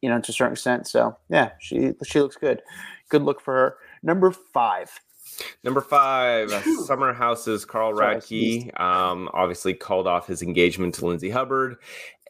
you 0.00 0.08
know, 0.08 0.20
to 0.20 0.30
a 0.30 0.34
certain 0.34 0.52
extent. 0.52 0.86
So 0.86 1.16
yeah, 1.28 1.52
she 1.58 1.92
she 2.04 2.20
looks 2.20 2.36
good. 2.36 2.62
Good 3.08 3.22
look 3.22 3.40
for 3.40 3.54
her. 3.54 3.76
Number 4.02 4.30
five. 4.30 5.00
Number 5.64 5.80
five, 5.80 6.50
Summer 6.86 7.12
House's 7.12 7.64
Carl 7.64 7.92
Radke 7.92 8.78
um, 8.80 9.28
obviously 9.32 9.74
called 9.74 10.06
off 10.06 10.26
his 10.26 10.42
engagement 10.42 10.94
to 10.96 11.06
Lindsay 11.06 11.30
Hubbard. 11.30 11.76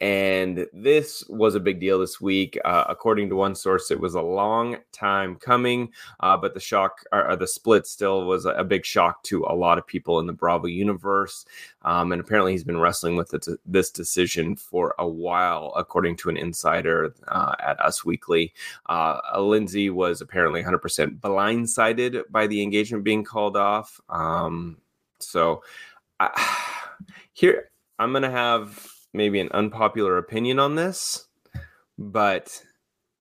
And 0.01 0.65
this 0.71 1.25
was 1.27 1.55
a 1.55 1.59
big 1.59 1.79
deal 1.79 1.99
this 1.99 2.21
week. 2.21 2.57
Uh, 2.63 2.85
according 2.87 3.29
to 3.29 3.35
one 3.35 3.53
source, 3.53 3.91
it 3.91 3.99
was 3.99 4.15
a 4.15 4.21
long 4.21 4.77
time 4.93 5.35
coming, 5.35 5.91
uh, 6.21 6.37
but 6.37 6.53
the 6.53 6.59
shock 6.59 7.03
or, 7.11 7.31
or 7.31 7.35
the 7.35 7.47
split 7.47 7.85
still 7.85 8.25
was 8.25 8.45
a, 8.45 8.51
a 8.51 8.63
big 8.63 8.85
shock 8.85 9.23
to 9.23 9.43
a 9.49 9.55
lot 9.55 9.77
of 9.77 9.85
people 9.85 10.19
in 10.19 10.25
the 10.25 10.33
Bravo 10.33 10.67
universe. 10.67 11.45
Um, 11.81 12.13
and 12.13 12.21
apparently, 12.21 12.53
he's 12.53 12.63
been 12.63 12.79
wrestling 12.79 13.17
with 13.17 13.33
it, 13.33 13.45
this 13.65 13.91
decision 13.91 14.55
for 14.55 14.95
a 14.99 15.07
while, 15.07 15.73
according 15.75 16.15
to 16.17 16.29
an 16.29 16.37
insider 16.37 17.13
uh, 17.27 17.55
at 17.59 17.79
Us 17.81 18.05
Weekly. 18.05 18.53
Uh, 18.87 19.19
Lindsay 19.37 19.89
was 19.89 20.21
apparently 20.21 20.63
100% 20.63 21.19
blindsided 21.19 22.23
by 22.29 22.47
the 22.47 22.61
engagement 22.61 23.03
being 23.03 23.23
called 23.25 23.57
off. 23.57 23.99
Um, 24.07 24.77
so 25.19 25.63
I, 26.21 26.29
here, 27.33 27.69
I'm 27.97 28.11
going 28.11 28.23
to 28.23 28.31
have 28.31 28.98
maybe 29.13 29.39
an 29.39 29.49
unpopular 29.51 30.17
opinion 30.17 30.59
on 30.59 30.75
this, 30.75 31.27
but 31.97 32.61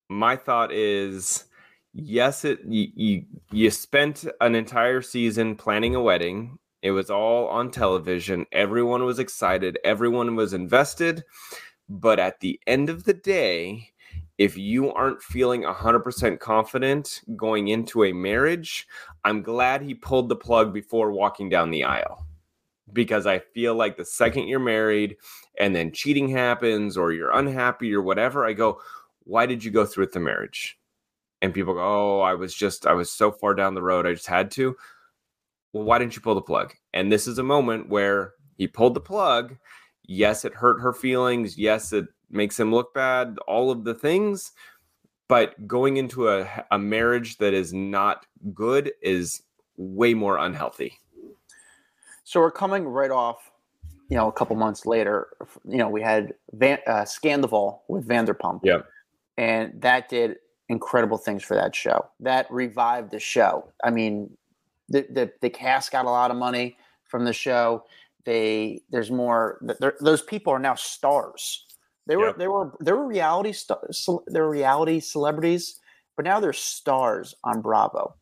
my 0.09 0.37
thought 0.37 0.72
is 0.72 1.44
yes, 1.92 2.44
it 2.44 2.61
you, 2.66 2.88
you, 2.94 3.24
you 3.51 3.70
spent 3.70 4.24
an 4.40 4.55
entire 4.55 5.03
season 5.03 5.57
planning 5.57 5.94
a 5.94 6.03
wedding. 6.03 6.59
It 6.83 6.92
was 6.92 7.11
all 7.11 7.48
on 7.48 7.70
television. 7.70 8.46
Everyone 8.53 9.05
was 9.05 9.18
excited. 9.18 9.79
Everyone 9.85 10.37
was 10.37 10.55
invested. 10.55 11.24
But 11.88 12.18
at 12.18 12.40
the 12.40 12.61
end 12.66 12.90
of 12.90 13.05
the 13.05 13.14
day, 13.14 13.90
if 14.37 14.57
you 14.57 14.92
aren't 14.92 15.22
feeling 15.22 15.62
100% 15.62 16.38
confident 16.38 17.22
going 17.37 17.68
into 17.68 18.05
a 18.05 18.12
marriage, 18.12 18.87
I'm 19.24 19.42
glad 19.42 19.83
he 19.83 19.94
pulled 19.94 20.29
the 20.29 20.37
plug 20.37 20.72
before 20.72 21.11
walking 21.11 21.48
down 21.48 21.70
the 21.70 21.85
aisle. 21.85 22.28
Because 22.92 23.27
I 23.27 23.40
feel 23.40 23.74
like 23.74 23.96
the 23.96 24.05
second 24.05 24.48
you're 24.48 24.59
married 24.59 25.16
and 25.59 25.74
then 25.74 25.92
cheating 25.92 26.29
happens 26.29 26.96
or 26.96 27.12
you're 27.12 27.37
unhappy 27.37 27.94
or 27.94 28.03
whatever, 28.03 28.46
I 28.46 28.53
go, 28.55 28.81
why 29.24 29.46
did 29.46 29.62
you 29.62 29.70
go 29.70 29.85
through 29.85 30.05
with 30.05 30.12
the 30.12 30.20
marriage? 30.20 30.79
And 31.42 31.53
people 31.53 31.74
go, 31.74 31.81
oh, 31.81 32.20
I 32.20 32.35
was 32.35 32.55
just, 32.55 32.87
I 32.87 32.94
was 32.94 33.11
so 33.11 33.31
far 33.31 33.55
down 33.55 33.74
the 33.74 33.83
road, 33.83 34.07
I 34.07 34.14
just 34.14 34.27
had 34.27 34.51
to. 34.53 34.77
Well, 35.72 35.85
why 35.85 35.98
didn't 35.98 36.16
you 36.16 36.22
pull 36.22 36.35
the 36.35 36.40
plug? 36.40 36.72
And 36.94 37.12
this 37.12 37.27
is 37.27 37.38
a 37.38 37.42
moment 37.42 37.88
where 37.88 38.33
he 38.57 38.66
pulled 38.66 38.94
the 38.94 39.01
plug. 39.01 39.57
Yes, 40.05 40.44
it 40.44 40.55
hurt 40.55 40.81
her 40.81 40.92
feelings. 40.92 41.59
Yes, 41.59 41.92
it 41.92 42.07
makes 42.31 42.59
him 42.59 42.72
look 42.72 42.94
bad, 42.94 43.37
all 43.46 43.70
of 43.70 43.85
the 43.85 43.94
things. 43.94 44.53
But 45.29 45.66
going 45.66 45.98
into 45.98 46.29
a, 46.29 46.48
a 46.70 46.79
marriage 46.79 47.37
that 47.37 47.53
is 47.53 47.74
not 47.74 48.24
good 48.55 48.92
is 49.03 49.42
way 49.77 50.14
more 50.14 50.38
unhealthy. 50.38 50.94
So 52.29 52.41
we're 52.41 52.51
coming 52.51 52.87
right 52.87 53.11
off, 53.11 53.53
you 54.11 54.17
know, 54.19 54.29
a 54.29 54.33
couple 54.33 54.55
months 54.55 54.85
later. 54.85 55.29
You 55.67 55.79
know, 55.79 55.88
we 55.88 56.03
had 56.03 56.35
Van, 56.53 56.79
uh, 56.87 57.07
Scandoval 57.07 57.79
with 57.88 58.07
Vanderpump. 58.07 58.61
Yeah. 58.62 58.83
And 59.38 59.81
that 59.81 60.11
did 60.11 60.37
incredible 60.69 61.17
things 61.17 61.43
for 61.43 61.55
that 61.55 61.75
show. 61.75 62.07
That 62.21 62.47
revived 62.51 63.12
the 63.12 63.19
show. 63.19 63.73
I 63.83 63.88
mean, 63.88 64.37
the 64.91 65.07
the, 65.11 65.33
the 65.41 65.49
cast 65.49 65.91
got 65.91 66.05
a 66.05 66.11
lot 66.11 66.31
of 66.31 66.37
money 66.37 66.77
from 67.05 67.25
the 67.25 67.33
show. 67.33 67.85
They 68.27 68.83
there's 68.91 69.11
more. 69.11 69.59
Those 69.99 70.21
people 70.21 70.53
are 70.53 70.59
now 70.59 70.75
stars. 70.75 71.64
They 72.07 72.17
were 72.17 72.27
Yep. 72.27 72.37
they 72.37 72.49
were 72.49 72.77
they 72.79 72.93
were 72.93 73.07
reality 73.07 73.53
stars. 73.55 74.07
They 74.31 74.41
were 74.43 74.51
reality 74.51 75.01
celebrities, 75.01 75.81
but 76.14 76.27
now 76.27 76.41
they're 76.41 76.53
stars 76.53 77.35
on 77.43 77.62
Bravo. 77.62 78.17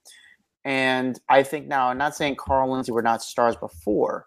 And 0.67 1.21
I 1.29 1.45
think 1.45 1.69
now, 1.69 1.91
I'm 1.91 1.97
not 1.97 2.17
saying 2.17 2.37
Carl 2.37 2.73
Lindsay 2.73 2.91
were 2.91 3.01
not 3.01 3.23
stars 3.23 3.55
before, 3.55 4.27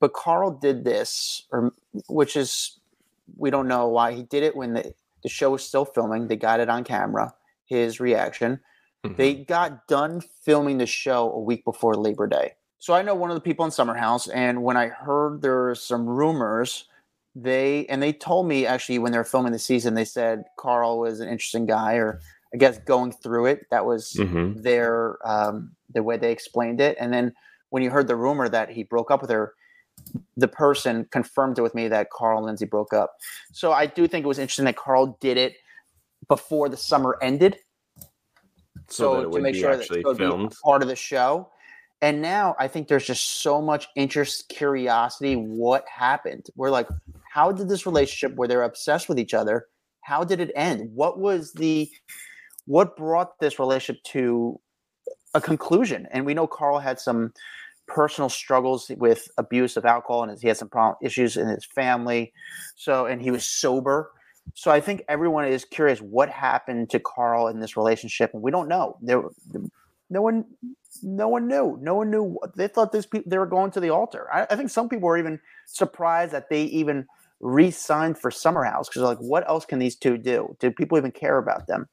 but 0.00 0.12
Carl 0.12 0.50
did 0.50 0.82
this, 0.82 1.46
or 1.52 1.72
which 2.08 2.36
is 2.36 2.80
we 3.36 3.50
don't 3.50 3.68
know 3.68 3.86
why 3.86 4.12
he 4.12 4.24
did 4.24 4.42
it 4.42 4.56
when 4.56 4.74
the, 4.74 4.92
the 5.22 5.28
show 5.28 5.50
was 5.50 5.64
still 5.64 5.84
filming. 5.84 6.26
They 6.26 6.34
got 6.34 6.58
it 6.58 6.68
on 6.68 6.82
camera. 6.82 7.32
His 7.64 8.00
reaction. 8.00 8.58
Mm-hmm. 9.04 9.14
They 9.14 9.34
got 9.34 9.86
done 9.86 10.20
filming 10.42 10.78
the 10.78 10.86
show 10.86 11.30
a 11.30 11.40
week 11.40 11.64
before 11.64 11.94
Labor 11.94 12.26
Day. 12.26 12.54
So 12.80 12.92
I 12.92 13.02
know 13.02 13.14
one 13.14 13.30
of 13.30 13.36
the 13.36 13.40
people 13.40 13.64
in 13.64 13.70
Summer 13.70 13.94
House, 13.94 14.26
and 14.26 14.64
when 14.64 14.76
I 14.76 14.88
heard 14.88 15.42
there 15.42 15.62
were 15.62 15.74
some 15.76 16.06
rumors, 16.08 16.88
they 17.36 17.86
and 17.86 18.02
they 18.02 18.12
told 18.12 18.48
me 18.48 18.66
actually 18.66 18.98
when 18.98 19.12
they 19.12 19.18
were 19.18 19.24
filming 19.24 19.52
the 19.52 19.60
season, 19.60 19.94
they 19.94 20.04
said 20.04 20.44
Carl 20.58 20.98
was 20.98 21.20
an 21.20 21.28
interesting 21.28 21.66
guy, 21.66 21.94
or 21.94 22.20
I 22.56 22.58
guess 22.58 22.78
going 22.78 23.12
through 23.12 23.46
it, 23.46 23.66
that 23.70 23.84
was 23.84 24.14
Mhm. 24.18 24.62
their 24.62 25.18
um, 25.28 25.72
the 25.92 26.02
way 26.02 26.16
they 26.16 26.32
explained 26.32 26.80
it. 26.80 26.96
And 26.98 27.12
then 27.12 27.34
when 27.68 27.82
you 27.82 27.90
heard 27.90 28.08
the 28.08 28.16
rumor 28.16 28.48
that 28.48 28.70
he 28.70 28.82
broke 28.82 29.10
up 29.10 29.20
with 29.20 29.28
her, 29.28 29.52
the 30.38 30.48
person 30.48 31.06
confirmed 31.10 31.58
it 31.58 31.62
with 31.62 31.74
me 31.74 31.86
that 31.88 32.08
Carl 32.08 32.38
and 32.38 32.46
Lindsay 32.46 32.64
broke 32.64 32.94
up. 32.94 33.16
So 33.52 33.72
I 33.72 33.84
do 33.84 34.08
think 34.08 34.24
it 34.24 34.28
was 34.28 34.38
interesting 34.38 34.64
that 34.64 34.76
Carl 34.76 35.18
did 35.20 35.36
it 35.36 35.56
before 36.28 36.70
the 36.70 36.78
summer 36.78 37.18
ended. 37.20 37.58
so, 38.88 39.20
it 39.20 39.32
to 39.32 39.40
make 39.40 39.54
sure 39.54 39.76
that 39.76 39.90
it 39.90 40.06
would 40.06 40.16
be 40.16 40.48
part 40.64 40.80
of 40.80 40.88
the 40.88 40.96
show. 40.96 41.50
And 42.00 42.22
now 42.22 42.54
I 42.58 42.68
think 42.68 42.88
there's 42.88 43.04
just 43.06 43.42
so 43.42 43.60
much 43.60 43.86
interest, 43.96 44.48
curiosity. 44.48 45.34
What 45.34 45.84
happened? 45.88 46.46
We're 46.56 46.70
like, 46.70 46.88
how 47.30 47.52
did 47.52 47.68
this 47.68 47.84
relationship 47.84 48.34
where 48.36 48.48
they're 48.48 48.62
obsessed 48.62 49.10
with 49.10 49.18
each 49.18 49.34
other? 49.34 49.66
How 50.02 50.22
did 50.22 50.38
it 50.40 50.52
end? 50.54 50.94
What 50.94 51.18
was 51.18 51.52
the 51.52 51.90
what 52.66 52.96
brought 52.96 53.38
this 53.40 53.58
relationship 53.58 54.02
to 54.04 54.60
a 55.34 55.40
conclusion? 55.40 56.06
And 56.10 56.26
we 56.26 56.34
know 56.34 56.46
Carl 56.46 56.78
had 56.78 57.00
some 57.00 57.32
personal 57.86 58.28
struggles 58.28 58.90
with 58.96 59.28
abuse 59.38 59.76
of 59.76 59.84
alcohol 59.84 60.24
and 60.24 60.38
he 60.40 60.48
had 60.48 60.56
some 60.56 60.68
problem, 60.68 60.96
issues 61.02 61.36
in 61.36 61.48
his 61.48 61.64
family. 61.64 62.32
So 62.74 63.06
and 63.06 63.22
he 63.22 63.30
was 63.30 63.46
sober. 63.46 64.10
So 64.54 64.70
I 64.70 64.80
think 64.80 65.02
everyone 65.08 65.46
is 65.46 65.64
curious 65.64 66.00
what 66.00 66.28
happened 66.28 66.90
to 66.90 67.00
Carl 67.00 67.48
in 67.48 67.60
this 67.60 67.76
relationship, 67.76 68.30
and 68.32 68.42
we 68.42 68.52
don't 68.52 68.68
know. 68.68 68.96
There, 69.02 69.22
no 70.08 70.22
one, 70.22 70.44
no 71.02 71.28
one 71.28 71.48
knew. 71.48 71.76
No 71.80 71.96
one 71.96 72.10
knew. 72.10 72.38
They 72.56 72.68
thought 72.68 72.92
these 72.92 73.06
people 73.06 73.28
they 73.28 73.38
were 73.38 73.46
going 73.46 73.72
to 73.72 73.80
the 73.80 73.90
altar. 73.90 74.28
I, 74.32 74.46
I 74.48 74.56
think 74.56 74.70
some 74.70 74.88
people 74.88 75.08
were 75.08 75.18
even 75.18 75.40
surprised 75.66 76.32
that 76.32 76.48
they 76.48 76.62
even 76.62 77.06
re-signed 77.40 78.18
for 78.18 78.30
Summer 78.30 78.64
House 78.64 78.88
because 78.88 79.02
like, 79.02 79.18
what 79.18 79.48
else 79.48 79.66
can 79.66 79.78
these 79.78 79.96
two 79.96 80.16
do? 80.16 80.56
Do 80.60 80.70
people 80.70 80.96
even 80.96 81.10
care 81.10 81.38
about 81.38 81.66
them? 81.66 81.88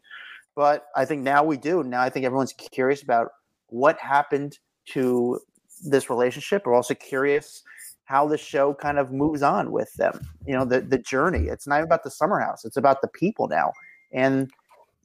But 0.55 0.85
I 0.95 1.05
think 1.05 1.23
now 1.23 1.43
we 1.43 1.57
do. 1.57 1.83
Now 1.83 2.01
I 2.01 2.09
think 2.09 2.25
everyone's 2.25 2.53
curious 2.53 3.01
about 3.01 3.29
what 3.67 3.97
happened 3.99 4.59
to 4.89 5.39
this 5.83 6.09
relationship. 6.09 6.65
We're 6.65 6.75
also 6.75 6.93
curious 6.93 7.63
how 8.05 8.27
the 8.27 8.37
show 8.37 8.73
kind 8.73 8.99
of 8.99 9.11
moves 9.11 9.41
on 9.41 9.71
with 9.71 9.93
them. 9.95 10.19
You 10.45 10.53
know, 10.55 10.65
the 10.65 10.81
the 10.81 10.97
journey. 10.97 11.47
It's 11.47 11.67
not 11.67 11.83
about 11.83 12.03
the 12.03 12.11
summer 12.11 12.39
house. 12.39 12.65
It's 12.65 12.77
about 12.77 13.01
the 13.01 13.07
people 13.07 13.47
now. 13.47 13.73
And 14.11 14.51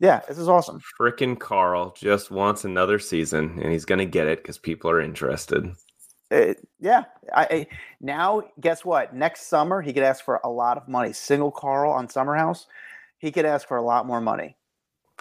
yeah, 0.01 0.21
this 0.29 0.39
is 0.39 0.49
awesome. 0.49 0.81
Frickin' 0.99 1.39
Carl 1.39 1.95
just 1.97 2.31
wants 2.31 2.65
another 2.65 2.99
season, 2.99 3.59
and 3.63 3.73
he's 3.73 3.85
gonna 3.85 4.05
get 4.05 4.27
it 4.27 4.43
because 4.43 4.59
people 4.59 4.91
are 4.91 5.01
interested. 5.01 5.73
It, 6.31 6.69
yeah, 6.79 7.05
I, 7.35 7.45
I 7.45 7.67
now 8.01 8.43
guess 8.61 8.85
what? 8.85 9.15
Next 9.15 9.49
summer 9.49 9.81
he 9.81 9.93
could 9.95 10.03
ask 10.03 10.25
for 10.25 10.41
a 10.45 10.51
lot 10.51 10.77
of 10.77 10.87
money. 10.87 11.13
Single 11.13 11.51
Carl 11.51 11.91
on 11.91 12.09
Summer 12.09 12.35
House, 12.35 12.67
he 13.17 13.33
could 13.33 13.47
ask 13.47 13.67
for 13.67 13.79
a 13.79 13.83
lot 13.83 14.07
more 14.07 14.21
money, 14.21 14.57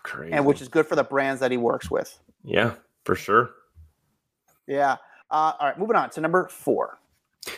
Crazy. 0.08 0.34
and 0.34 0.46
which 0.46 0.62
is 0.62 0.68
good 0.70 0.88
for 0.88 0.96
the 0.96 1.04
brands 1.04 1.40
that 1.42 1.52
he 1.52 1.58
works 1.58 1.92
with. 1.92 2.18
yeah, 2.44 2.76
for 3.04 3.16
sure. 3.16 3.52
Yeah. 4.68 4.98
Uh, 5.30 5.52
all 5.60 5.68
right, 5.68 5.78
moving 5.78 5.96
on 5.98 6.10
to 6.12 6.22
number 6.22 6.48
four. 6.48 6.98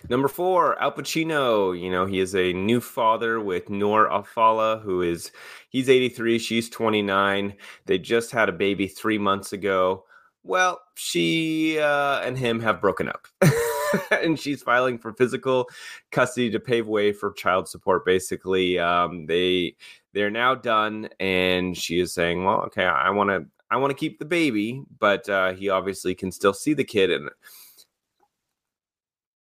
Number 0.09 0.27
four, 0.27 0.79
Al 0.81 0.91
Pacino. 0.91 1.79
You 1.79 1.89
know, 1.91 2.05
he 2.05 2.19
is 2.19 2.35
a 2.35 2.53
new 2.53 2.79
father 2.81 3.39
with 3.39 3.69
Noor 3.69 4.11
Alfallah, 4.11 4.79
who 4.83 5.01
is 5.01 5.31
he's 5.69 5.89
83, 5.89 6.39
she's 6.39 6.69
29. 6.69 7.53
They 7.85 7.97
just 7.97 8.31
had 8.31 8.49
a 8.49 8.51
baby 8.51 8.87
three 8.87 9.17
months 9.17 9.53
ago. 9.53 10.05
Well, 10.43 10.79
she 10.95 11.79
uh, 11.79 12.21
and 12.21 12.37
him 12.37 12.59
have 12.61 12.81
broken 12.81 13.09
up. 13.09 13.27
and 14.11 14.39
she's 14.39 14.61
filing 14.61 14.97
for 14.97 15.13
physical 15.13 15.69
custody 16.11 16.49
to 16.51 16.59
pave 16.59 16.87
way 16.87 17.11
for 17.11 17.31
child 17.33 17.67
support. 17.67 18.05
Basically, 18.05 18.79
um, 18.79 19.25
they 19.25 19.75
they're 20.13 20.31
now 20.31 20.55
done, 20.55 21.09
and 21.19 21.77
she 21.77 21.99
is 21.99 22.13
saying, 22.13 22.43
"Well, 22.43 22.61
okay, 22.63 22.85
I 22.85 23.09
want 23.09 23.29
to 23.29 23.45
I 23.71 23.77
want 23.77 23.91
to 23.91 23.97
keep 23.97 24.19
the 24.19 24.25
baby, 24.25 24.83
but 24.99 25.27
uh, 25.29 25.53
he 25.53 25.69
obviously 25.69 26.15
can 26.15 26.31
still 26.31 26.53
see 26.53 26.73
the 26.73 26.83
kid." 26.83 27.11
And 27.11 27.29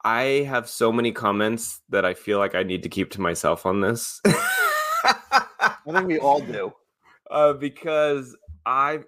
I 0.04 0.46
have 0.48 0.70
so 0.70 0.92
many 0.92 1.12
comments 1.12 1.82
that 1.90 2.06
I 2.06 2.14
feel 2.14 2.40
like 2.40 2.56
I 2.56 2.64
need 2.64 2.84
to 2.84 2.90
keep 2.90 3.12
to 3.12 3.22
myself 3.22 3.66
on 3.66 3.82
this. 3.82 4.22
I 4.26 5.76
think 5.86 6.08
we 6.08 6.20
all 6.20 6.42
do. 6.42 6.74
uh, 7.32 7.54
because 7.54 8.36
I 8.68 9.00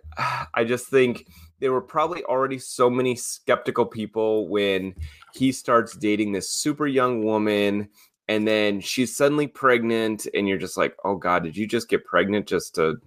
I 0.53 0.64
just 0.64 0.88
think 0.88 1.28
there 1.60 1.74
were 1.74 1.82
probably 1.82 2.24
already 2.24 2.57
so 2.57 2.89
many 2.89 3.16
skeptical 3.16 3.86
people 3.86 4.47
when 4.47 4.95
he 5.34 5.51
starts 5.51 5.95
dating 5.97 6.32
this 6.32 6.49
super 6.49 6.88
young 6.88 7.24
woman 7.24 7.89
and 8.30 8.47
then 8.47 8.80
she's 8.80 9.16
suddenly 9.16 9.47
pregnant 9.47 10.28
and 10.34 10.47
you're 10.47 10.57
just 10.57 10.78
like, 10.78 10.95
"Oh 11.03 11.16
god, 11.16 11.43
did 11.43 11.57
you 11.57 11.68
just 11.68 11.89
get 11.89 12.05
pregnant 12.05 12.47
just 12.47 12.76
to 12.76 12.97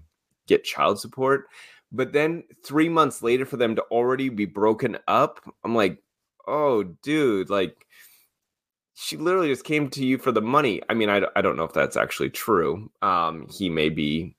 get 0.46 0.64
child 0.64 1.00
support?" 1.00 1.46
But 1.90 2.12
then 2.12 2.44
3 2.64 2.88
months 2.88 3.22
later 3.22 3.46
for 3.46 3.56
them 3.56 3.76
to 3.76 3.82
already 3.90 4.28
be 4.28 4.46
broken 4.46 4.98
up, 5.08 5.40
I'm 5.64 5.74
like, 5.74 6.02
"Oh, 6.46 6.82
dude, 6.84 7.50
like 7.50 7.86
she 8.94 9.16
literally 9.16 9.48
just 9.48 9.64
came 9.64 9.88
to 9.90 10.04
you 10.04 10.18
for 10.18 10.32
the 10.32 10.42
money. 10.42 10.82
I 10.88 10.94
mean, 10.94 11.08
I, 11.08 11.22
I 11.34 11.42
don't 11.42 11.56
know 11.56 11.64
if 11.64 11.72
that's 11.72 11.96
actually 11.96 12.30
true. 12.30 12.90
Um, 13.00 13.48
he 13.50 13.68
may 13.70 13.88
be 13.88 14.36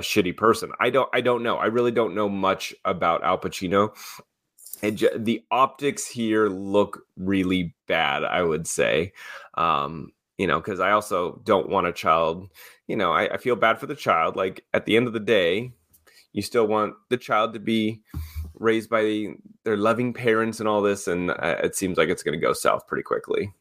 a 0.00 0.02
shitty 0.02 0.36
person. 0.36 0.72
I 0.80 0.90
don't 0.90 1.08
I 1.12 1.20
don't 1.20 1.42
know. 1.42 1.56
I 1.56 1.66
really 1.66 1.92
don't 1.92 2.14
know 2.14 2.28
much 2.28 2.74
about 2.84 3.22
Al 3.22 3.38
Pacino. 3.38 3.94
And 4.82 4.96
j- 4.96 5.16
the 5.16 5.44
optics 5.50 6.06
here 6.06 6.48
look 6.48 7.04
really 7.16 7.74
bad, 7.86 8.24
I 8.24 8.42
would 8.42 8.66
say. 8.66 9.12
Um, 9.54 10.12
you 10.38 10.46
know, 10.46 10.58
because 10.58 10.80
I 10.80 10.92
also 10.92 11.42
don't 11.44 11.68
want 11.68 11.86
a 11.86 11.92
child, 11.92 12.48
you 12.86 12.96
know, 12.96 13.12
I, 13.12 13.34
I 13.34 13.36
feel 13.36 13.56
bad 13.56 13.78
for 13.78 13.86
the 13.86 13.94
child. 13.94 14.36
Like 14.36 14.64
at 14.72 14.86
the 14.86 14.96
end 14.96 15.06
of 15.06 15.12
the 15.12 15.20
day, 15.20 15.72
you 16.32 16.40
still 16.40 16.66
want 16.66 16.94
the 17.10 17.18
child 17.18 17.52
to 17.52 17.60
be 17.60 18.00
raised 18.54 18.88
by 18.88 19.02
the, 19.02 19.34
their 19.64 19.76
loving 19.76 20.14
parents 20.14 20.60
and 20.60 20.68
all 20.68 20.80
this. 20.80 21.06
And 21.08 21.30
uh, 21.30 21.56
it 21.62 21.76
seems 21.76 21.98
like 21.98 22.08
it's 22.08 22.22
going 22.22 22.40
to 22.40 22.46
go 22.46 22.54
south 22.54 22.86
pretty 22.86 23.02
quickly. 23.02 23.52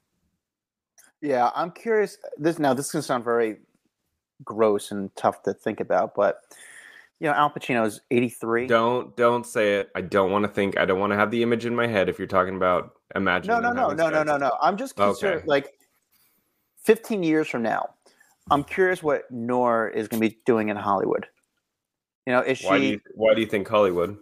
Yeah, 1.21 1.51
I'm 1.53 1.71
curious. 1.71 2.17
This 2.37 2.59
now 2.59 2.73
this 2.73 2.91
can 2.91 3.01
sound 3.01 3.25
very 3.25 3.57
gross 4.43 4.91
and 4.91 5.15
tough 5.15 5.43
to 5.43 5.53
think 5.53 5.79
about, 5.79 6.15
but 6.15 6.41
you 7.19 7.27
know, 7.27 7.33
Al 7.33 7.49
Pacino 7.49 7.85
is 7.85 8.01
83. 8.11 8.67
Don't 8.67 9.15
don't 9.17 9.45
say 9.45 9.75
it. 9.75 9.89
I 9.93 10.01
don't 10.01 10.31
want 10.31 10.43
to 10.43 10.49
think. 10.49 10.77
I 10.77 10.85
don't 10.85 10.99
want 10.99 11.11
to 11.11 11.17
have 11.17 11.31
the 11.31 11.43
image 11.43 11.65
in 11.65 11.75
my 11.75 11.85
head. 11.85 12.07
If 12.07 12.17
you're 12.17 12.27
talking 12.27 12.55
about 12.55 12.93
imagine. 13.15 13.49
No, 13.49 13.59
no, 13.59 13.73
no, 13.73 13.89
no, 13.89 14.09
no, 14.09 14.23
no, 14.23 14.37
no. 14.37 14.51
I'm 14.61 14.77
just 14.77 14.95
concerned. 14.95 15.35
Okay. 15.37 15.45
Like 15.45 15.73
15 16.83 17.23
years 17.23 17.49
from 17.49 17.61
now, 17.61 17.89
I'm 18.51 18.63
curious 18.63 19.03
what 19.03 19.29
Noor 19.31 19.89
is 19.89 20.07
going 20.07 20.21
to 20.21 20.29
be 20.29 20.37
doing 20.45 20.69
in 20.69 20.77
Hollywood. 20.77 21.27
You 22.25 22.33
know, 22.33 22.41
is 22.41 22.61
Why 22.63 22.77
do 22.77 22.83
she? 22.83 22.91
you 22.91 23.01
Why 23.15 23.33
do 23.33 23.41
you 23.41 23.47
think 23.47 23.67
Hollywood? 23.67 24.17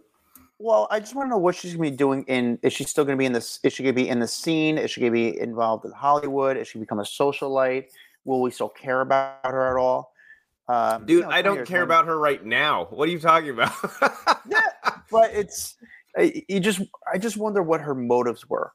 Well, 0.60 0.88
I 0.90 1.00
just 1.00 1.14
want 1.14 1.28
to 1.28 1.30
know 1.30 1.38
what 1.38 1.56
she's 1.56 1.76
going 1.76 1.86
to 1.86 1.92
be 1.92 1.98
doing 1.98 2.24
in. 2.24 2.58
Is 2.64 2.74
she 2.74 2.84
still 2.84 3.06
going 3.06 3.16
to 3.16 3.20
be 3.20 3.26
in 3.26 3.34
this? 3.34 3.60
Is 3.62 3.74
she 3.74 3.84
going 3.84 3.94
to 3.94 4.02
be 4.02 4.10
in 4.10 4.20
the 4.20 4.28
scene? 4.28 4.80
Is 4.80 4.90
she 4.90 5.02
going 5.02 5.14
to 5.14 5.16
be 5.16 5.40
involved 5.40 5.86
in 5.86 5.92
Hollywood? 5.92 6.58
Is 6.58 6.68
she 6.68 6.80
become 6.80 7.00
a 7.00 7.04
socialite? 7.04 7.90
Will 8.28 8.42
we 8.42 8.52
still 8.52 8.70
care 8.70 9.02
about 9.02 9.40
her 9.46 9.76
at 9.78 9.82
all? 9.82 10.12
Um, 10.68 11.06
Dude, 11.06 11.10
you 11.10 11.22
know, 11.24 11.30
I 11.30 11.42
don't 11.42 11.66
care 11.66 11.82
about 11.82 12.06
her 12.08 12.20
right 12.20 12.44
now. 12.46 12.88
What 12.90 13.08
are 13.08 13.12
you 13.12 13.20
talking 13.20 13.50
about? 13.52 13.72
Yeah, 14.50 14.60
but 15.12 15.32
it's 15.34 15.76
I- 16.18 16.44
you 16.48 16.60
just. 16.62 16.82
I 17.12 17.18
just 17.18 17.36
wonder 17.38 17.62
what 17.64 17.82
her 17.82 17.94
motives 17.96 18.48
were. 18.50 18.72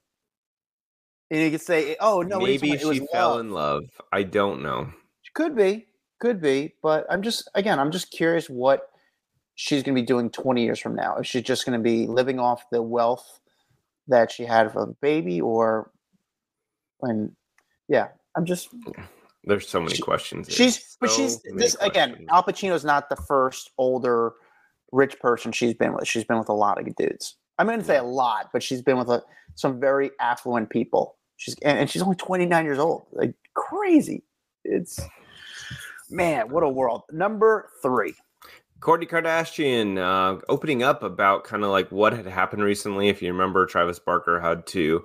And 1.31 1.41
you 1.41 1.51
could 1.51 1.63
say, 1.63 1.97
"Oh 2.01 2.21
no, 2.21 2.39
Maybe 2.39 2.73
it 2.73 2.85
was 2.85 2.99
she 2.99 3.07
fell 3.13 3.31
love. 3.31 3.41
in 3.41 3.51
love. 3.53 3.83
I 4.13 4.23
don't 4.23 4.63
know. 4.63 4.93
Could 5.35 5.57
be, 5.57 5.87
could 6.21 6.43
be, 6.43 6.75
but 6.83 7.07
I'm 7.09 7.23
just 7.23 7.49
again, 7.55 7.79
I'm 7.79 7.91
just 7.91 8.11
curious 8.11 8.49
what 8.51 8.89
she's 9.55 9.83
going 9.83 9.95
to 9.95 10.01
be 10.03 10.07
doing 10.07 10.29
20 10.31 10.63
years 10.63 10.79
from 10.79 10.95
now. 10.95 11.17
Is 11.19 11.27
she 11.27 11.41
just 11.41 11.65
going 11.65 11.79
to 11.79 11.83
be 11.83 12.07
living 12.07 12.39
off 12.39 12.65
the 12.71 12.83
wealth 12.83 13.41
that 14.09 14.31
she 14.31 14.45
had 14.45 14.73
from 14.73 14.91
the 14.91 14.97
baby, 15.01 15.41
or 15.41 15.91
when? 16.99 17.35
Yeah, 17.89 18.09
I'm 18.37 18.45
just. 18.45 18.69
There's 19.45 19.69
so 19.69 19.81
many 19.81 19.97
She- 19.97 20.03
questions. 20.03 20.49
She's, 20.53 20.97
but 21.01 21.11
she's 21.11 21.43
this 21.57 21.75
again. 21.81 22.27
Al 22.31 22.43
Pacino's 22.43 22.85
not 22.85 23.09
the 23.09 23.17
first 23.17 23.71
older 23.79 24.33
rich 24.93 25.19
person 25.21 25.53
she's 25.53 25.75
been 25.75 25.95
with. 25.95 26.07
She's 26.07 26.25
been 26.25 26.39
with 26.39 26.49
a 26.49 26.55
lot 26.55 26.79
of 26.79 26.95
dudes. 26.97 27.37
I'm 27.59 27.67
going 27.67 27.79
to 27.81 27.85
say 27.85 27.97
a 27.97 28.03
lot, 28.03 28.51
but 28.53 28.63
she's 28.63 28.83
been 28.83 28.99
with 28.99 29.09
a, 29.09 29.23
some 29.55 29.81
very 29.81 30.11
affluent 30.21 30.71
people. 30.71 31.17
She's 31.37 31.55
and, 31.63 31.79
and 31.79 31.91
she's 31.91 32.03
only 32.03 32.17
29 32.17 32.65
years 32.65 32.79
old. 32.79 33.07
Like 33.13 33.35
crazy. 33.55 34.23
It's 34.65 35.01
man, 36.11 36.51
what 36.51 36.63
a 36.63 36.69
world. 36.69 37.03
Number 37.11 37.69
three. 37.83 38.15
Kourtney 38.81 39.09
Kardashian 39.09 39.97
uh, 39.97 40.41
opening 40.49 40.83
up 40.83 41.03
about 41.05 41.45
kind 41.45 41.63
of 41.63 41.71
like 41.71 41.91
what 41.93 42.13
had 42.13 42.27
happened 42.27 42.65
recently. 42.65 43.09
If 43.09 43.23
you 43.23 43.31
remember, 43.33 43.65
Travis 43.65 44.01
Barker 44.01 44.41
had 44.41 44.67
to 44.69 45.05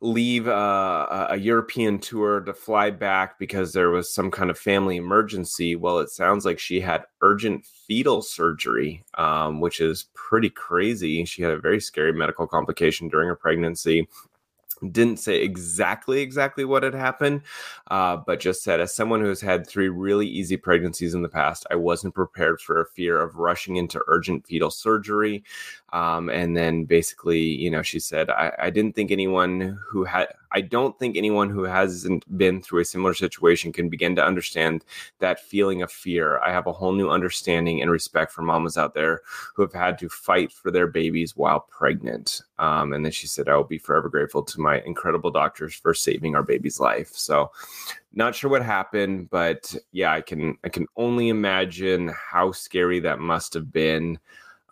leave 0.00 0.46
a- 0.46 1.36
European 1.38 1.98
tour 1.98 2.40
to 2.40 2.52
fly 2.52 2.90
back 2.90 3.38
because 3.38 3.72
there 3.72 3.90
was 3.90 4.12
some 4.12 4.30
kind 4.30 4.50
of 4.50 4.58
family 4.58 4.96
emergency. 4.96 5.76
Well, 5.76 5.98
it 5.98 6.10
sounds 6.10 6.44
like 6.44 6.58
she 6.58 6.80
had 6.80 7.04
urgent 7.20 7.64
fetal 7.64 8.22
surgery, 8.22 9.04
um, 9.14 9.60
which 9.60 9.80
is 9.80 10.08
pretty 10.14 10.50
crazy. 10.50 11.24
She 11.24 11.42
had 11.42 11.52
a 11.52 11.58
very 11.58 11.80
scary 11.80 12.12
medical 12.12 12.46
complication 12.46 13.08
during 13.08 13.28
her 13.28 13.36
pregnancy 13.36 14.08
didn't 14.92 15.18
say 15.18 15.42
exactly 15.42 16.20
exactly 16.20 16.64
what 16.64 16.82
had 16.82 16.94
happened 16.94 17.42
uh, 17.90 18.16
but 18.16 18.40
just 18.40 18.62
said 18.62 18.80
as 18.80 18.94
someone 18.94 19.20
who's 19.20 19.40
had 19.40 19.66
three 19.66 19.88
really 19.88 20.26
easy 20.26 20.56
pregnancies 20.56 21.14
in 21.14 21.22
the 21.22 21.28
past 21.28 21.66
i 21.70 21.74
wasn't 21.74 22.14
prepared 22.14 22.60
for 22.60 22.80
a 22.80 22.86
fear 22.86 23.20
of 23.20 23.36
rushing 23.36 23.76
into 23.76 24.00
urgent 24.06 24.46
fetal 24.46 24.70
surgery 24.70 25.42
Um, 25.92 26.28
and 26.28 26.56
then 26.56 26.84
basically, 26.84 27.40
you 27.40 27.70
know, 27.70 27.82
she 27.82 27.98
said, 27.98 28.28
I, 28.28 28.52
I 28.58 28.70
didn't 28.70 28.94
think 28.94 29.10
anyone 29.10 29.78
who 29.88 30.04
had, 30.04 30.28
I 30.52 30.60
don't 30.60 30.98
think 30.98 31.16
anyone 31.16 31.48
who 31.48 31.62
hasn't 31.64 32.24
been 32.36 32.62
through 32.62 32.82
a 32.82 32.84
similar 32.84 33.14
situation 33.14 33.72
can 33.72 33.88
begin 33.88 34.14
to 34.16 34.24
understand 34.24 34.84
that 35.20 35.40
feeling 35.40 35.82
of 35.82 35.90
fear. 35.90 36.40
I 36.40 36.52
have 36.52 36.66
a 36.66 36.72
whole 36.72 36.92
new 36.92 37.08
understanding 37.08 37.80
and 37.80 37.90
respect 37.90 38.32
for 38.32 38.42
mamas 38.42 38.76
out 38.76 38.94
there 38.94 39.22
who 39.54 39.62
have 39.62 39.72
had 39.72 39.98
to 40.00 40.08
fight 40.08 40.52
for 40.52 40.70
their 40.70 40.86
babies 40.86 41.36
while 41.36 41.60
pregnant. 41.60 42.42
Um, 42.58 42.92
and 42.92 43.04
then 43.04 43.12
she 43.12 43.26
said, 43.26 43.48
I 43.48 43.56
will 43.56 43.64
be 43.64 43.78
forever 43.78 44.08
grateful 44.08 44.42
to 44.42 44.60
my 44.60 44.80
incredible 44.82 45.30
doctors 45.30 45.74
for 45.74 45.94
saving 45.94 46.34
our 46.34 46.42
baby's 46.42 46.80
life. 46.80 47.10
So, 47.12 47.50
not 48.14 48.34
sure 48.34 48.50
what 48.50 48.64
happened, 48.64 49.30
but 49.30 49.74
yeah, 49.92 50.12
I 50.12 50.22
can 50.22 50.56
I 50.64 50.70
can 50.70 50.86
only 50.96 51.28
imagine 51.28 52.08
how 52.08 52.52
scary 52.52 53.00
that 53.00 53.20
must 53.20 53.54
have 53.54 53.70
been. 53.70 54.18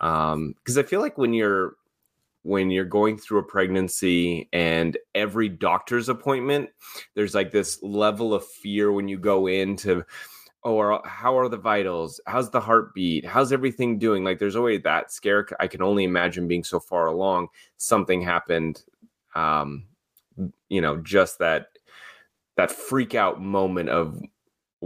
Um, 0.01 0.55
because 0.59 0.79
I 0.79 0.83
feel 0.83 1.01
like 1.01 1.19
when 1.19 1.33
you're 1.33 1.75
when 2.43 2.71
you're 2.71 2.85
going 2.85 3.19
through 3.19 3.41
a 3.41 3.43
pregnancy 3.43 4.49
and 4.53 4.97
every 5.17 5.49
doctor's 5.49 6.09
appointment, 6.09 6.71
there's 7.15 7.35
like 7.35 7.51
this 7.51 7.83
level 7.83 8.33
of 8.33 8.47
fear 8.47 8.93
when 8.93 9.09
you 9.09 9.19
go 9.19 9.49
into 9.49 10.05
or 10.67 11.01
how 11.05 11.39
are 11.39 11.49
the 11.49 11.57
vitals? 11.57 12.21
How's 12.27 12.51
the 12.51 12.61
heartbeat? 12.61 13.25
How's 13.25 13.53
everything 13.53 14.01
doing? 14.01 14.25
Like 14.25 14.41
there's 14.41 14.57
always 14.57 14.83
that 14.83 15.13
scare. 15.13 15.47
I 15.61 15.69
can 15.69 15.81
only 15.81 16.03
imagine 16.03 16.49
being 16.49 16.65
so 16.65 16.81
far 16.81 17.07
along. 17.07 17.49
Something 17.77 18.21
happened. 18.21 18.83
Um, 19.37 19.85
you 20.69 20.81
know, 20.81 20.97
just 20.97 21.39
that 21.39 21.69
that 22.57 22.73
freak 22.73 23.15
out 23.15 23.41
moment 23.41 23.91
of 23.91 24.21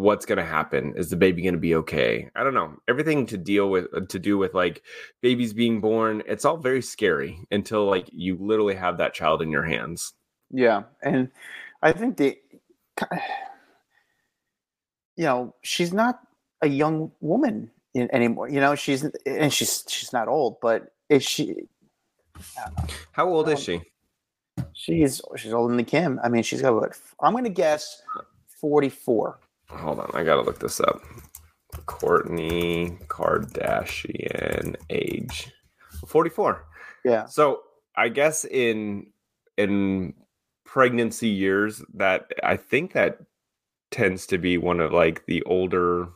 what's 0.00 0.26
going 0.26 0.38
to 0.38 0.44
happen 0.44 0.94
is 0.96 1.10
the 1.10 1.16
baby 1.16 1.42
going 1.42 1.54
to 1.54 1.60
be 1.60 1.74
okay? 1.74 2.28
I 2.34 2.42
don't 2.42 2.54
know 2.54 2.76
everything 2.88 3.26
to 3.26 3.36
deal 3.36 3.70
with 3.70 3.86
uh, 3.94 4.00
to 4.08 4.18
do 4.18 4.38
with 4.38 4.54
like 4.54 4.82
babies 5.20 5.52
being 5.52 5.80
born 5.80 6.22
it's 6.26 6.44
all 6.44 6.56
very 6.56 6.82
scary 6.82 7.38
until 7.50 7.84
like 7.84 8.08
you 8.12 8.36
literally 8.40 8.74
have 8.74 8.98
that 8.98 9.14
child 9.14 9.42
in 9.42 9.50
your 9.50 9.64
hands. 9.64 10.14
Yeah 10.50 10.82
and 11.02 11.28
i 11.82 11.92
think 11.92 12.16
the 12.16 12.38
you 15.16 15.24
know 15.24 15.54
she's 15.62 15.92
not 15.92 16.20
a 16.62 16.68
young 16.68 17.10
woman 17.20 17.70
in, 17.94 18.12
anymore 18.14 18.48
you 18.48 18.60
know 18.60 18.74
she's 18.74 19.04
and 19.26 19.52
she's 19.52 19.84
she's 19.88 20.12
not 20.12 20.28
old 20.28 20.56
but 20.60 20.92
is 21.08 21.24
she 21.24 21.68
how 23.12 23.28
old 23.28 23.48
is 23.48 23.60
she? 23.60 23.82
she's 24.72 25.20
she's 25.36 25.52
older 25.52 25.74
than 25.74 25.84
kim 25.84 26.18
i 26.22 26.28
mean 26.28 26.42
she's 26.42 26.62
got 26.62 26.74
what 26.74 26.92
i'm 27.20 27.34
gonna 27.34 27.48
guess 27.48 28.02
44 28.60 29.38
hold 29.70 30.00
on, 30.00 30.10
I 30.14 30.24
gotta 30.24 30.42
look 30.42 30.58
this 30.58 30.80
up. 30.80 31.00
Kourtney 31.86 33.04
Kardashian 33.06 34.76
age 34.90 35.52
44. 36.06 36.66
Yeah. 37.04 37.26
So 37.26 37.62
I 37.96 38.08
guess 38.08 38.44
in 38.44 39.06
in 39.56 40.14
pregnancy 40.64 41.28
years 41.28 41.82
that 41.94 42.30
I 42.42 42.56
think 42.56 42.92
that 42.92 43.18
tends 43.90 44.26
to 44.26 44.38
be 44.38 44.56
one 44.56 44.80
of 44.80 44.92
like 44.92 45.26
the 45.26 45.42
older 45.42 46.08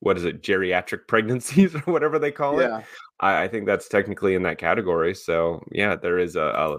what 0.00 0.16
is 0.16 0.24
it 0.24 0.42
geriatric 0.42 1.00
pregnancies 1.08 1.74
or 1.74 1.80
whatever 1.80 2.18
they 2.18 2.32
call 2.32 2.60
yeah. 2.60 2.78
it 2.78 2.84
I, 3.20 3.44
I, 3.44 3.48
think 3.48 3.66
that's 3.66 3.88
technically 3.88 4.34
in 4.34 4.42
that 4.42 4.58
category 4.58 5.14
so 5.14 5.62
yeah 5.70 5.94
there 5.94 6.18
is 6.18 6.34
a, 6.34 6.42
a 6.42 6.78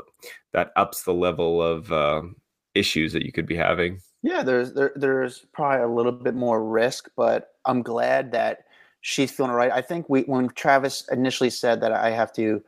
that 0.51 0.71
ups 0.75 1.03
the 1.03 1.13
level 1.13 1.61
of 1.61 1.91
uh, 1.91 2.21
issues 2.75 3.13
that 3.13 3.25
you 3.25 3.31
could 3.31 3.45
be 3.45 3.55
having 3.55 3.99
yeah, 4.25 4.41
there's 4.41 4.73
there, 4.73 4.91
there's 4.95 5.45
probably 5.53 5.83
a 5.83 5.87
little 5.87 6.11
bit 6.11 6.33
more 6.33 6.65
risk, 6.65 7.11
but 7.15 7.51
I'm 7.65 7.83
glad 7.83 8.31
that 8.31 8.65
she's 9.01 9.31
feeling 9.31 9.51
all 9.51 9.57
right. 9.57 9.71
I 9.71 9.83
think 9.83 10.09
we 10.09 10.21
when 10.21 10.49
Travis 10.49 11.07
initially 11.11 11.51
said 11.51 11.79
that 11.81 11.91
I 11.91 12.09
have 12.09 12.33
to 12.33 12.63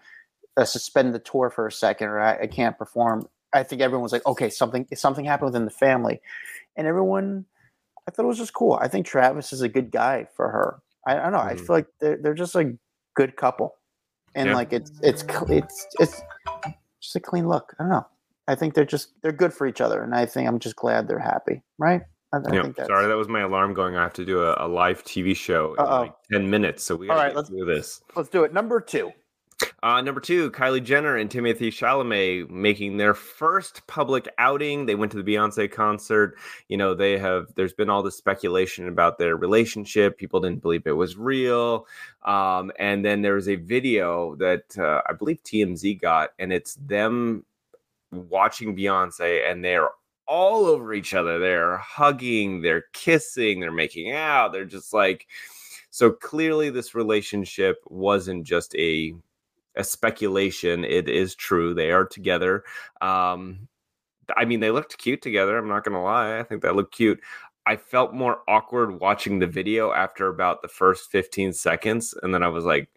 uh, 0.56 0.66
suspend 0.66 1.16
the 1.16 1.20
tour 1.20 1.50
for 1.50 1.66
a 1.66 1.72
second 1.72 2.10
or 2.10 2.20
I, 2.20 2.42
I, 2.42 2.48
can't 2.48 2.78
perform, 2.78 3.28
I 3.54 3.64
think 3.64 3.82
everyone 3.82 4.04
was 4.04 4.12
like, 4.12 4.26
okay, 4.28 4.52
something 4.52 4.86
something 4.94 5.26
happened 5.26 5.48
within 5.48 5.66
the 5.66 5.72
family, 5.72 6.22
and 6.76 6.86
everyone, 6.86 7.46
I 8.08 8.12
thought 8.12 8.26
it 8.26 8.28
was 8.28 8.38
just 8.38 8.54
cool. 8.54 8.74
I 8.80 8.88
think 8.88 9.08
Travis 9.08 9.52
is 9.52 9.64
a 9.64 9.70
good 9.70 9.90
guy 9.90 10.28
for 10.36 10.50
her. 10.50 10.80
I, 11.08 11.18
I 11.18 11.24
don't 11.24 11.32
know. 11.32 11.40
Mm. 11.40 11.54
I 11.54 11.56
feel 11.56 11.76
like 11.76 11.88
they're 12.00 12.18
they're 12.18 12.36
just 12.36 12.54
a 12.54 12.78
good 13.16 13.36
couple, 13.36 13.74
and 14.36 14.50
yeah. 14.50 14.56
like 14.56 14.74
it's 14.74 14.92
it's 15.02 15.26
it's 15.50 15.88
it's 16.00 16.22
just 17.02 17.16
a 17.16 17.20
clean 17.20 17.48
look. 17.48 17.74
I 17.80 17.84
don't 17.84 17.90
know. 17.90 18.08
I 18.48 18.56
think 18.56 18.74
they're 18.74 18.86
just 18.86 19.10
they're 19.22 19.32
good 19.32 19.54
for 19.54 19.68
each 19.68 19.82
other, 19.82 20.02
and 20.02 20.16
I 20.16 20.26
think 20.26 20.48
I'm 20.48 20.60
just 20.60 20.76
glad 20.76 21.08
they're 21.08 21.20
happy, 21.20 21.64
right? 21.78 22.02
I, 22.34 22.38
I. 22.38 22.74
Sorry, 22.86 23.08
that 23.08 23.18
was 23.18 23.28
my 23.28 23.42
alarm 23.42 23.74
going. 23.74 23.96
I 23.96 24.04
have 24.04 24.14
to 24.14 24.26
do 24.26 24.42
a, 24.42 24.56
a 24.60 24.68
live 24.68 25.04
TV 25.04 25.36
show 25.36 25.76
in 25.76 25.86
like 25.86 26.14
ten 26.32 26.50
minutes, 26.50 26.84
so 26.84 26.96
we 26.96 27.08
gotta 27.08 27.34
let's 27.34 27.50
do 27.50 27.66
this. 27.66 28.02
Let's 28.16 28.30
do 28.30 28.44
it. 28.44 28.54
Number 28.54 28.80
two. 28.82 29.12
Uh, 29.82 30.02
number 30.02 30.22
two, 30.22 30.52
Kylie 30.52 30.84
Jenner 30.84 31.18
and 31.18 31.30
Timothee 31.30 31.70
Chalamet 31.70 32.50
making 32.50 32.98
their 32.98 33.14
first 33.14 33.86
public 33.88 34.28
outing. 34.38 34.86
They 34.86 34.94
went 34.94 35.12
to 35.14 35.22
the 35.22 35.36
Beyonce 35.36 35.72
concert. 35.72 36.38
You 36.68 36.78
know, 36.78 36.94
they 36.94 37.18
have. 37.18 37.48
There's 37.56 37.74
been 37.74 37.90
all 37.90 38.04
this 38.04 38.16
speculation 38.16 38.88
about 38.88 39.18
their 39.18 39.36
relationship. 39.36 40.18
People 40.18 40.40
didn't 40.40 40.62
believe 40.62 40.86
it 40.86 40.92
was 40.92 41.18
real. 41.18 41.88
Um, 42.24 42.72
and 42.78 43.04
then 43.04 43.22
there 43.22 43.36
was 43.36 43.50
a 43.50 43.56
video 43.56 44.36
that 44.36 44.78
uh, 44.78 45.02
I 45.10 45.14
believe 45.14 45.42
TMZ 45.44 46.02
got, 46.02 46.32
and 46.38 46.54
it's 46.54 46.76
them 46.76 47.44
watching 48.12 48.76
Beyonce 48.76 49.50
and 49.50 49.64
they're 49.64 49.90
all 50.28 50.66
over 50.66 50.94
each 50.94 51.14
other. 51.14 51.40
They're 51.40 51.78
hugging, 51.78 52.62
they're 52.62 52.86
kissing, 52.94 53.60
they're 53.60 53.72
making 53.72 54.12
out. 54.12 54.52
They're 54.52 54.66
just 54.66 54.94
like 54.94 55.28
so 55.90 56.12
clearly 56.12 56.70
this 56.70 56.94
relationship 56.96 57.78
wasn't 57.88 58.46
just 58.46 58.76
a 58.76 59.14
a 59.76 59.84
speculation. 59.84 60.84
It 60.84 61.08
is 61.08 61.36
true. 61.36 61.74
They 61.74 61.92
are 61.92 62.06
together. 62.06 62.64
Um 63.02 63.68
I 64.36 64.46
mean, 64.46 64.60
they 64.60 64.72
looked 64.72 64.98
cute 64.98 65.22
together. 65.22 65.58
I'm 65.58 65.70
not 65.70 65.86
going 65.86 65.96
to 65.96 66.02
lie. 66.02 66.38
I 66.40 66.44
think 66.44 66.62
that 66.62 66.76
looked 66.76 66.94
cute. 66.94 67.20
I 67.66 67.76
felt 67.76 68.14
more 68.14 68.42
awkward 68.48 69.00
watching 69.00 69.40
the 69.40 69.48
video 69.48 69.92
after 69.92 70.28
about 70.28 70.62
the 70.62 70.68
first 70.68 71.12
15 71.12 71.54
seconds. 71.54 72.14
And 72.24 72.34
then 72.34 72.44
I 72.44 72.48
was 72.48 72.66
like, 72.66 72.90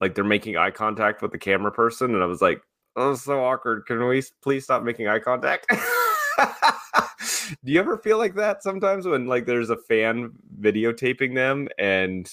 like 0.00 0.14
they're 0.14 0.24
making 0.24 0.56
eye 0.56 0.70
contact 0.70 1.22
with 1.22 1.32
the 1.32 1.38
camera 1.38 1.72
person. 1.72 2.14
And 2.14 2.22
I 2.22 2.26
was 2.26 2.42
like, 2.42 2.62
Oh, 3.00 3.14
so 3.14 3.44
awkward. 3.44 3.86
Can 3.86 4.04
we 4.08 4.24
please 4.42 4.64
stop 4.64 4.82
making 4.82 5.06
eye 5.06 5.20
contact? 5.20 5.66
Do 7.64 7.72
you 7.72 7.78
ever 7.78 7.96
feel 7.96 8.18
like 8.18 8.34
that 8.34 8.64
sometimes 8.64 9.06
when 9.06 9.26
like 9.26 9.46
there's 9.46 9.70
a 9.70 9.76
fan 9.76 10.32
videotaping 10.60 11.36
them 11.36 11.68
and 11.78 12.28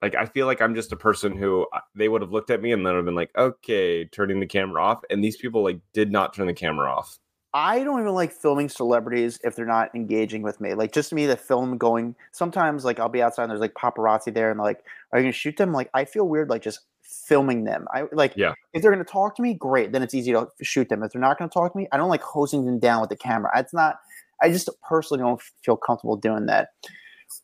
like 0.00 0.14
I 0.14 0.24
feel 0.24 0.46
like 0.46 0.62
I'm 0.62 0.74
just 0.74 0.92
a 0.92 0.96
person 0.96 1.36
who 1.36 1.66
uh, 1.74 1.80
they 1.94 2.08
would 2.08 2.22
have 2.22 2.32
looked 2.32 2.48
at 2.48 2.62
me 2.62 2.72
and 2.72 2.86
then 2.86 2.94
have 2.94 3.04
been 3.04 3.14
like, 3.14 3.30
okay, 3.36 4.06
turning 4.06 4.40
the 4.40 4.46
camera 4.46 4.82
off. 4.82 5.02
And 5.10 5.22
these 5.22 5.36
people 5.36 5.62
like 5.62 5.80
did 5.92 6.10
not 6.10 6.32
turn 6.32 6.46
the 6.46 6.54
camera 6.54 6.90
off. 6.90 7.18
I 7.52 7.84
don't 7.84 8.00
even 8.00 8.14
like 8.14 8.32
filming 8.32 8.70
celebrities 8.70 9.38
if 9.44 9.54
they're 9.54 9.66
not 9.66 9.94
engaging 9.94 10.40
with 10.40 10.62
me. 10.62 10.72
Like 10.72 10.92
just 10.92 11.12
me, 11.12 11.26
the 11.26 11.36
film 11.36 11.76
going. 11.76 12.16
Sometimes 12.32 12.86
like 12.86 12.98
I'll 12.98 13.10
be 13.10 13.22
outside 13.22 13.44
and 13.44 13.50
there's 13.50 13.60
like 13.60 13.74
paparazzi 13.74 14.32
there 14.32 14.50
and 14.50 14.58
like, 14.58 14.82
are 15.12 15.18
you 15.18 15.24
gonna 15.24 15.32
shoot 15.32 15.58
them? 15.58 15.72
Like 15.72 15.90
I 15.92 16.06
feel 16.06 16.26
weird 16.26 16.48
like 16.48 16.62
just 16.62 16.80
filming 17.26 17.64
them. 17.64 17.86
I 17.94 18.04
like 18.12 18.34
yeah. 18.36 18.54
if 18.72 18.82
they're 18.82 18.92
going 18.92 19.04
to 19.04 19.10
talk 19.10 19.36
to 19.36 19.42
me, 19.42 19.54
great. 19.54 19.92
Then 19.92 20.02
it's 20.02 20.14
easy 20.14 20.32
to 20.32 20.48
shoot 20.62 20.88
them. 20.88 21.02
If 21.02 21.12
they're 21.12 21.20
not 21.20 21.38
going 21.38 21.48
to 21.48 21.54
talk 21.54 21.72
to 21.72 21.78
me, 21.78 21.88
I 21.92 21.96
don't 21.96 22.08
like 22.08 22.22
hosing 22.22 22.64
them 22.64 22.78
down 22.78 23.00
with 23.00 23.10
the 23.10 23.16
camera. 23.16 23.50
It's 23.56 23.74
not. 23.74 23.96
I 24.42 24.50
just 24.50 24.68
personally 24.88 25.22
don't 25.22 25.40
feel 25.64 25.76
comfortable 25.76 26.16
doing 26.16 26.46
that. 26.46 26.70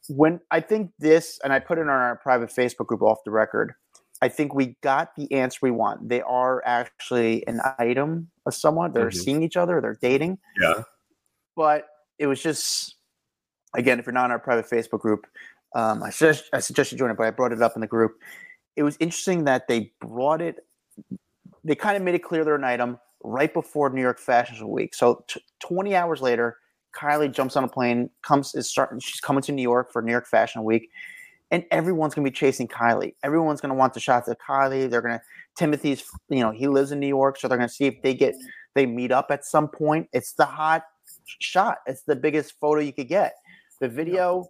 When 0.08 0.40
I 0.50 0.60
think 0.60 0.90
this, 0.98 1.38
and 1.42 1.52
I 1.52 1.58
put 1.58 1.78
it 1.78 1.82
on 1.82 1.88
our 1.88 2.16
private 2.16 2.50
Facebook 2.50 2.86
group 2.86 3.02
off 3.02 3.18
the 3.24 3.30
record, 3.30 3.74
I 4.22 4.28
think 4.28 4.54
we 4.54 4.76
got 4.82 5.16
the 5.16 5.32
answer 5.32 5.58
we 5.62 5.70
want. 5.70 6.08
They 6.08 6.20
are 6.20 6.62
actually 6.66 7.46
an 7.46 7.60
item 7.78 8.30
of 8.44 8.54
someone. 8.54 8.92
They're 8.92 9.08
mm-hmm. 9.08 9.18
seeing 9.18 9.42
each 9.42 9.56
other. 9.56 9.80
They're 9.80 9.98
dating. 10.02 10.38
Yeah. 10.60 10.82
But 11.56 11.86
it 12.18 12.26
was 12.26 12.42
just, 12.42 12.96
again, 13.74 13.98
if 13.98 14.06
you're 14.06 14.12
not 14.12 14.26
in 14.26 14.30
our 14.30 14.38
private 14.38 14.68
Facebook 14.68 15.00
group, 15.00 15.26
um, 15.74 16.02
I 16.02 16.10
suggest 16.10 16.44
I 16.52 16.60
suggest 16.60 16.92
you 16.92 16.98
join 16.98 17.10
it. 17.10 17.16
But 17.16 17.26
I 17.26 17.30
brought 17.30 17.52
it 17.52 17.62
up 17.62 17.72
in 17.76 17.80
the 17.80 17.86
group 17.86 18.18
it 18.76 18.82
was 18.82 18.96
interesting 19.00 19.44
that 19.44 19.68
they 19.68 19.92
brought 20.00 20.40
it. 20.40 20.64
They 21.64 21.74
kind 21.74 21.96
of 21.96 22.02
made 22.02 22.14
it 22.14 22.22
clear 22.22 22.44
they're 22.44 22.54
an 22.54 22.64
item 22.64 22.98
right 23.22 23.52
before 23.52 23.90
New 23.90 24.00
York 24.00 24.18
Fashion 24.18 24.68
Week. 24.68 24.94
So 24.94 25.24
t- 25.28 25.42
20 25.60 25.94
hours 25.94 26.22
later, 26.22 26.56
Kylie 26.96 27.32
jumps 27.32 27.56
on 27.56 27.64
a 27.64 27.68
plane, 27.68 28.10
comes 28.22 28.54
is 28.54 28.68
starting. 28.68 28.98
She's 29.00 29.20
coming 29.20 29.42
to 29.42 29.52
New 29.52 29.62
York 29.62 29.92
for 29.92 30.02
New 30.02 30.10
York 30.10 30.26
Fashion 30.26 30.64
Week, 30.64 30.90
and 31.50 31.64
everyone's 31.70 32.14
going 32.14 32.24
to 32.24 32.30
be 32.30 32.34
chasing 32.34 32.66
Kylie. 32.66 33.14
Everyone's 33.22 33.60
going 33.60 33.70
to 33.70 33.76
want 33.76 33.94
the 33.94 34.00
shots 34.00 34.28
of 34.28 34.36
Kylie. 34.38 34.90
They're 34.90 35.02
going 35.02 35.18
to 35.18 35.22
Timothee's. 35.56 36.04
You 36.28 36.40
know, 36.40 36.50
he 36.50 36.66
lives 36.66 36.92
in 36.92 36.98
New 36.98 37.06
York, 37.06 37.38
so 37.38 37.48
they're 37.48 37.58
going 37.58 37.68
to 37.68 37.74
see 37.74 37.86
if 37.86 38.02
they 38.02 38.14
get 38.14 38.34
they 38.74 38.86
meet 38.86 39.12
up 39.12 39.30
at 39.30 39.44
some 39.44 39.68
point. 39.68 40.08
It's 40.12 40.32
the 40.32 40.46
hot 40.46 40.84
shot. 41.40 41.78
It's 41.86 42.02
the 42.02 42.16
biggest 42.16 42.54
photo 42.60 42.80
you 42.80 42.92
could 42.92 43.08
get. 43.08 43.34
The 43.80 43.88
video 43.88 44.48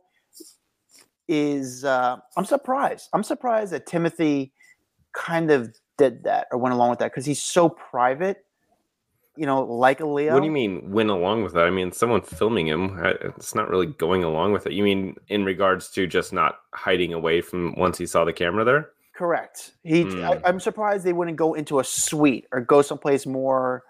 is 1.30 1.84
uh, 1.84 2.16
I'm 2.36 2.44
surprised. 2.44 3.08
I'm 3.12 3.22
surprised 3.22 3.72
that 3.72 3.86
Timothee 3.86 4.50
kind 5.14 5.50
of 5.50 5.74
did 5.96 6.24
that 6.24 6.48
or 6.50 6.58
went 6.58 6.74
along 6.74 6.90
with 6.90 6.98
that 6.98 7.12
because 7.12 7.24
he's 7.24 7.42
so 7.42 7.68
private. 7.68 8.44
You 9.36 9.46
know, 9.46 9.62
like 9.62 10.00
a 10.00 10.06
Leo. 10.06 10.34
What 10.34 10.40
do 10.40 10.46
you 10.46 10.52
mean 10.52 10.90
went 10.90 11.08
along 11.08 11.44
with 11.44 11.54
that? 11.54 11.64
I 11.64 11.70
mean, 11.70 11.92
someone 11.92 12.20
filming 12.20 12.66
him. 12.66 12.98
It's 13.36 13.54
not 13.54 13.70
really 13.70 13.86
going 13.86 14.24
along 14.24 14.52
with 14.52 14.66
it. 14.66 14.72
You 14.72 14.82
mean 14.82 15.14
in 15.28 15.44
regards 15.44 15.88
to 15.92 16.06
just 16.06 16.32
not 16.32 16.56
hiding 16.74 17.14
away 17.14 17.40
from 17.40 17.74
once 17.78 17.96
he 17.96 18.06
saw 18.06 18.24
the 18.24 18.32
camera 18.32 18.64
there? 18.64 18.90
Correct. 19.14 19.72
He. 19.84 20.02
Hmm. 20.02 20.24
I, 20.24 20.40
I'm 20.44 20.58
surprised 20.60 21.04
they 21.04 21.12
wouldn't 21.12 21.36
go 21.36 21.54
into 21.54 21.78
a 21.78 21.84
suite 21.84 22.46
or 22.52 22.60
go 22.60 22.82
someplace 22.82 23.24
more, 23.24 23.84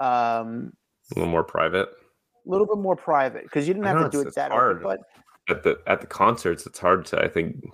um, 0.00 0.72
A 1.14 1.18
little 1.20 1.30
more 1.30 1.44
private. 1.44 1.88
a 1.88 2.50
little 2.50 2.66
bit 2.66 2.78
more 2.78 2.96
private 2.96 3.42
because 3.44 3.68
you 3.68 3.74
didn't 3.74 3.86
have 3.86 3.96
know, 3.96 4.08
to 4.08 4.10
do 4.10 4.20
it 4.26 4.34
that 4.34 4.50
hard. 4.50 4.82
hard. 4.82 4.82
But 4.82 5.00
At 5.48 5.62
the 5.62 5.78
at 5.86 6.00
the 6.00 6.06
concerts, 6.06 6.66
it's 6.66 6.78
hard 6.78 7.04
to 7.06 7.22
I 7.22 7.28
think 7.28 7.64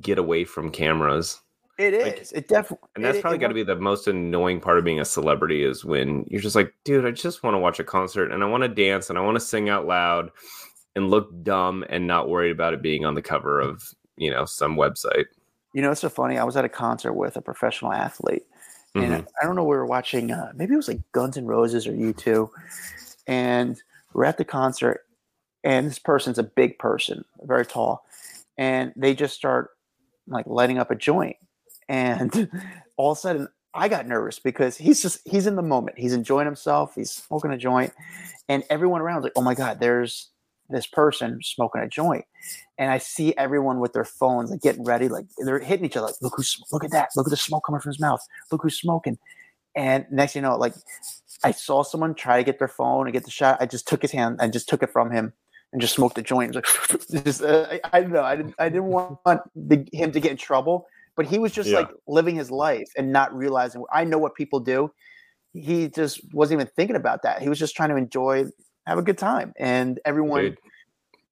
get 0.00 0.18
away 0.18 0.44
from 0.44 0.70
cameras. 0.70 1.40
it 1.78 1.94
is. 1.94 2.32
Like- 2.32 2.38
it 2.38 2.48
definitely. 2.48 2.88
And 2.96 3.04
that's 3.04 3.20
probably 3.20 3.38
got 3.38 3.48
to 3.48 3.54
be 3.54 3.62
the 3.64 3.76
most 3.76 4.06
annoying 4.06 4.60
part 4.60 4.78
of 4.78 4.84
being 4.84 5.00
a 5.00 5.04
celebrity 5.04 5.64
is 5.64 5.84
when 5.84 6.24
you're 6.28 6.40
just 6.40 6.56
like, 6.56 6.72
dude, 6.84 7.06
I 7.06 7.10
just 7.10 7.42
want 7.42 7.54
to 7.54 7.58
watch 7.58 7.80
a 7.80 7.84
concert 7.84 8.30
and 8.32 8.42
I 8.42 8.46
want 8.46 8.62
to 8.62 8.68
dance 8.68 9.10
and 9.10 9.18
I 9.18 9.22
want 9.22 9.36
to 9.36 9.40
sing 9.40 9.68
out 9.68 9.86
loud 9.86 10.30
and 10.96 11.10
look 11.10 11.30
dumb 11.44 11.84
and 11.88 12.06
not 12.06 12.28
worried 12.28 12.50
about 12.50 12.74
it 12.74 12.82
being 12.82 13.04
on 13.04 13.14
the 13.14 13.22
cover 13.22 13.60
of, 13.60 13.82
you 14.16 14.30
know, 14.30 14.44
some 14.44 14.76
website. 14.76 15.26
You 15.72 15.82
know, 15.82 15.92
it's 15.92 16.00
so 16.00 16.08
funny. 16.08 16.38
I 16.38 16.44
was 16.44 16.56
at 16.56 16.64
a 16.64 16.68
concert 16.68 17.12
with 17.12 17.36
a 17.36 17.40
professional 17.42 17.92
athlete, 17.92 18.46
and 18.94 19.14
I 19.40 19.44
don't 19.46 19.54
know. 19.54 19.62
We 19.62 19.76
were 19.76 19.86
watching. 19.86 20.32
Uh, 20.32 20.50
maybe 20.56 20.72
it 20.72 20.76
was 20.76 20.88
like 20.88 21.00
Guns 21.12 21.36
N' 21.36 21.46
Roses 21.46 21.86
or 21.86 21.92
U2, 21.92 22.48
and 23.28 23.80
we're 24.14 24.24
at 24.24 24.38
the 24.38 24.44
concert, 24.44 25.04
and 25.64 25.86
this 25.86 25.98
person's 25.98 26.38
a 26.38 26.42
big 26.42 26.78
person, 26.78 27.24
very 27.42 27.66
tall, 27.66 28.04
and 28.56 28.92
they 28.96 29.14
just 29.14 29.34
start 29.34 29.70
like 30.26 30.46
lighting 30.46 30.78
up 30.78 30.90
a 30.90 30.94
joint, 30.94 31.36
and 31.88 32.50
all 32.96 33.12
of 33.12 33.18
a 33.18 33.20
sudden 33.20 33.48
I 33.74 33.88
got 33.88 34.06
nervous 34.06 34.38
because 34.38 34.76
he's 34.76 35.02
just 35.02 35.20
he's 35.24 35.46
in 35.46 35.56
the 35.56 35.62
moment. 35.62 35.98
He's 35.98 36.12
enjoying 36.12 36.46
himself. 36.46 36.94
He's 36.94 37.10
smoking 37.10 37.52
a 37.52 37.58
joint, 37.58 37.92
and 38.48 38.64
everyone 38.70 39.00
around 39.00 39.18
is 39.18 39.24
like, 39.24 39.32
"Oh 39.36 39.42
my 39.42 39.54
god, 39.54 39.80
there's 39.80 40.30
this 40.70 40.86
person 40.86 41.40
smoking 41.42 41.82
a 41.82 41.88
joint." 41.88 42.24
And 42.78 42.90
I 42.90 42.98
see 42.98 43.36
everyone 43.36 43.80
with 43.80 43.92
their 43.92 44.04
phones, 44.04 44.50
like 44.50 44.62
getting 44.62 44.84
ready, 44.84 45.08
like 45.08 45.26
they're 45.38 45.58
hitting 45.58 45.86
each 45.86 45.96
other. 45.96 46.06
Like, 46.06 46.16
look 46.22 46.34
who's 46.36 46.60
look 46.72 46.84
at 46.84 46.92
that! 46.92 47.10
Look 47.16 47.26
at 47.26 47.30
the 47.30 47.36
smoke 47.36 47.64
coming 47.66 47.80
from 47.80 47.90
his 47.90 48.00
mouth. 48.00 48.20
Look 48.50 48.62
who's 48.62 48.78
smoking. 48.78 49.18
And 49.76 50.06
next, 50.10 50.34
you 50.34 50.42
know, 50.42 50.56
like 50.56 50.74
I 51.44 51.52
saw 51.52 51.82
someone 51.82 52.14
try 52.14 52.38
to 52.38 52.44
get 52.44 52.58
their 52.58 52.68
phone 52.68 53.06
and 53.06 53.12
get 53.12 53.24
the 53.24 53.30
shot. 53.30 53.58
I 53.60 53.66
just 53.66 53.86
took 53.86 54.02
his 54.02 54.12
hand 54.12 54.38
and 54.40 54.52
just 54.52 54.68
took 54.68 54.82
it 54.82 54.90
from 54.90 55.10
him 55.10 55.34
and 55.72 55.80
just 55.80 55.94
smoked 55.94 56.16
the 56.16 56.22
joint. 56.22 56.54
Like, 56.54 56.66
just, 57.24 57.42
uh, 57.42 57.66
I, 57.70 57.80
I 57.92 58.00
don't 58.00 58.12
know. 58.12 58.22
I 58.22 58.36
didn't. 58.36 58.54
I 58.58 58.68
didn't 58.68 58.86
want 58.86 59.18
the, 59.54 59.86
him 59.92 60.12
to 60.12 60.20
get 60.20 60.30
in 60.30 60.36
trouble, 60.36 60.86
but 61.16 61.26
he 61.26 61.38
was 61.38 61.52
just 61.52 61.68
Yeah. 61.68 61.80
like 61.80 61.90
living 62.06 62.36
his 62.36 62.50
life 62.50 62.88
and 62.96 63.12
not 63.12 63.34
realizing. 63.34 63.84
I 63.92 64.04
know 64.04 64.18
what 64.18 64.34
people 64.34 64.60
do. 64.60 64.90
He 65.52 65.88
just 65.88 66.20
wasn't 66.32 66.60
even 66.60 66.70
thinking 66.76 66.96
about 66.96 67.22
that. 67.22 67.42
He 67.42 67.48
was 67.48 67.58
just 67.58 67.74
trying 67.74 67.88
to 67.90 67.96
enjoy, 67.96 68.44
have 68.86 68.98
a 68.98 69.02
good 69.02 69.18
time, 69.18 69.52
and 69.58 69.98
everyone. 70.04 70.42
Dude, 70.42 70.58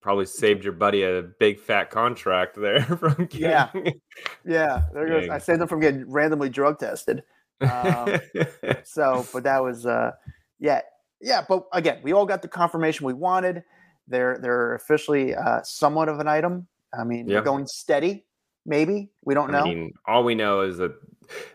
probably 0.01 0.27
saved 0.27 0.65
your 0.65 0.73
buddy 0.73 1.03
a 1.03 1.23
big 1.41 1.59
fat 1.59 1.91
contract 1.91 2.57
there 2.57 2.81
from 2.83 3.29
Yeah. 3.33 3.69
getting- 3.73 4.01
Yeah, 4.45 4.83
there 4.93 5.07
goes. 5.09 5.23
Dang. 5.23 5.31
I 5.33 5.39
saved 5.39 5.61
him 5.61 5.69
from 5.69 5.81
getting 5.81 6.11
randomly 6.11 6.49
drug 6.49 6.79
tested. 6.79 7.23
Um, 7.61 8.21
so, 8.85 9.27
but 9.33 9.43
that 9.45 9.63
was, 9.63 9.85
uh, 9.87 10.13
yeah, 10.61 10.81
yeah. 11.21 11.43
But 11.49 11.67
again, 11.73 12.01
we 12.03 12.13
all 12.13 12.27
got 12.27 12.43
the 12.43 12.49
confirmation 12.49 13.07
we 13.07 13.15
wanted. 13.15 13.65
They're 14.09 14.39
they're 14.39 14.75
officially 14.75 15.35
uh, 15.35 15.63
somewhat 15.63 16.09
of 16.09 16.21
an 16.21 16.29
item. 16.29 16.67
I 16.99 17.05
mean, 17.05 17.27
they're 17.27 17.43
going 17.43 17.67
steady. 17.67 18.25
Maybe 18.65 19.11
we 19.25 19.35
don't 19.35 19.51
know. 19.51 19.61
I 19.61 19.65
mean, 19.65 19.93
all 20.07 20.25
we 20.25 20.35
know 20.35 20.61
is 20.63 20.79
that 20.79 20.93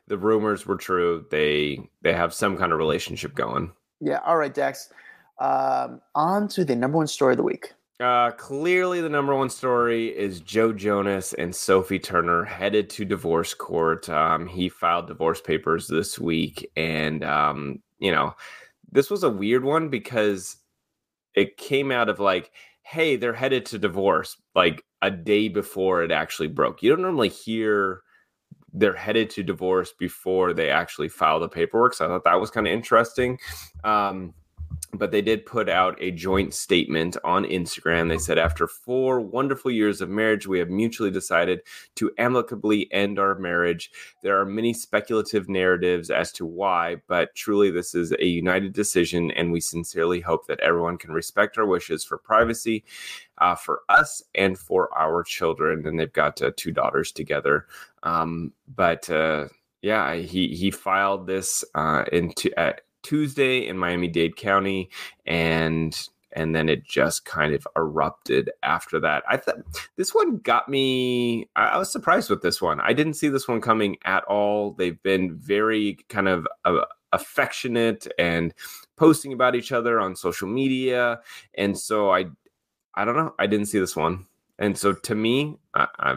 the 0.08 0.18
rumors 0.18 0.66
were 0.66 0.78
true. 0.78 1.26
They 1.32 1.89
they 2.02 2.14
have 2.14 2.34
some 2.34 2.58
kind 2.58 2.72
of 2.72 2.78
relationship 2.78 3.34
going. 3.34 3.72
yeah. 3.99 4.20
All 4.26 4.38
right, 4.38 4.54
Dax. 4.54 4.89
Um, 5.39 6.02
on 6.14 6.47
to 6.49 6.64
the 6.64 6.76
number 6.76 6.97
one 6.97 7.08
story 7.08 7.34
of 7.34 7.38
the 7.38 7.43
week. 7.43 7.74
Uh, 7.99 8.32
clearly, 8.32 8.99
the 8.99 9.10
number 9.10 9.36
one 9.36 9.49
story 9.49 10.08
is 10.08 10.39
Joe 10.39 10.74
Jonas 10.74 11.34
and 11.34 11.56
Sophie 11.56 11.99
Turner 11.99 12.43
headed 12.43 12.89
to 12.91 13.06
divorce 13.06 13.54
court. 13.54 14.10
Um, 14.10 14.47
he 14.47 14.70
filed 14.70 15.08
divorce 15.08 15.39
papers 15.39 15.88
this 15.88 16.18
week, 16.18 16.70
and 16.76 17.24
um, 17.24 17.80
you 17.99 18.12
know, 18.12 18.34
this 18.91 19.10
was 19.12 19.24
a 19.24 19.30
weird 19.30 19.64
one 19.64 19.89
because 19.89 20.58
it 21.36 21.58
came 21.58 21.92
out 21.92 22.10
of 22.10 22.20
like, 22.20 22.52
hey, 22.84 23.16
they're 23.16 23.34
headed 23.34 23.66
to 23.68 23.80
divorce 23.80 24.38
like 24.56 24.84
a 25.02 25.12
day 25.12 25.48
before 25.48 26.04
it 26.04 26.12
actually 26.12 26.48
broke. 26.48 26.84
You 26.84 26.90
don't 26.90 27.02
normally 27.02 27.30
hear 27.30 28.02
they're 28.74 28.94
headed 28.94 29.30
to 29.32 29.44
divorce 29.44 29.94
before 29.98 30.54
they 30.54 30.70
actually 30.70 31.10
file 31.10 31.40
the 31.40 31.50
paperwork. 31.50 31.94
So 31.94 32.06
I 32.06 32.08
thought 32.08 32.24
that 32.24 32.40
was 32.40 32.52
kind 32.52 32.68
of 32.68 32.74
interesting. 32.74 33.38
Um, 33.84 34.34
but 34.94 35.12
they 35.12 35.22
did 35.22 35.46
put 35.46 35.70
out 35.70 35.98
a 36.02 36.12
joint 36.12 36.54
statement 36.54 37.16
on 37.24 37.46
Instagram. 37.46 38.10
They 38.10 38.18
said, 38.18 38.38
after 38.38 38.68
four 38.68 39.22
wonderful 39.22 39.72
years 39.72 40.02
of 40.02 40.10
marriage, 40.10 40.48
we 40.48 40.60
have 40.60 40.70
mutually 40.70 41.12
decided 41.12 41.62
to 41.96 42.12
amicably 42.18 42.92
end 42.92 43.18
our 43.18 43.36
marriage. 43.36 43.92
There 44.22 44.39
are 44.39 44.46
many 44.46 44.74
speculative 44.74 45.48
narratives 45.48 46.10
as 46.10 46.32
to 46.34 46.46
why, 46.46 46.98
but 47.08 47.34
truly, 47.36 47.72
this 47.72 47.96
is 47.96 48.12
a 48.12 48.26
united 48.26 48.74
decision, 48.74 49.32
and 49.32 49.52
we 49.52 49.62
sincerely 49.62 50.20
hope 50.20 50.48
that 50.48 50.60
everyone 50.60 50.98
can 50.98 51.12
respect 51.12 51.58
our 51.58 51.66
wishes 51.66 52.04
for 52.04 52.18
privacy 52.18 52.84
uh, 53.38 53.56
for 53.56 53.82
us 53.89 54.22
and 54.36 54.58
for 54.58 54.89
our 54.98 55.24
children. 55.24 55.88
And 55.88 56.00
they've 56.00 56.12
got 56.12 56.42
uh, 56.42 56.52
two 56.58 56.72
daughters 56.72 57.12
together. 57.12 57.66
Um, 58.04 58.54
but 58.68 59.10
uh, 59.10 59.48
yeah, 59.82 60.16
he 60.16 60.50
he 60.50 60.70
filed 60.70 61.28
this 61.28 61.64
uh, 61.76 62.04
into. 62.12 62.52
Tuesday 63.04 63.68
in 63.68 63.78
Miami 63.78 64.08
Dade 64.08 64.36
County, 64.36 64.89
and 65.26 66.08
and 66.34 66.56
then 66.56 66.70
it 66.70 66.86
just 66.86 67.26
kind 67.26 67.54
of 67.54 67.68
erupted 67.76 68.49
after 68.64 68.99
that. 69.02 69.24
I 69.30 69.38
thought 69.38 69.58
this 69.97 70.14
one 70.14 70.38
got 70.38 70.70
me. 70.70 71.49
I, 71.56 71.68
I 71.68 71.78
was 71.78 71.91
surprised 71.91 72.30
with 72.30 72.41
this 72.41 72.62
one. 72.62 72.80
I 72.80 72.93
didn't 72.93 73.16
see 73.16 73.30
this 73.30 73.47
one 73.47 73.62
coming 73.62 73.97
at 74.06 74.24
all. 74.26 74.72
They've 74.72 75.02
been 75.04 75.36
very 75.36 75.97
kind 76.10 76.28
of 76.28 76.47
uh, 76.66 76.86
affectionate 77.12 78.08
and 78.18 78.54
posting 78.95 79.34
about 79.34 79.56
each 79.56 79.72
other 79.72 79.99
on 79.99 80.16
social 80.16 80.47
media, 80.47 81.20
and 81.56 81.78
so 81.78 82.12
I, 82.12 82.26
I 82.95 83.06
don't 83.06 83.18
know. 83.18 83.36
I 83.39 83.47
didn't 83.47 83.68
see 83.68 83.80
this 83.80 83.95
one, 83.95 84.26
and 84.58 84.78
so 84.78 84.93
to 84.93 85.16
me, 85.16 85.58
I, 85.74 85.88
I 85.99 86.16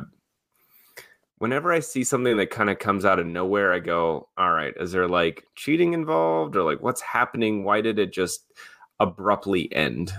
whenever 1.45 1.71
I 1.71 1.81
see 1.81 2.05
something 2.05 2.39
that 2.39 2.49
kind 2.49 2.71
of 2.71 2.79
comes 2.79 3.05
out 3.05 3.19
of 3.19 3.27
nowhere, 3.27 3.75
I 3.75 3.79
go, 3.79 4.31
all 4.39 4.53
right, 4.53 4.73
is 4.81 4.93
there 4.93 5.07
like 5.07 5.45
cheating 5.55 5.93
involved 5.93 6.57
or 6.57 6.63
like 6.63 6.81
what's 6.81 7.03
happening? 7.03 7.65
Why 7.65 7.83
did 7.83 7.99
it 7.99 8.15
just 8.15 8.51
abruptly 8.99 9.71
end? 9.71 10.15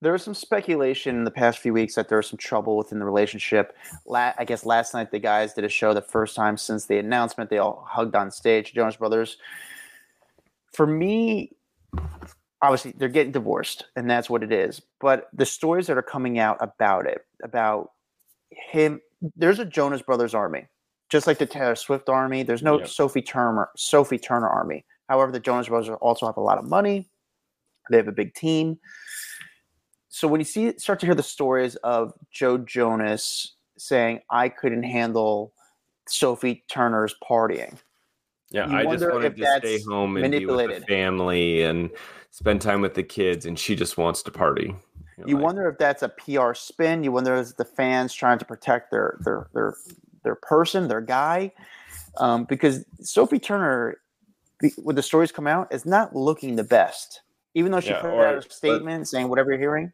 There 0.00 0.12
was 0.12 0.22
some 0.22 0.32
speculation 0.32 1.16
in 1.16 1.24
the 1.24 1.30
past 1.30 1.58
few 1.58 1.74
weeks 1.74 1.96
that 1.96 2.08
there 2.08 2.16
was 2.16 2.28
some 2.28 2.38
trouble 2.38 2.78
within 2.78 2.98
the 2.98 3.04
relationship. 3.04 3.76
La- 4.06 4.32
I 4.38 4.46
guess 4.46 4.64
last 4.64 4.94
night 4.94 5.10
the 5.10 5.18
guys 5.18 5.52
did 5.52 5.64
a 5.64 5.68
show 5.68 5.92
the 5.92 6.00
first 6.00 6.34
time 6.34 6.56
since 6.56 6.86
the 6.86 6.96
announcement. 6.96 7.50
They 7.50 7.58
all 7.58 7.86
hugged 7.86 8.14
on 8.14 8.30
stage, 8.30 8.72
Jonas 8.72 8.96
Brothers. 8.96 9.36
For 10.72 10.86
me, 10.86 11.52
obviously 12.62 12.94
they're 12.96 13.10
getting 13.10 13.32
divorced, 13.32 13.84
and 13.96 14.08
that's 14.08 14.30
what 14.30 14.42
it 14.42 14.50
is. 14.50 14.80
But 14.98 15.28
the 15.34 15.44
stories 15.44 15.88
that 15.88 15.98
are 15.98 16.02
coming 16.02 16.38
out 16.38 16.56
about 16.60 17.04
it, 17.04 17.26
about 17.42 17.90
him, 18.50 19.02
there's 19.36 19.58
a 19.58 19.64
Jonas 19.64 20.02
Brothers 20.02 20.34
army, 20.34 20.66
just 21.10 21.26
like 21.26 21.38
the 21.38 21.46
Taylor 21.46 21.76
Swift 21.76 22.08
army. 22.08 22.42
There's 22.42 22.62
no 22.62 22.78
Yep. 22.78 22.88
Sophie 22.88 23.22
Turner 23.22 23.68
Sophie 23.76 24.18
Turner 24.18 24.48
army. 24.48 24.84
However, 25.08 25.32
the 25.32 25.40
Jonas 25.40 25.68
Brothers 25.68 25.96
also 26.00 26.26
have 26.26 26.36
a 26.36 26.40
lot 26.40 26.58
of 26.58 26.64
money. 26.64 27.08
They 27.90 27.96
have 27.96 28.08
a 28.08 28.12
big 28.12 28.34
team 28.34 28.78
so 30.14 30.28
when 30.28 30.40
you 30.40 30.44
see 30.44 30.78
start 30.78 31.00
to 31.00 31.06
hear 31.06 31.14
the 31.14 31.22
stories 31.22 31.74
of 31.76 32.12
Joe 32.30 32.58
Jonas 32.58 33.54
saying 33.78 34.20
I 34.28 34.50
couldn't 34.50 34.82
handle 34.82 35.54
Sophie 36.06 36.64
Turner's 36.68 37.14
partying. 37.26 37.78
Yeah, 38.50 38.68
You 38.68 38.76
I 38.76 38.82
just 38.84 39.10
wanted 39.10 39.32
if 39.32 39.36
to 39.36 39.58
stay 39.66 39.82
home 39.88 40.18
and 40.18 40.30
be 40.30 40.44
with 40.44 40.80
the 40.80 40.86
family 40.86 41.62
and 41.62 41.88
spend 42.30 42.60
time 42.60 42.82
with 42.82 42.92
the 42.92 43.02
kids, 43.02 43.46
and 43.46 43.58
she 43.58 43.74
just 43.74 43.96
wants 43.96 44.22
to 44.24 44.30
party. 44.30 44.74
You're 45.16 45.28
You 45.28 45.36
like, 45.36 45.44
wonder 45.44 45.68
if 45.68 45.78
that's 45.78 46.02
a 46.02 46.08
PR 46.08 46.54
spin. 46.54 47.04
You 47.04 47.12
wonder 47.12 47.34
if 47.36 47.56
the 47.56 47.64
fans 47.64 48.14
trying 48.14 48.38
to 48.38 48.44
protect 48.44 48.90
their 48.90 49.18
their 49.24 49.48
their 49.52 49.74
their 50.24 50.34
person, 50.36 50.88
their 50.88 51.00
guy, 51.00 51.52
um, 52.16 52.44
because 52.44 52.84
Sophie 53.00 53.38
Turner, 53.38 53.96
when 54.78 54.96
the 54.96 55.02
stories 55.02 55.32
come 55.32 55.46
out, 55.46 55.72
is 55.72 55.84
not 55.84 56.14
looking 56.14 56.56
the 56.56 56.64
best. 56.64 57.22
Even 57.54 57.72
though 57.72 57.80
she 57.80 57.90
Yeah, 57.90 58.00
put 58.00 58.10
or- 58.12 58.26
out 58.26 58.46
a 58.46 58.50
statement 58.50 59.08
saying 59.08 59.28
whatever 59.28 59.50
you're 59.50 59.60
hearing. 59.60 59.92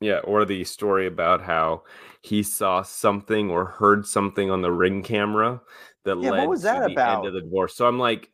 Yeah, 0.00 0.18
or 0.18 0.44
the 0.44 0.62
story 0.64 1.06
about 1.08 1.42
how 1.42 1.82
he 2.22 2.42
saw 2.44 2.82
something 2.82 3.50
or 3.50 3.64
heard 3.64 4.06
something 4.06 4.48
on 4.50 4.62
the 4.62 4.70
ring 4.70 5.02
camera 5.02 5.60
that 6.04 6.16
Yeah, 6.18 6.30
what 6.30 6.38
led 6.38 6.48
was 6.48 6.60
to 6.60 6.64
that 6.64 6.86
the 6.86 6.92
about? 6.92 7.18
end 7.18 7.26
of 7.26 7.32
the 7.34 7.40
divorce. 7.42 7.74
So 7.74 7.86
I'm 7.86 7.98
like, 7.98 8.30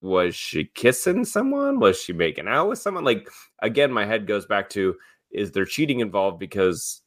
was 0.00 0.34
she 0.34 0.64
kissing 0.74 1.24
someone? 1.24 1.78
Was 1.78 2.00
she 2.00 2.12
making 2.12 2.48
out 2.48 2.68
with 2.68 2.80
someone? 2.80 3.04
Like 3.04 3.28
again, 3.60 3.92
my 3.92 4.04
head 4.04 4.26
goes 4.26 4.44
back 4.44 4.68
to 4.70 4.96
is 5.34 5.52
there 5.52 5.64
cheating 5.64 6.00
involved? 6.00 6.38
Because 6.38 7.02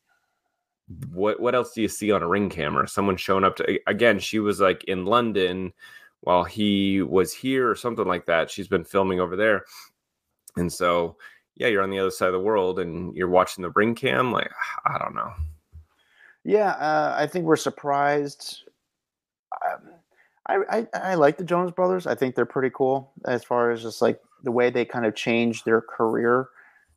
what 1.12 1.40
what 1.40 1.56
else 1.56 1.74
do 1.74 1.82
you 1.82 1.88
see 1.88 2.12
on 2.12 2.24
a 2.24 2.28
ring 2.28 2.50
camera? 2.50 2.88
Someone 2.88 3.18
showing 3.18 3.44
up 3.44 3.56
to 3.58 3.80
again, 3.88 4.20
she 4.20 4.40
was 4.40 4.60
like 4.60 4.84
in 4.86 5.06
London 5.06 5.74
while 6.22 6.44
he 6.44 7.02
was 7.02 7.34
here 7.34 7.70
or 7.70 7.76
something 7.76 8.06
like 8.06 8.26
that. 8.26 8.50
She's 8.50 8.68
been 8.68 8.84
filming 8.84 9.20
over 9.20 9.36
there. 9.36 9.66
And 10.56 10.72
so 10.72 11.18
yeah, 11.56 11.68
you're 11.68 11.84
on 11.84 11.90
the 11.90 12.00
other 12.00 12.12
side 12.12 12.28
of 12.28 12.34
the 12.34 12.40
world 12.40 12.80
and 12.80 13.16
you're 13.16 13.30
watching 13.30 13.64
the 13.64 13.72
ring 13.72 13.96
cam. 13.96 14.32
Like, 14.32 14.52
I 14.86 14.98
don't 14.98 15.16
know. 15.16 15.34
Yeah, 16.44 16.72
uh, 16.72 17.16
I 17.18 17.28
think 17.28 17.46
we're 17.46 17.56
surprised. 17.56 18.64
um, 19.66 19.82
I, 20.48 20.60
I, 20.70 20.88
I 20.94 21.16
like 21.16 21.38
the 21.38 21.44
Jonas 21.44 21.72
Brothers. 21.72 22.08
I 22.08 22.16
think 22.16 22.36
they're 22.36 22.46
pretty 22.46 22.72
cool 22.74 23.12
as 23.26 23.44
far 23.44 23.72
as 23.72 23.82
just 23.82 24.02
like 24.02 24.22
the 24.44 24.52
way 24.52 24.70
they 24.70 24.86
kind 24.86 25.06
of 25.06 25.16
changed 25.16 25.66
their 25.66 25.82
career, 25.82 26.50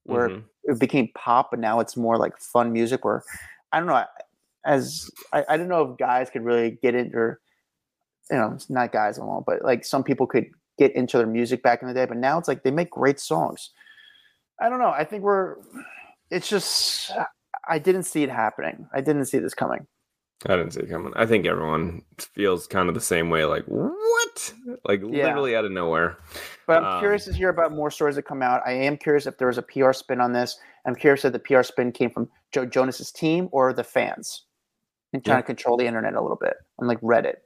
where 0.05 0.28
mm-hmm. 0.28 0.72
it 0.72 0.78
became 0.78 1.09
pop, 1.14 1.51
but 1.51 1.61
now 1.61 1.80
it's 1.80 1.96
more 1.96 2.16
like 2.16 2.36
fun 2.38 2.72
music. 2.72 3.05
Where 3.05 3.22
I 3.72 3.78
don't 3.78 3.88
know, 3.88 4.05
as 4.64 5.11
I, 5.32 5.44
I 5.48 5.57
don't 5.57 5.68
know 5.68 5.90
if 5.90 5.98
guys 5.98 6.30
could 6.30 6.44
really 6.44 6.78
get 6.82 6.94
into, 6.94 7.36
you 8.30 8.36
know, 8.36 8.53
it's 8.55 8.70
not 8.70 8.92
guys 8.92 9.18
alone, 9.18 9.44
but 9.46 9.62
like 9.62 9.84
some 9.84 10.05
people 10.05 10.26
could 10.26 10.46
get 10.78 10.94
into 10.94 11.18
their 11.18 11.26
music 11.26 11.62
back 11.62 11.82
in 11.82 11.88
the 11.88 11.94
day. 11.94 12.07
But 12.07 12.16
now 12.16 12.38
it's 12.38 12.48
like 12.48 12.62
they 12.62 12.70
make 12.70 12.90
great 12.90 13.20
songs. 13.20 13.70
I 14.61 14.68
don't 14.68 14.78
know. 14.80 14.90
I 14.90 15.05
think 15.05 15.22
we're. 15.22 15.57
It's 16.30 16.48
just 16.48 17.11
I 17.68 17.78
didn't 17.78 18.05
see 18.05 18.22
it 18.22 18.30
happening. 18.30 18.86
I 18.94 19.01
didn't 19.01 19.26
see 19.26 19.38
this 19.38 19.55
coming. 19.55 19.86
I 20.46 20.57
didn't 20.57 20.72
see 20.72 20.80
it 20.80 20.90
coming. 20.90 21.12
I 21.16 21.26
think 21.26 21.46
everyone 21.46 22.03
feels 22.34 22.66
kind 22.66 22.88
of 22.88 22.94
the 22.94 23.01
same 23.01 23.30
way. 23.30 23.44
Like 23.44 23.64
what? 23.64 23.92
Like 24.85 25.01
yeah. 25.01 25.26
literally 25.26 25.57
out 25.57 25.64
of 25.64 25.72
nowhere. 25.72 26.18
But 26.66 26.78
I'm 26.78 26.95
um, 26.95 27.01
curious 27.01 27.24
to 27.26 27.33
hear 27.33 27.49
about 27.49 27.72
more 27.72 27.91
stories 27.91 28.16
that 28.16 28.22
come 28.22 28.43
out. 28.43 28.62
I 28.66 28.72
am 28.72 28.97
curious 28.97 29.26
if 29.26 29.39
there 29.39 29.49
was 29.49 29.59
a 29.59 29.62
PR 29.62 29.93
spin 29.93 30.20
on 30.20 30.33
this. 30.33 30.59
I'm 30.87 30.95
curious 30.95 31.24
if 31.24 31.33
the 31.33 31.39
PR 31.39 31.62
spin 31.62 31.93
came 31.93 32.11
from 32.11 32.28
Joe 32.53 32.66
Jonas's 32.66 33.12
team 33.12 33.49
or 33.53 33.72
the 33.72 33.85
fans, 33.85 34.45
and 35.12 35.24
trying 35.24 35.39
yeah. 35.39 35.43
to 35.43 35.47
control 35.47 35.76
the 35.76 35.87
internet 35.87 36.14
a 36.14 36.20
little 36.20 36.39
bit 36.41 36.55
on 36.78 36.87
like 36.87 37.01
Reddit. 37.01 37.37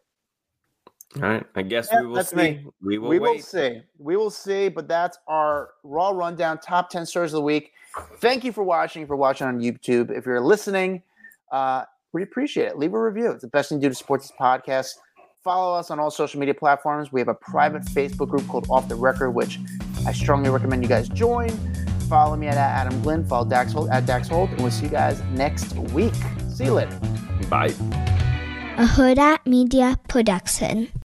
All 1.16 1.22
right. 1.22 1.46
I 1.54 1.62
guess 1.62 1.88
yeah, 1.92 2.00
we 2.00 2.06
will 2.08 2.24
see. 2.24 2.36
Me. 2.36 2.66
We 2.82 2.98
will. 2.98 3.08
We 3.08 3.18
wait. 3.18 3.36
will 3.36 3.42
see. 3.42 3.82
We 3.98 4.16
will 4.16 4.30
see. 4.30 4.68
But 4.68 4.88
that's 4.88 5.18
our 5.28 5.70
raw 5.82 6.10
rundown. 6.10 6.58
Top 6.58 6.90
ten 6.90 7.06
stories 7.06 7.32
of 7.32 7.38
the 7.38 7.44
week. 7.44 7.72
Thank 8.18 8.44
you 8.44 8.52
for 8.52 8.64
watching. 8.64 9.06
For 9.06 9.16
watching 9.16 9.46
on 9.46 9.60
YouTube. 9.60 10.10
If 10.10 10.26
you're 10.26 10.40
listening. 10.40 11.02
Uh, 11.52 11.84
we 12.14 12.22
appreciate 12.22 12.66
it. 12.68 12.78
Leave 12.78 12.94
a 12.94 13.00
review. 13.00 13.30
It's 13.32 13.42
the 13.42 13.48
best 13.48 13.68
thing 13.68 13.80
to 13.80 13.86
do 13.86 13.90
to 13.90 13.94
support 13.94 14.22
this 14.22 14.32
podcast. 14.40 14.94
Follow 15.44 15.74
us 15.78 15.90
on 15.90 16.00
all 16.00 16.10
social 16.10 16.40
media 16.40 16.54
platforms. 16.54 17.12
We 17.12 17.20
have 17.20 17.28
a 17.28 17.34
private 17.34 17.82
Facebook 17.82 18.30
group 18.30 18.48
called 18.48 18.66
Off 18.70 18.88
the 18.88 18.94
Record, 18.94 19.32
which 19.32 19.60
I 20.06 20.12
strongly 20.12 20.48
recommend 20.48 20.82
you 20.82 20.88
guys 20.88 21.06
join. 21.06 21.50
Follow 22.08 22.34
me 22.34 22.46
at 22.46 22.56
Adam 22.56 22.98
Glyn. 23.02 23.26
Follow 23.26 23.46
Dax 23.46 23.74
Holt 23.74 23.90
at 23.90 24.06
Dax 24.06 24.26
Holt. 24.26 24.48
And 24.48 24.62
we'll 24.62 24.70
see 24.70 24.84
you 24.84 24.90
guys 24.90 25.20
next 25.32 25.74
week. 25.92 26.14
See 26.48 26.64
you 26.64 26.72
later. 26.72 26.98
Bye. 27.50 27.74
A 28.78 28.86
Hurrdat 28.86 29.40
Media 29.44 30.00
Production. 30.08 30.88